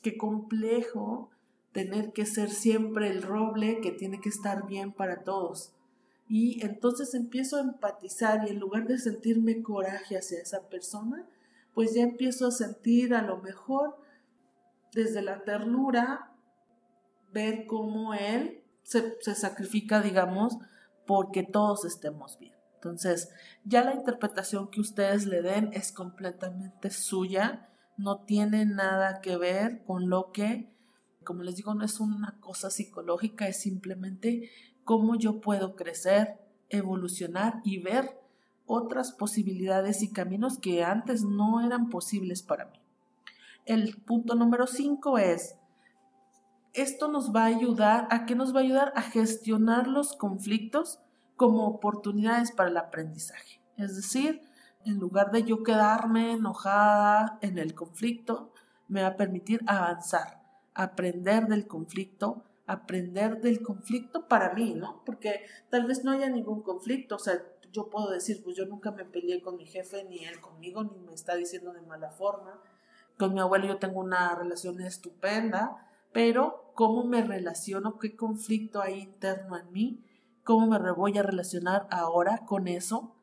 qué 0.01 0.17
complejo 0.17 1.29
tener 1.71 2.11
que 2.11 2.25
ser 2.25 2.49
siempre 2.49 3.09
el 3.09 3.21
roble 3.21 3.81
que 3.81 3.91
tiene 3.91 4.19
que 4.19 4.29
estar 4.29 4.65
bien 4.65 4.91
para 4.91 5.23
todos. 5.23 5.73
Y 6.29 6.65
entonces 6.65 7.13
empiezo 7.13 7.57
a 7.57 7.61
empatizar 7.61 8.47
y 8.47 8.51
en 8.51 8.59
lugar 8.59 8.87
de 8.87 8.97
sentirme 8.97 9.61
coraje 9.61 10.17
hacia 10.17 10.41
esa 10.41 10.67
persona, 10.69 11.27
pues 11.73 11.93
ya 11.93 12.01
empiezo 12.01 12.47
a 12.47 12.51
sentir 12.51 13.13
a 13.13 13.21
lo 13.21 13.37
mejor 13.37 13.95
desde 14.93 15.21
la 15.21 15.43
ternura, 15.43 16.31
ver 17.31 17.65
cómo 17.67 18.13
Él 18.13 18.63
se, 18.83 19.17
sacrifica, 19.35 20.01
digamos, 20.01 20.57
porque 21.05 21.43
todos 21.43 21.85
estemos 21.85 22.37
bien. 22.39 22.53
Entonces, 22.75 23.29
ya 23.65 23.83
la 23.83 23.93
interpretación 23.93 24.69
que 24.69 24.81
ustedes 24.81 25.25
le 25.25 25.41
den 25.41 25.71
es 25.73 25.91
completamente 25.91 26.89
suya, 26.89 27.69
no 27.97 28.21
tiene 28.21 28.65
nada 28.65 29.21
que 29.21 29.37
ver 29.37 29.83
con 29.83 30.09
lo 30.09 30.31
que, 30.31 30.71
como 31.23 31.43
les 31.43 31.55
digo, 31.55 31.73
no 31.73 31.83
es 31.83 31.99
una 31.99 32.39
cosa 32.39 32.69
psicológica, 32.69 33.47
es 33.47 33.59
simplemente 33.59 34.51
cómo 34.83 35.15
yo 35.15 35.41
puedo 35.41 35.75
crecer, 35.75 36.39
evolucionar 36.69 37.61
y 37.63 37.79
ver 37.79 38.19
otras 38.65 39.11
posibilidades 39.11 40.03
y 40.03 40.11
caminos 40.11 40.59
que 40.59 40.83
antes 40.83 41.23
no 41.23 41.65
eran 41.65 41.89
posibles 41.89 42.43
para 42.43 42.65
mí 42.65 42.86
el 43.67 43.97
punto 43.97 44.35
número 44.35 44.65
5 44.65 45.17
es, 45.17 45.55
esto 46.73 47.07
nos 47.07 47.35
va 47.35 47.43
a 47.43 47.47
ayudar, 47.47 48.07
¿a 48.11 48.25
qué 48.25 48.35
nos 48.35 48.55
va 48.55 48.59
a 48.59 48.63
ayudar? 48.63 48.93
A 48.95 49.01
gestionar 49.01 49.87
los 49.87 50.15
conflictos 50.15 50.99
como 51.35 51.67
oportunidades 51.67 52.51
para 52.51 52.69
el 52.69 52.77
aprendizaje. 52.77 53.61
Es 53.77 53.95
decir, 53.95 54.41
en 54.85 54.99
lugar 54.99 55.31
de 55.31 55.43
yo 55.43 55.63
quedarme 55.63 56.31
enojada 56.31 57.37
en 57.41 57.57
el 57.57 57.75
conflicto, 57.75 58.53
me 58.87 59.01
va 59.01 59.09
a 59.09 59.17
permitir 59.17 59.61
avanzar, 59.67 60.41
aprender 60.73 61.47
del 61.47 61.67
conflicto, 61.67 62.43
aprender 62.67 63.41
del 63.41 63.61
conflicto 63.61 64.27
para 64.27 64.53
mí, 64.53 64.73
¿no? 64.73 65.03
Porque 65.05 65.41
tal 65.69 65.85
vez 65.85 66.03
no 66.03 66.11
haya 66.11 66.29
ningún 66.29 66.61
conflicto, 66.61 67.15
o 67.15 67.19
sea, 67.19 67.41
yo 67.71 67.89
puedo 67.89 68.09
decir, 68.09 68.41
pues 68.43 68.55
yo 68.55 68.65
nunca 68.65 68.91
me 68.91 69.03
peleé 69.03 69.41
con 69.41 69.57
mi 69.57 69.65
jefe, 69.65 70.05
ni 70.05 70.25
él 70.25 70.39
conmigo, 70.39 70.83
ni 70.83 70.99
me 70.99 71.13
está 71.13 71.35
diciendo 71.35 71.73
de 71.73 71.81
mala 71.81 72.11
forma, 72.11 72.61
con 73.17 73.33
mi 73.33 73.39
abuelo 73.39 73.67
yo 73.67 73.77
tengo 73.77 73.99
una 73.99 74.35
relación 74.35 74.81
estupenda, 74.81 75.87
pero 76.13 76.71
cómo 76.75 77.03
me 77.03 77.23
relaciono, 77.23 77.97
qué 77.97 78.15
conflicto 78.15 78.81
hay 78.81 78.99
interno 78.99 79.57
en 79.57 79.71
mí, 79.71 80.05
cómo 80.43 80.67
me 80.67 80.91
voy 80.91 81.17
a 81.17 81.23
relacionar 81.23 81.87
ahora 81.89 82.45
con 82.45 82.67
eso 82.67 83.15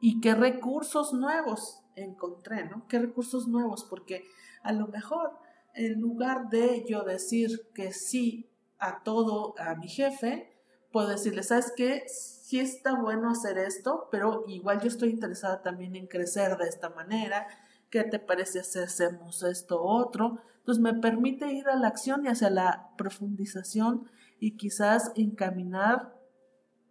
y 0.00 0.20
qué 0.20 0.34
recursos 0.34 1.12
nuevos 1.12 1.82
encontré, 1.96 2.68
¿no? 2.68 2.86
¿Qué 2.86 2.98
recursos 2.98 3.48
nuevos? 3.48 3.84
Porque 3.84 4.24
a 4.62 4.72
lo 4.72 4.86
mejor 4.86 5.32
en 5.74 6.00
lugar 6.00 6.48
de 6.50 6.84
yo 6.86 7.02
decir 7.02 7.68
que 7.74 7.92
sí 7.92 8.50
a 8.78 9.02
todo 9.02 9.54
a 9.58 9.74
mi 9.74 9.88
jefe, 9.88 10.52
puedo 10.92 11.08
decirle, 11.08 11.42
¿sabes 11.42 11.72
qué? 11.76 12.04
Sí 12.08 12.60
está 12.60 12.94
bueno 13.00 13.30
hacer 13.30 13.58
esto, 13.58 14.08
pero 14.10 14.44
igual 14.46 14.80
yo 14.80 14.88
estoy 14.88 15.10
interesada 15.10 15.62
también 15.62 15.96
en 15.96 16.06
crecer 16.06 16.56
de 16.56 16.68
esta 16.68 16.90
manera 16.90 17.46
¿qué 17.90 18.04
te 18.04 18.18
parece 18.18 18.62
si 18.64 18.78
hacemos 18.78 19.42
esto 19.42 19.82
otro? 19.82 20.40
Entonces 20.58 20.82
me 20.82 20.94
permite 20.94 21.52
ir 21.52 21.68
a 21.68 21.76
la 21.76 21.88
acción 21.88 22.24
y 22.24 22.28
hacia 22.28 22.50
la 22.50 22.90
profundización 22.96 24.08
y 24.38 24.56
quizás 24.56 25.12
encaminar 25.16 26.14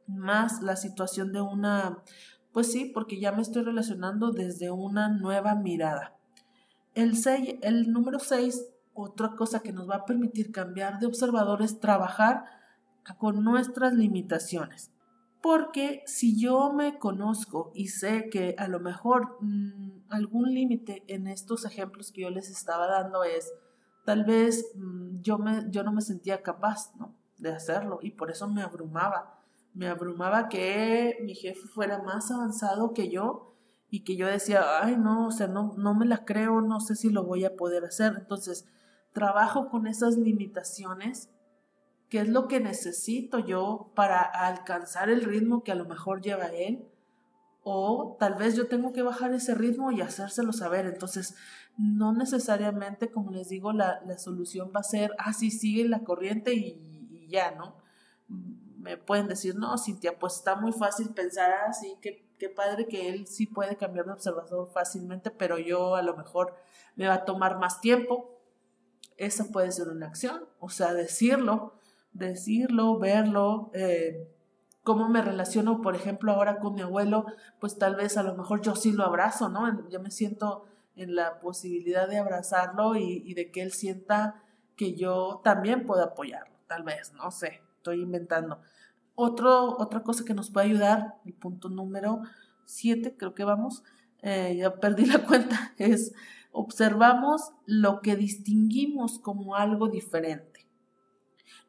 más 0.08 0.62
la 0.62 0.76
situación 0.76 1.32
de 1.32 1.42
una, 1.42 2.04
pues 2.54 2.72
sí, 2.72 2.86
porque 2.86 3.20
ya 3.20 3.32
me 3.32 3.42
estoy 3.42 3.64
relacionando 3.64 4.32
desde 4.32 4.72
una 4.72 5.10
nueva 5.10 5.56
mirada. 5.56 6.16
El, 6.96 7.14
el 7.62 7.92
número 7.92 8.20
6, 8.20 8.66
otra 8.94 9.36
cosa 9.36 9.60
que 9.60 9.74
nos 9.74 9.88
va 9.88 9.98
a 9.98 10.06
permitir 10.06 10.52
cambiar 10.52 11.00
de 11.00 11.06
observador 11.06 11.62
es 11.62 11.80
trabajar 11.80 12.46
con 13.20 13.44
nuestras 13.44 13.94
limitaciones. 13.94 14.92
Porque 15.42 16.04
si 16.06 16.40
yo 16.40 16.74
me 16.74 16.98
conozco 16.98 17.72
y 17.74 17.90
sé 17.90 18.30
que 18.30 18.56
a 18.58 18.68
lo 18.68 18.80
mejor 18.80 19.38
mm, 19.42 20.08
algún 20.10 20.54
límite 20.54 21.04
en 21.08 21.28
estos 21.28 21.66
ejemplos 21.66 22.12
que 22.12 22.22
yo 22.22 22.30
les 22.30 22.50
estaba 22.50 22.88
dando 22.88 23.24
es, 23.24 23.54
tal 24.06 24.24
vez 24.24 24.72
mm, 24.76 25.22
yo, 25.22 25.38
me, 25.38 25.66
yo 25.70 25.84
no 25.84 25.92
me 25.92 26.02
sentía 26.02 26.42
capaz, 26.42 26.96
¿no? 26.98 27.16
de 27.38 27.54
hacerlo 27.54 28.00
y 28.02 28.12
por 28.12 28.32
eso 28.32 28.48
me 28.48 28.62
abrumaba. 28.62 29.40
Me 29.74 29.88
abrumaba 29.88 30.50
que 30.50 31.18
mi 31.22 31.36
jefe 31.36 31.68
fuera 31.68 32.02
más 32.02 32.32
avanzado 32.32 32.94
que 32.94 33.10
yo 33.10 33.54
y 33.90 34.04
que 34.04 34.16
yo 34.16 34.28
decía, 34.28 34.84
ay 34.84 34.98
no, 34.98 35.28
o 35.28 35.32
sea, 35.32 35.48
no, 35.48 35.76
no 35.78 35.94
me 35.94 36.06
la 36.06 36.26
creo, 36.26 36.62
no 36.62 36.80
sé 36.80 36.96
si 36.96 37.10
lo 37.10 37.24
voy 37.24 37.46
a 37.46 37.56
poder 37.56 37.86
hacer. 37.86 38.16
Entonces, 38.18 38.68
trabajo 39.14 39.70
con 39.70 39.88
esas 39.88 40.18
limitaciones, 40.18 41.30
qué 42.10 42.20
es 42.20 42.30
lo 42.30 42.48
que 42.48 42.60
necesito 42.60 43.40
yo 43.40 43.92
para 43.96 44.22
alcanzar 44.22 45.10
el 45.10 45.24
ritmo 45.24 45.64
que 45.64 45.72
a 45.72 45.76
lo 45.76 45.86
mejor 45.86 46.22
lleva 46.22 46.48
él, 46.48 46.86
o 47.64 48.16
tal 48.20 48.36
vez 48.36 48.56
yo 48.56 48.68
tengo 48.68 48.94
que 48.94 49.02
bajar 49.02 49.34
ese 49.34 49.54
ritmo 49.54 49.92
y 49.92 50.00
hacérselo 50.00 50.54
saber. 50.54 50.86
Entonces, 50.86 51.36
no 51.78 52.14
necesariamente, 52.14 53.12
como 53.12 53.32
les 53.32 53.50
digo, 53.50 53.74
la, 53.74 54.02
solución 54.18 54.72
va 54.74 54.80
a 54.80 54.84
ser, 54.84 55.14
ah, 55.18 55.34
sí, 55.34 55.52
sigue 55.52 55.88
la 55.88 56.04
corriente 56.06 56.54
y, 56.54 57.28
ya, 57.30 57.52
¿no? 57.52 57.76
Me 58.78 58.96
pueden 58.96 59.28
decir, 59.28 59.56
no, 59.56 59.78
Cintia, 59.78 60.18
pues 60.18 60.36
está 60.36 60.56
muy 60.56 60.72
fácil 60.72 61.10
pensar 61.10 61.52
así, 61.68 61.94
ah, 61.96 62.00
que 62.02 62.28
qué 62.38 62.50
padre 62.50 62.88
que 62.88 63.10
él 63.10 63.28
sí 63.28 63.48
puede 63.48 63.76
cambiar 63.76 64.06
de 64.06 64.14
observador 64.14 64.70
fácilmente, 64.72 65.32
pero 65.32 65.58
yo 65.58 65.96
a 65.96 66.02
lo 66.02 66.16
mejor 66.16 66.56
me 66.96 67.08
va 67.08 67.16
a 67.16 67.26
tomar 67.26 67.58
más 67.58 67.82
tiempo. 67.82 68.40
Esa 69.18 69.46
puede 69.46 69.72
ser 69.72 69.90
una 69.90 70.08
acción, 70.08 70.46
o 70.60 70.70
sea, 70.70 70.94
decirlo, 70.94 71.74
decirlo, 72.18 72.98
verlo, 73.00 73.72
eh, 73.74 74.28
cómo 74.84 75.10
me 75.10 75.22
relaciono, 75.22 75.82
por 75.82 75.96
ejemplo, 75.96 76.32
ahora 76.32 76.60
con 76.60 76.76
mi 76.76 76.82
abuelo, 76.82 77.26
pues 77.60 77.78
tal 77.78 77.96
vez 77.96 78.18
a 78.18 78.24
lo 78.24 78.36
mejor 78.36 78.62
yo 78.62 78.76
sí 78.76 78.92
lo 78.92 79.04
abrazo, 79.04 79.50
¿no? 79.50 79.90
Yo 79.90 80.00
me 80.00 80.12
siento 80.12 80.66
en 80.96 81.16
la 81.16 81.40
posibilidad 81.40 82.08
de 82.08 82.18
abrazarlo 82.18 82.96
y, 82.96 83.34
de 83.34 83.52
que 83.52 83.62
él 83.62 83.72
sienta 83.72 84.42
que 84.76 84.96
yo 84.96 85.42
también 85.44 85.86
puedo 85.86 86.04
apoyarlo, 86.04 86.56
tal 86.68 86.84
vez, 86.84 87.14
no 87.14 87.32
sé, 87.32 87.62
estoy 87.78 88.02
inventando 88.02 88.60
otra 89.20 90.04
cosa 90.04 90.24
que 90.24 90.36
nos 90.36 90.52
puede 90.52 90.68
ayudar, 90.68 91.16
el 91.26 91.34
punto 91.34 91.70
número 91.70 92.22
7, 92.66 93.16
creo 93.18 93.34
que 93.34 93.44
vamos, 93.44 93.84
eh, 94.22 94.56
ya 94.58 94.76
perdí 94.76 95.06
la 95.06 95.20
cuenta, 95.28 95.74
es 95.78 96.14
observamos 96.52 97.52
lo 97.66 98.02
que 98.02 98.16
distinguimos 98.16 99.20
como 99.20 99.56
algo 99.56 99.90
diferente. 99.90 100.57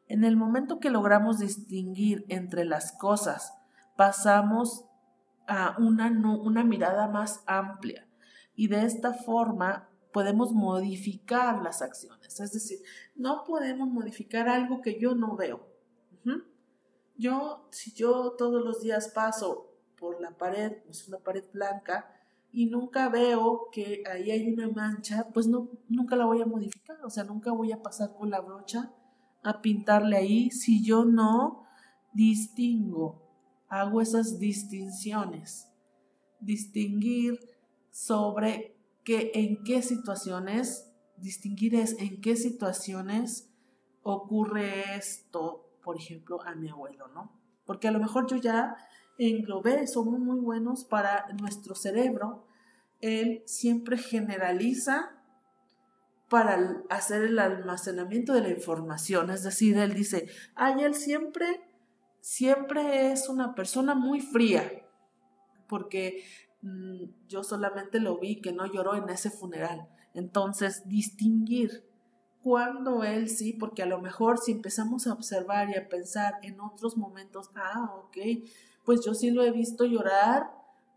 En 0.09 0.23
el 0.23 0.35
momento 0.35 0.79
que 0.79 0.89
logramos 0.89 1.37
distinguir 1.37 2.25
entre 2.29 2.65
las 2.65 2.91
cosas, 2.91 3.53
pasamos 3.95 4.85
a 5.47 5.75
una, 5.77 6.07
una 6.07 6.63
mirada 6.63 7.07
más 7.07 7.43
amplia 7.45 8.07
y 8.55 8.67
de 8.69 8.85
esta 8.85 9.13
forma 9.13 9.87
podemos 10.11 10.51
modificar 10.51 11.61
las 11.61 11.83
acciones. 11.83 12.39
Es 12.39 12.51
decir, 12.51 12.79
no 13.15 13.43
podemos 13.45 13.87
modificar 13.87 14.49
algo 14.49 14.81
que 14.81 14.99
yo 14.99 15.13
no 15.13 15.35
veo. 15.35 15.69
Yo, 17.15 17.67
si 17.69 17.91
yo 17.93 18.35
todos 18.37 18.63
los 18.63 18.81
días 18.81 19.09
paso 19.09 19.75
por 19.99 20.21
la 20.21 20.31
pared, 20.31 20.77
es 20.89 21.07
una 21.09 21.17
pared 21.17 21.43
blanca, 21.51 22.09
y 22.49 22.67
nunca 22.67 23.09
veo 23.09 23.67
que 23.73 24.03
ahí 24.09 24.31
hay 24.31 24.51
una 24.51 24.69
mancha, 24.69 25.27
pues 25.33 25.45
no, 25.45 25.69
nunca 25.89 26.15
la 26.15 26.25
voy 26.25 26.41
a 26.41 26.45
modificar, 26.45 26.97
o 27.03 27.09
sea, 27.09 27.25
nunca 27.25 27.51
voy 27.51 27.73
a 27.73 27.83
pasar 27.83 28.15
con 28.15 28.29
la 28.29 28.39
brocha 28.39 28.93
a 29.43 29.61
pintarle 29.61 30.17
ahí. 30.17 30.51
Si 30.51 30.83
yo 30.83 31.05
no 31.05 31.63
distingo, 32.13 33.29
hago 33.67 34.01
esas 34.01 34.39
distinciones, 34.39 35.67
distinguir 36.39 37.39
sobre 37.91 38.75
que 39.03 39.31
en 39.33 39.63
qué 39.63 39.81
situaciones, 39.81 40.91
distinguir 41.17 41.75
es 41.75 41.97
en 41.99 42.21
qué 42.21 42.35
situaciones 42.35 43.49
ocurre 44.03 44.95
esto, 44.95 45.69
por 45.83 45.97
ejemplo, 45.97 46.41
a 46.43 46.55
mi 46.55 46.69
abuelo, 46.69 47.07
¿no? 47.09 47.31
Porque 47.65 47.87
a 47.87 47.91
lo 47.91 47.99
mejor 47.99 48.27
yo 48.27 48.37
ya 48.37 48.75
englobé, 49.17 49.85
somos 49.87 50.19
muy 50.19 50.39
buenos 50.39 50.85
para 50.85 51.27
nuestro 51.39 51.75
cerebro, 51.75 52.45
él 53.01 53.43
siempre 53.45 53.97
generaliza 53.97 55.18
para 56.29 56.83
hacer 56.89 57.23
el 57.23 57.39
almacenamiento 57.39 58.33
de 58.33 58.41
la 58.41 58.49
información, 58.49 59.29
es 59.31 59.43
decir, 59.43 59.77
él 59.77 59.93
dice, 59.93 60.27
ay, 60.55 60.83
él 60.83 60.93
siempre, 60.93 61.61
siempre 62.21 63.11
es 63.11 63.29
una 63.29 63.55
persona 63.55 63.95
muy 63.95 64.21
fría, 64.21 64.85
porque 65.67 66.23
mm, 66.61 67.27
yo 67.27 67.43
solamente 67.43 67.99
lo 67.99 68.19
vi 68.19 68.41
que 68.41 68.51
no 68.51 68.65
lloró 68.65 68.95
en 68.95 69.09
ese 69.09 69.31
funeral. 69.31 69.89
Entonces, 70.13 70.87
distinguir 70.87 71.83
cuando 72.41 73.03
él 73.03 73.29
sí, 73.29 73.53
porque 73.53 73.83
a 73.83 73.85
lo 73.85 73.99
mejor 73.99 74.37
si 74.37 74.51
empezamos 74.53 75.07
a 75.07 75.13
observar 75.13 75.69
y 75.69 75.75
a 75.75 75.89
pensar 75.89 76.35
en 76.41 76.59
otros 76.61 76.97
momentos, 76.97 77.49
ah, 77.55 77.93
ok, 77.95 78.17
pues 78.85 79.05
yo 79.05 79.13
sí 79.13 79.29
lo 79.31 79.43
he 79.43 79.51
visto 79.51 79.85
llorar 79.85 80.51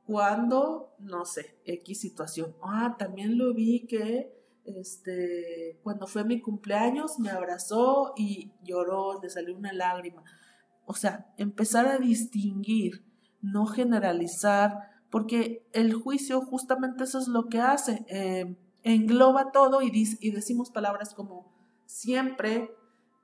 cuando, 0.06 0.94
no 0.98 1.24
sé, 1.24 1.58
X 1.64 2.00
situación. 2.00 2.54
Ah, 2.62 2.96
también 2.98 3.38
lo 3.38 3.54
vi 3.54 3.86
que, 3.86 4.41
este, 4.64 5.78
cuando 5.82 6.06
fue 6.06 6.24
mi 6.24 6.40
cumpleaños 6.40 7.18
me 7.18 7.30
abrazó 7.30 8.12
y 8.16 8.52
lloró, 8.62 9.20
le 9.20 9.30
salió 9.30 9.56
una 9.56 9.72
lágrima. 9.72 10.22
O 10.86 10.94
sea, 10.94 11.32
empezar 11.36 11.86
a 11.86 11.98
distinguir, 11.98 13.04
no 13.40 13.66
generalizar, 13.66 14.90
porque 15.10 15.66
el 15.72 15.92
juicio 15.94 16.40
justamente 16.40 17.04
eso 17.04 17.18
es 17.18 17.28
lo 17.28 17.48
que 17.48 17.60
hace. 17.60 18.04
Eh, 18.08 18.56
engloba 18.82 19.52
todo 19.52 19.82
y, 19.82 19.90
y 20.20 20.30
decimos 20.30 20.70
palabras 20.70 21.14
como 21.14 21.52
siempre, 21.86 22.74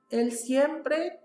él 0.09 0.31
siempre 0.31 1.19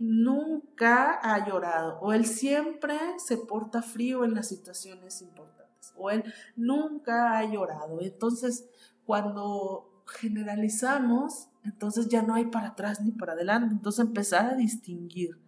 nunca 0.00 1.18
ha 1.22 1.46
llorado 1.46 1.98
o 2.00 2.12
él 2.12 2.24
siempre 2.24 2.96
se 3.18 3.36
porta 3.36 3.82
frío 3.82 4.24
en 4.24 4.34
las 4.34 4.48
situaciones 4.48 5.22
importantes 5.22 5.57
o 5.96 6.10
él 6.10 6.24
nunca 6.56 7.38
ha 7.38 7.44
llorado. 7.44 8.00
Entonces, 8.00 8.68
cuando 9.04 10.04
generalizamos, 10.06 11.48
entonces 11.64 12.08
ya 12.08 12.22
no 12.22 12.34
hay 12.34 12.46
para 12.46 12.68
atrás 12.68 13.00
ni 13.00 13.12
para 13.12 13.32
adelante. 13.32 13.74
Entonces 13.74 14.04
empezar 14.04 14.46
a 14.46 14.54
distinguir, 14.54 15.38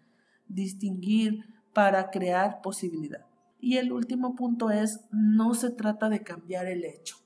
distinguir 0.49 1.45
para 1.73 2.11
crear 2.11 2.61
posibilidad. 2.61 3.27
Y 3.61 3.77
el 3.77 3.93
último 3.93 4.35
punto 4.35 4.71
es, 4.71 5.01
no 5.11 5.55
se 5.55 5.71
trata 5.71 6.09
de 6.09 6.23
cambiar 6.23 6.67
el 6.67 6.85
hecho. 6.85 7.17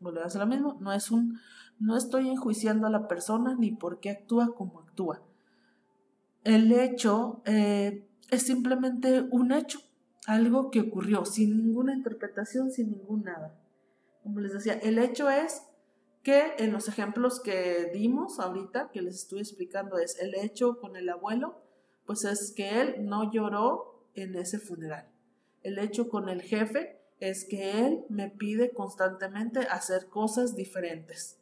Volvemos 0.00 0.34
a 0.36 0.38
lo 0.38 0.46
mismo, 0.46 0.76
no 0.80 0.92
es 0.92 1.10
un, 1.10 1.38
no 1.78 1.96
estoy 1.96 2.28
enjuiciando 2.28 2.86
a 2.86 2.90
la 2.90 3.08
persona 3.08 3.54
ni 3.54 3.70
por 3.72 4.00
qué 4.00 4.10
actúa 4.10 4.54
como 4.54 4.80
actúa. 4.80 5.22
El 6.44 6.70
hecho 6.72 7.42
eh, 7.44 8.06
es 8.30 8.42
simplemente 8.42 9.22
un 9.30 9.52
hecho, 9.52 9.80
algo 10.26 10.70
que 10.70 10.80
ocurrió, 10.80 11.24
sin 11.24 11.56
ninguna 11.56 11.94
interpretación, 11.94 12.70
sin 12.70 12.90
ningún 12.90 13.24
nada. 13.24 13.58
Como 14.22 14.40
les 14.40 14.52
decía, 14.52 14.74
el 14.74 14.98
hecho 14.98 15.30
es 15.30 15.62
que 16.22 16.54
en 16.58 16.72
los 16.72 16.88
ejemplos 16.88 17.40
que 17.40 17.90
dimos 17.92 18.40
ahorita, 18.40 18.90
que 18.92 19.00
les 19.00 19.14
estoy 19.14 19.40
explicando, 19.40 19.98
es 19.98 20.18
el 20.18 20.34
hecho 20.34 20.80
con 20.80 20.96
el 20.96 21.08
abuelo, 21.08 21.62
pues 22.04 22.24
es 22.24 22.52
que 22.52 22.80
él 22.80 23.06
no 23.06 23.32
lloró 23.32 24.08
en 24.14 24.34
ese 24.34 24.58
funeral. 24.58 25.08
El 25.62 25.78
hecho 25.78 26.08
con 26.08 26.28
el 26.28 26.42
jefe 26.42 26.98
es 27.20 27.44
que 27.44 27.86
Él 27.86 28.04
me 28.08 28.28
pide 28.28 28.72
constantemente 28.72 29.60
hacer 29.60 30.06
cosas 30.06 30.54
diferentes. 30.54 31.40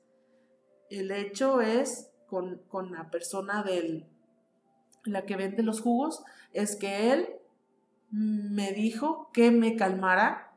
El 0.90 1.10
hecho 1.10 1.60
es 1.60 2.10
con, 2.26 2.62
la 2.90 3.10
persona 3.10 3.62
del, 3.62 4.06
la 5.04 5.24
que 5.24 5.36
vende 5.36 5.62
los 5.62 5.80
jugos, 5.80 6.22
es 6.52 6.76
que 6.76 7.12
Él 7.12 7.28
me 8.16 8.72
dijo 8.72 9.30
que 9.32 9.50
me 9.50 9.76
calmara 9.76 10.52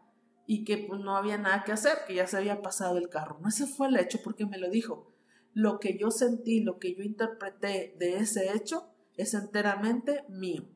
y 0.45 0.63
que 0.63 0.77
pues, 0.77 1.01
no 1.01 1.17
había 1.17 1.37
nada 1.37 1.63
que 1.63 1.71
hacer, 1.71 1.97
que 2.07 2.15
ya 2.15 2.27
se 2.27 2.37
había 2.37 2.61
pasado 2.61 2.97
el 2.97 3.09
carro. 3.09 3.39
No, 3.41 3.49
ese 3.49 3.65
fue 3.65 3.87
el 3.87 3.97
hecho 3.97 4.19
porque 4.23 4.45
me 4.45 4.57
lo 4.57 4.69
dijo. 4.69 5.11
Lo 5.53 5.79
que 5.79 5.97
yo 5.97 6.11
sentí, 6.11 6.61
lo 6.61 6.77
que 6.77 6.95
yo 6.95 7.03
interpreté 7.03 7.95
de 7.97 8.17
ese 8.17 8.53
hecho 8.53 8.91
es 9.15 9.33
enteramente 9.33 10.23
mío 10.29 10.67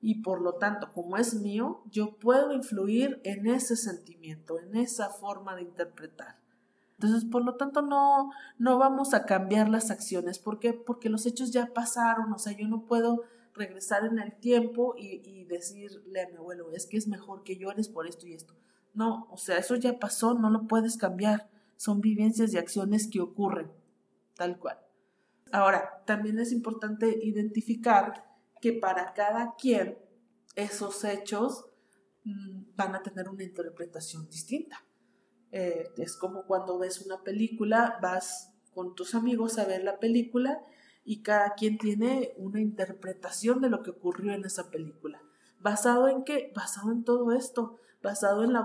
y 0.00 0.22
por 0.22 0.40
lo 0.40 0.54
tanto, 0.54 0.92
como 0.92 1.16
es 1.16 1.34
mío, 1.34 1.82
yo 1.90 2.16
puedo 2.18 2.52
influir 2.52 3.20
en 3.24 3.46
ese 3.46 3.76
sentimiento, 3.76 4.58
en 4.58 4.76
esa 4.76 5.10
forma 5.10 5.54
de 5.54 5.62
interpretar. 5.62 6.38
Entonces, 6.92 7.28
por 7.30 7.44
lo 7.44 7.56
tanto, 7.56 7.82
no, 7.82 8.30
no 8.58 8.78
vamos 8.78 9.14
a 9.14 9.24
cambiar 9.24 9.68
las 9.68 9.90
acciones. 9.90 10.38
¿Por 10.38 10.58
qué? 10.58 10.72
Porque 10.72 11.10
los 11.10 11.26
hechos 11.26 11.50
ya 11.50 11.72
pasaron, 11.74 12.32
o 12.32 12.38
sea, 12.38 12.56
yo 12.56 12.66
no 12.66 12.86
puedo 12.86 13.24
regresar 13.54 14.04
en 14.04 14.18
el 14.18 14.34
tiempo 14.38 14.94
y, 14.96 15.44
decirle 15.44 16.22
a 16.22 16.28
mi 16.28 16.36
abuelo, 16.36 16.70
es 16.72 16.86
que 16.86 16.96
es 16.96 17.08
mejor 17.08 17.42
que 17.42 17.56
llores 17.56 17.88
por 17.88 18.06
esto 18.06 18.26
y 18.26 18.34
esto. 18.34 18.54
No, 18.94 19.26
o 19.30 19.36
sea, 19.36 19.58
eso 19.58 19.74
ya 19.74 19.98
pasó, 19.98 20.34
no 20.34 20.50
lo 20.50 20.66
puedes 20.66 20.96
cambiar. 20.96 21.48
Son 21.76 22.00
vivencias 22.00 22.52
y 22.52 22.58
acciones 22.58 23.08
que 23.08 23.20
ocurren, 23.20 23.70
tal 24.36 24.58
cual. 24.58 24.78
Ahora, 25.52 26.02
también 26.06 26.38
es 26.38 26.52
importante 26.52 27.18
identificar 27.22 28.24
que 28.60 28.72
para 28.72 29.12
cada 29.12 29.56
quien 29.56 29.98
esos 30.54 31.04
hechos 31.04 31.66
mm, 32.24 32.76
van 32.76 32.94
a 32.94 33.02
tener 33.02 33.28
una 33.28 33.42
interpretación 33.42 34.28
distinta. 34.28 34.84
Eh, 35.52 35.88
es 35.96 36.16
como 36.16 36.44
cuando 36.46 36.78
ves 36.78 37.00
una 37.00 37.22
película, 37.22 37.98
vas 38.00 38.52
con 38.72 38.94
tus 38.94 39.14
amigos 39.14 39.58
a 39.58 39.64
ver 39.64 39.82
la 39.82 39.98
película 39.98 40.64
y 41.04 41.22
cada 41.22 41.54
quien 41.54 41.78
tiene 41.78 42.34
una 42.36 42.60
interpretación 42.60 43.60
de 43.60 43.70
lo 43.70 43.82
que 43.82 43.90
ocurrió 43.90 44.32
en 44.32 44.44
esa 44.44 44.70
película. 44.70 45.22
¿Basado 45.60 46.08
en 46.08 46.24
qué? 46.24 46.52
Basado 46.54 46.90
en 46.92 47.04
todo 47.04 47.32
esto, 47.32 47.76
basado 48.02 48.44
en 48.44 48.52
la, 48.52 48.64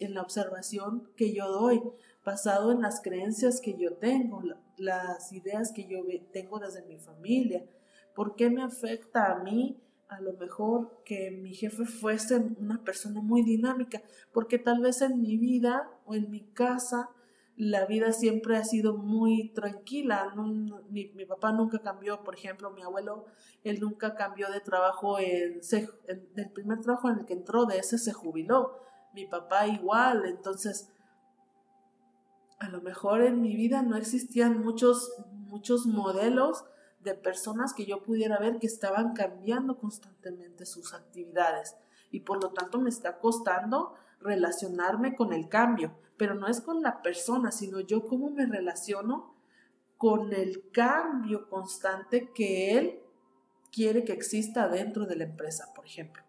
en 0.00 0.14
la 0.14 0.22
observación 0.22 1.10
que 1.16 1.32
yo 1.32 1.48
doy, 1.48 1.82
basado 2.24 2.72
en 2.72 2.80
las 2.80 3.00
creencias 3.00 3.60
que 3.60 3.76
yo 3.78 3.94
tengo, 3.94 4.42
las 4.76 5.32
ideas 5.32 5.72
que 5.72 5.86
yo 5.86 6.02
tengo 6.32 6.58
desde 6.58 6.82
mi 6.82 6.98
familia. 6.98 7.64
¿Por 8.14 8.34
qué 8.34 8.50
me 8.50 8.62
afecta 8.62 9.32
a 9.32 9.42
mí 9.42 9.80
a 10.08 10.20
lo 10.20 10.32
mejor 10.34 11.02
que 11.04 11.30
mi 11.30 11.54
jefe 11.54 11.84
fuese 11.84 12.36
una 12.36 12.82
persona 12.82 13.20
muy 13.20 13.42
dinámica? 13.42 14.02
Porque 14.32 14.58
tal 14.58 14.80
vez 14.80 15.02
en 15.02 15.20
mi 15.20 15.36
vida 15.36 15.90
o 16.06 16.14
en 16.14 16.30
mi 16.30 16.40
casa 16.52 17.10
la 17.56 17.86
vida 17.86 18.12
siempre 18.12 18.56
ha 18.56 18.64
sido 18.64 18.96
muy 18.96 19.50
tranquila. 19.54 20.34
mi, 20.90 21.06
papá 21.26 21.52
nunca 21.52 21.80
cambió, 21.80 22.22
por 22.24 22.34
ejemplo, 22.34 22.70
mi 22.70 22.82
abuelo, 22.82 23.26
él 23.62 23.80
nunca 23.80 24.14
cambió 24.14 24.50
de 24.50 24.60
trabajo, 24.60 25.18
en, 25.18 25.60
en, 26.08 26.28
el 26.36 26.50
primer 26.50 26.80
trabajo 26.80 27.10
en 27.10 27.20
el 27.20 27.26
que 27.26 27.34
entró, 27.34 27.66
de 27.66 27.78
ese 27.78 27.98
se 27.98 28.12
jubiló. 28.12 28.78
Mi 29.14 29.26
papá 29.26 29.68
igual, 29.68 30.24
entonces 30.26 30.90
a 32.58 32.68
lo 32.68 32.80
mejor 32.80 33.22
en 33.22 33.40
mi 33.40 33.54
vida 33.54 33.82
no 33.82 33.96
existían 33.96 34.60
muchos, 34.60 35.12
muchos 35.32 35.86
modelos 35.86 36.64
de 37.00 37.14
personas 37.14 37.74
que 37.74 37.84
yo 37.84 38.02
pudiera 38.02 38.38
ver 38.38 38.58
que 38.58 38.66
estaban 38.66 39.12
cambiando 39.12 39.78
constantemente 39.78 40.64
sus 40.64 40.94
actividades 40.94 41.76
y 42.10 42.20
por 42.20 42.42
lo 42.42 42.50
tanto 42.50 42.80
me 42.80 42.88
está 42.88 43.18
costando 43.18 43.94
relacionarme 44.20 45.14
con 45.14 45.32
el 45.32 45.48
cambio, 45.48 45.94
pero 46.16 46.34
no 46.34 46.46
es 46.46 46.60
con 46.60 46.82
la 46.82 47.02
persona, 47.02 47.50
sino 47.50 47.80
yo 47.80 48.06
cómo 48.06 48.30
me 48.30 48.46
relaciono 48.46 49.34
con 49.96 50.32
el 50.32 50.70
cambio 50.70 51.48
constante 51.48 52.30
que 52.34 52.78
él 52.78 53.00
quiere 53.72 54.04
que 54.04 54.12
exista 54.12 54.68
dentro 54.68 55.06
de 55.06 55.16
la 55.16 55.24
empresa, 55.24 55.72
por 55.74 55.86
ejemplo. 55.86 56.22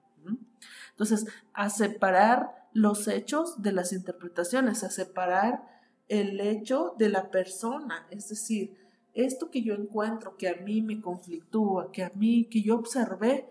Entonces, 0.92 1.28
a 1.54 1.70
separar 1.70 2.70
los 2.74 3.08
hechos 3.08 3.62
de 3.62 3.72
las 3.74 3.92
interpretaciones, 3.94 4.84
a 4.84 4.90
separar 4.90 5.68
el 6.08 6.40
hecho 6.40 6.96
de 6.98 7.10
la 7.10 7.32
persona, 7.32 8.08
es 8.10 8.30
decir, 8.30 8.78
esto 9.14 9.50
que 9.50 9.62
yo 9.62 9.74
encuentro 9.74 10.38
que 10.38 10.50
a 10.50 10.56
mí 10.56 10.82
me 10.82 11.02
conflictúa, 11.02 11.92
que 11.92 12.04
a 12.04 12.12
mí, 12.16 12.46
que 12.46 12.62
yo 12.62 12.76
observé, 12.76 13.48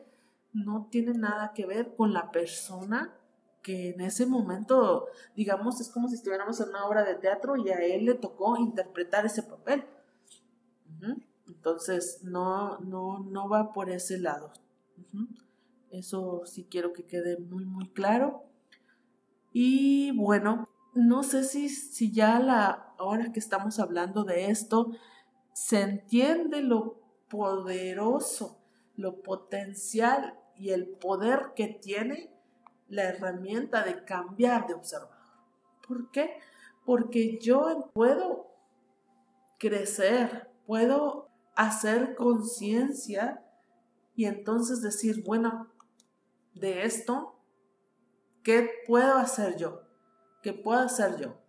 no 0.52 0.88
tiene 0.90 1.14
nada 1.14 1.52
que 1.54 1.66
ver 1.66 1.94
con 1.94 2.12
la 2.12 2.30
persona 2.30 3.14
que 3.64 3.90
en 3.90 4.02
ese 4.02 4.26
momento, 4.26 5.06
digamos, 5.34 5.80
es 5.80 5.88
como 5.88 6.06
si 6.06 6.14
estuviéramos 6.14 6.60
en 6.60 6.68
una 6.68 6.86
obra 6.86 7.02
de 7.02 7.14
teatro 7.14 7.56
y 7.56 7.70
a 7.70 7.78
él 7.78 8.04
le 8.04 8.14
tocó 8.14 8.56
interpretar 8.58 9.24
ese 9.24 9.42
papel. 9.42 9.84
Entonces, 11.48 12.20
no, 12.22 12.78
no, 12.80 13.20
no 13.20 13.48
va 13.48 13.72
por 13.72 13.90
ese 13.90 14.18
lado. 14.18 14.52
Eso 15.90 16.42
sí 16.44 16.66
quiero 16.70 16.92
que 16.92 17.06
quede 17.06 17.38
muy, 17.38 17.64
muy 17.64 17.88
claro. 17.88 18.42
Y 19.52 20.12
bueno, 20.16 20.68
no 20.94 21.22
sé 21.22 21.42
si, 21.42 21.70
si 21.70 22.12
ya 22.12 22.38
la 22.40 22.94
hora 22.98 23.32
que 23.32 23.40
estamos 23.40 23.78
hablando 23.78 24.24
de 24.24 24.50
esto, 24.50 24.90
se 25.54 25.80
entiende 25.80 26.60
lo 26.60 27.00
poderoso, 27.30 28.60
lo 28.96 29.22
potencial 29.22 30.38
y 30.54 30.70
el 30.70 30.86
poder 30.86 31.52
que 31.56 31.68
tiene 31.68 32.33
la 32.88 33.04
herramienta 33.04 33.82
de 33.82 34.04
cambiar 34.04 34.66
de 34.66 34.74
observador. 34.74 35.14
¿Por 35.86 36.10
qué? 36.10 36.38
Porque 36.84 37.38
yo 37.38 37.90
puedo 37.94 38.50
crecer, 39.58 40.50
puedo 40.66 41.28
hacer 41.56 42.14
conciencia 42.14 43.42
y 44.16 44.26
entonces 44.26 44.82
decir, 44.82 45.22
bueno, 45.24 45.72
de 46.54 46.84
esto, 46.84 47.38
¿qué 48.42 48.70
puedo 48.86 49.16
hacer 49.16 49.56
yo? 49.56 49.82
¿Qué 50.42 50.52
puedo 50.52 50.80
hacer 50.80 51.16
yo? 51.18 51.40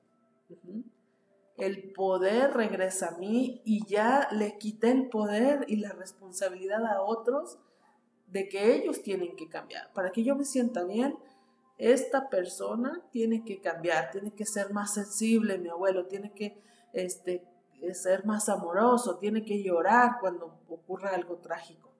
El 1.58 1.94
poder 1.94 2.54
regresa 2.54 3.10
a 3.10 3.18
mí 3.18 3.62
y 3.66 3.86
ya 3.86 4.28
le 4.32 4.58
quité 4.58 4.92
el 4.92 5.10
poder 5.10 5.66
y 5.68 5.78
la 5.78 5.94
responsabilidad 5.94 6.86
a 6.86 7.02
otros 7.02 7.60
de 8.36 8.50
que 8.50 8.76
ellos 8.76 9.02
tienen 9.02 9.34
que 9.38 9.48
cambiar. 9.48 9.94
Para 9.94 10.12
que 10.12 10.22
yo 10.22 10.36
me 10.36 10.44
sienta 10.44 10.84
bien, 10.84 11.18
esta 11.78 12.28
persona 12.30 13.02
tiene 13.10 13.46
que 13.46 13.62
cambiar, 13.62 14.12
tiene 14.12 14.34
que 14.34 14.46
ser 14.46 14.74
más 14.74 14.94
sensible, 14.94 15.58
mi 15.58 15.70
abuelo, 15.70 16.08
tiene 16.08 16.34
que 16.34 16.62
este, 16.92 17.48
ser 17.94 18.26
más 18.26 18.50
amoroso, 18.50 19.20
tiene 19.20 19.46
que 19.46 19.64
llorar 19.64 20.18
cuando 20.20 20.60
ocurra 20.68 21.16
algo 21.16 21.38
trágico. 21.38 21.94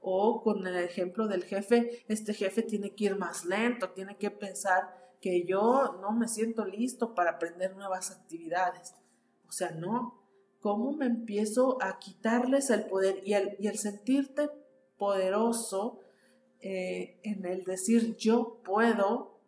O 0.00 0.42
con 0.42 0.66
el 0.66 0.76
ejemplo 0.76 1.28
del 1.28 1.44
jefe, 1.44 2.02
este 2.08 2.32
jefe 2.32 2.62
tiene 2.62 2.94
que 2.94 3.04
ir 3.04 3.16
más 3.16 3.44
lento, 3.44 3.90
tiene 3.90 4.16
que 4.16 4.30
pensar 4.30 4.96
que 5.20 5.44
yo 5.44 5.98
no 6.00 6.12
me 6.12 6.26
siento 6.26 6.64
listo 6.64 7.14
para 7.14 7.32
aprender 7.32 7.76
nuevas 7.76 8.10
actividades. 8.10 8.94
O 9.46 9.52
sea, 9.52 9.72
no. 9.72 10.22
¿Cómo 10.58 10.92
me 10.92 11.04
empiezo 11.04 11.76
a 11.82 11.98
quitarles 11.98 12.70
el 12.70 12.86
poder 12.86 13.20
y 13.26 13.34
el, 13.34 13.56
y 13.58 13.66
el 13.66 13.76
sentirte 13.76 14.48
poderoso 15.02 15.98
eh, 16.60 17.18
en 17.24 17.44
el 17.44 17.64
decir 17.64 18.14
yo 18.16 18.60
puedo? 18.62 19.40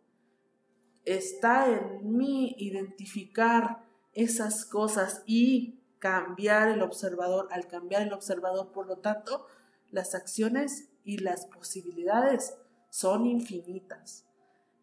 Está 1.05 1.70
en 1.70 2.16
mí 2.16 2.57
identificar 2.59 3.84
esas 4.14 4.64
cosas 4.64 5.22
y 5.26 5.78
cambiar 6.00 6.70
el 6.70 6.82
observador. 6.82 7.46
Al 7.52 7.68
cambiar 7.68 8.02
el 8.02 8.12
observador, 8.12 8.72
por 8.72 8.88
lo 8.88 8.96
tanto, 8.96 9.46
las 9.92 10.16
acciones 10.16 10.88
y 11.05 11.18
las 11.18 11.46
posibilidades 11.46 12.57
son 12.90 13.24
infinitas. 13.24 14.26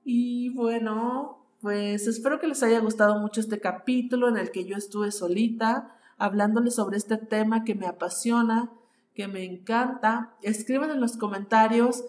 Y 0.06 0.54
bueno, 0.56 1.48
pues 1.60 2.08
espero 2.08 2.40
que 2.40 2.48
les 2.48 2.64
haya 2.64 2.80
gustado 2.80 3.20
mucho 3.20 3.42
este 3.42 3.60
capítulo 3.60 4.30
en 4.30 4.38
el 4.38 4.52
que 4.52 4.64
yo 4.64 4.78
estuve 4.78 5.12
solita 5.12 5.98
hablándoles 6.18 6.76
sobre 6.76 6.96
este 6.96 7.18
tema 7.18 7.66
que 7.66 7.76
me 7.76 7.88
apasiona, 7.88 8.72
que 9.14 9.28
me 9.28 9.44
encanta. 9.44 10.36
Escriban 10.42 10.92
en 10.92 11.02
los 11.02 11.18
comentarios 11.18 12.06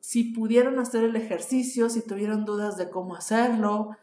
si 0.00 0.24
pudieron 0.24 0.78
hacer 0.78 1.04
el 1.04 1.16
ejercicio, 1.16 1.88
si 1.88 2.02
tuvieron 2.06 2.44
dudas 2.44 2.76
de 2.76 2.90
cómo 2.90 3.14
hacerlo, 3.14 3.96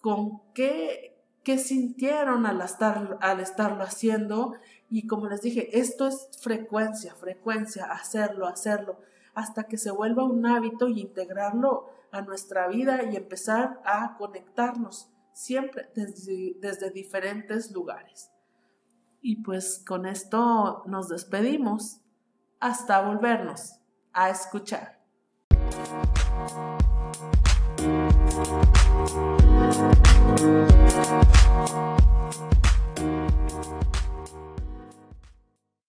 con 0.00 0.40
qué, 0.54 1.22
qué 1.44 1.58
sintieron 1.58 2.46
al, 2.46 2.60
estar, 2.62 3.18
al 3.20 3.40
estarlo 3.40 3.82
haciendo. 3.82 4.54
Y 4.88 5.06
como 5.06 5.28
les 5.28 5.42
dije, 5.42 5.78
esto 5.78 6.08
es 6.08 6.28
frecuencia, 6.40 7.14
frecuencia, 7.14 7.84
hacerlo, 7.84 8.46
hacerlo 8.46 8.98
hasta 9.34 9.64
que 9.64 9.78
se 9.78 9.90
vuelva 9.90 10.24
un 10.24 10.44
hábito 10.46 10.88
y 10.88 11.00
integrarlo 11.00 11.88
a 12.12 12.22
nuestra 12.22 12.68
vida 12.68 13.04
y 13.04 13.16
empezar 13.16 13.80
a 13.84 14.16
conectarnos 14.16 15.10
siempre 15.32 15.88
desde, 15.94 16.56
desde 16.60 16.90
diferentes 16.90 17.70
lugares. 17.70 18.30
Y 19.22 19.42
pues 19.42 19.82
con 19.86 20.06
esto 20.06 20.82
nos 20.86 21.08
despedimos 21.08 22.00
hasta 22.58 23.00
volvernos 23.02 23.74
a 24.12 24.30
escuchar. 24.30 25.00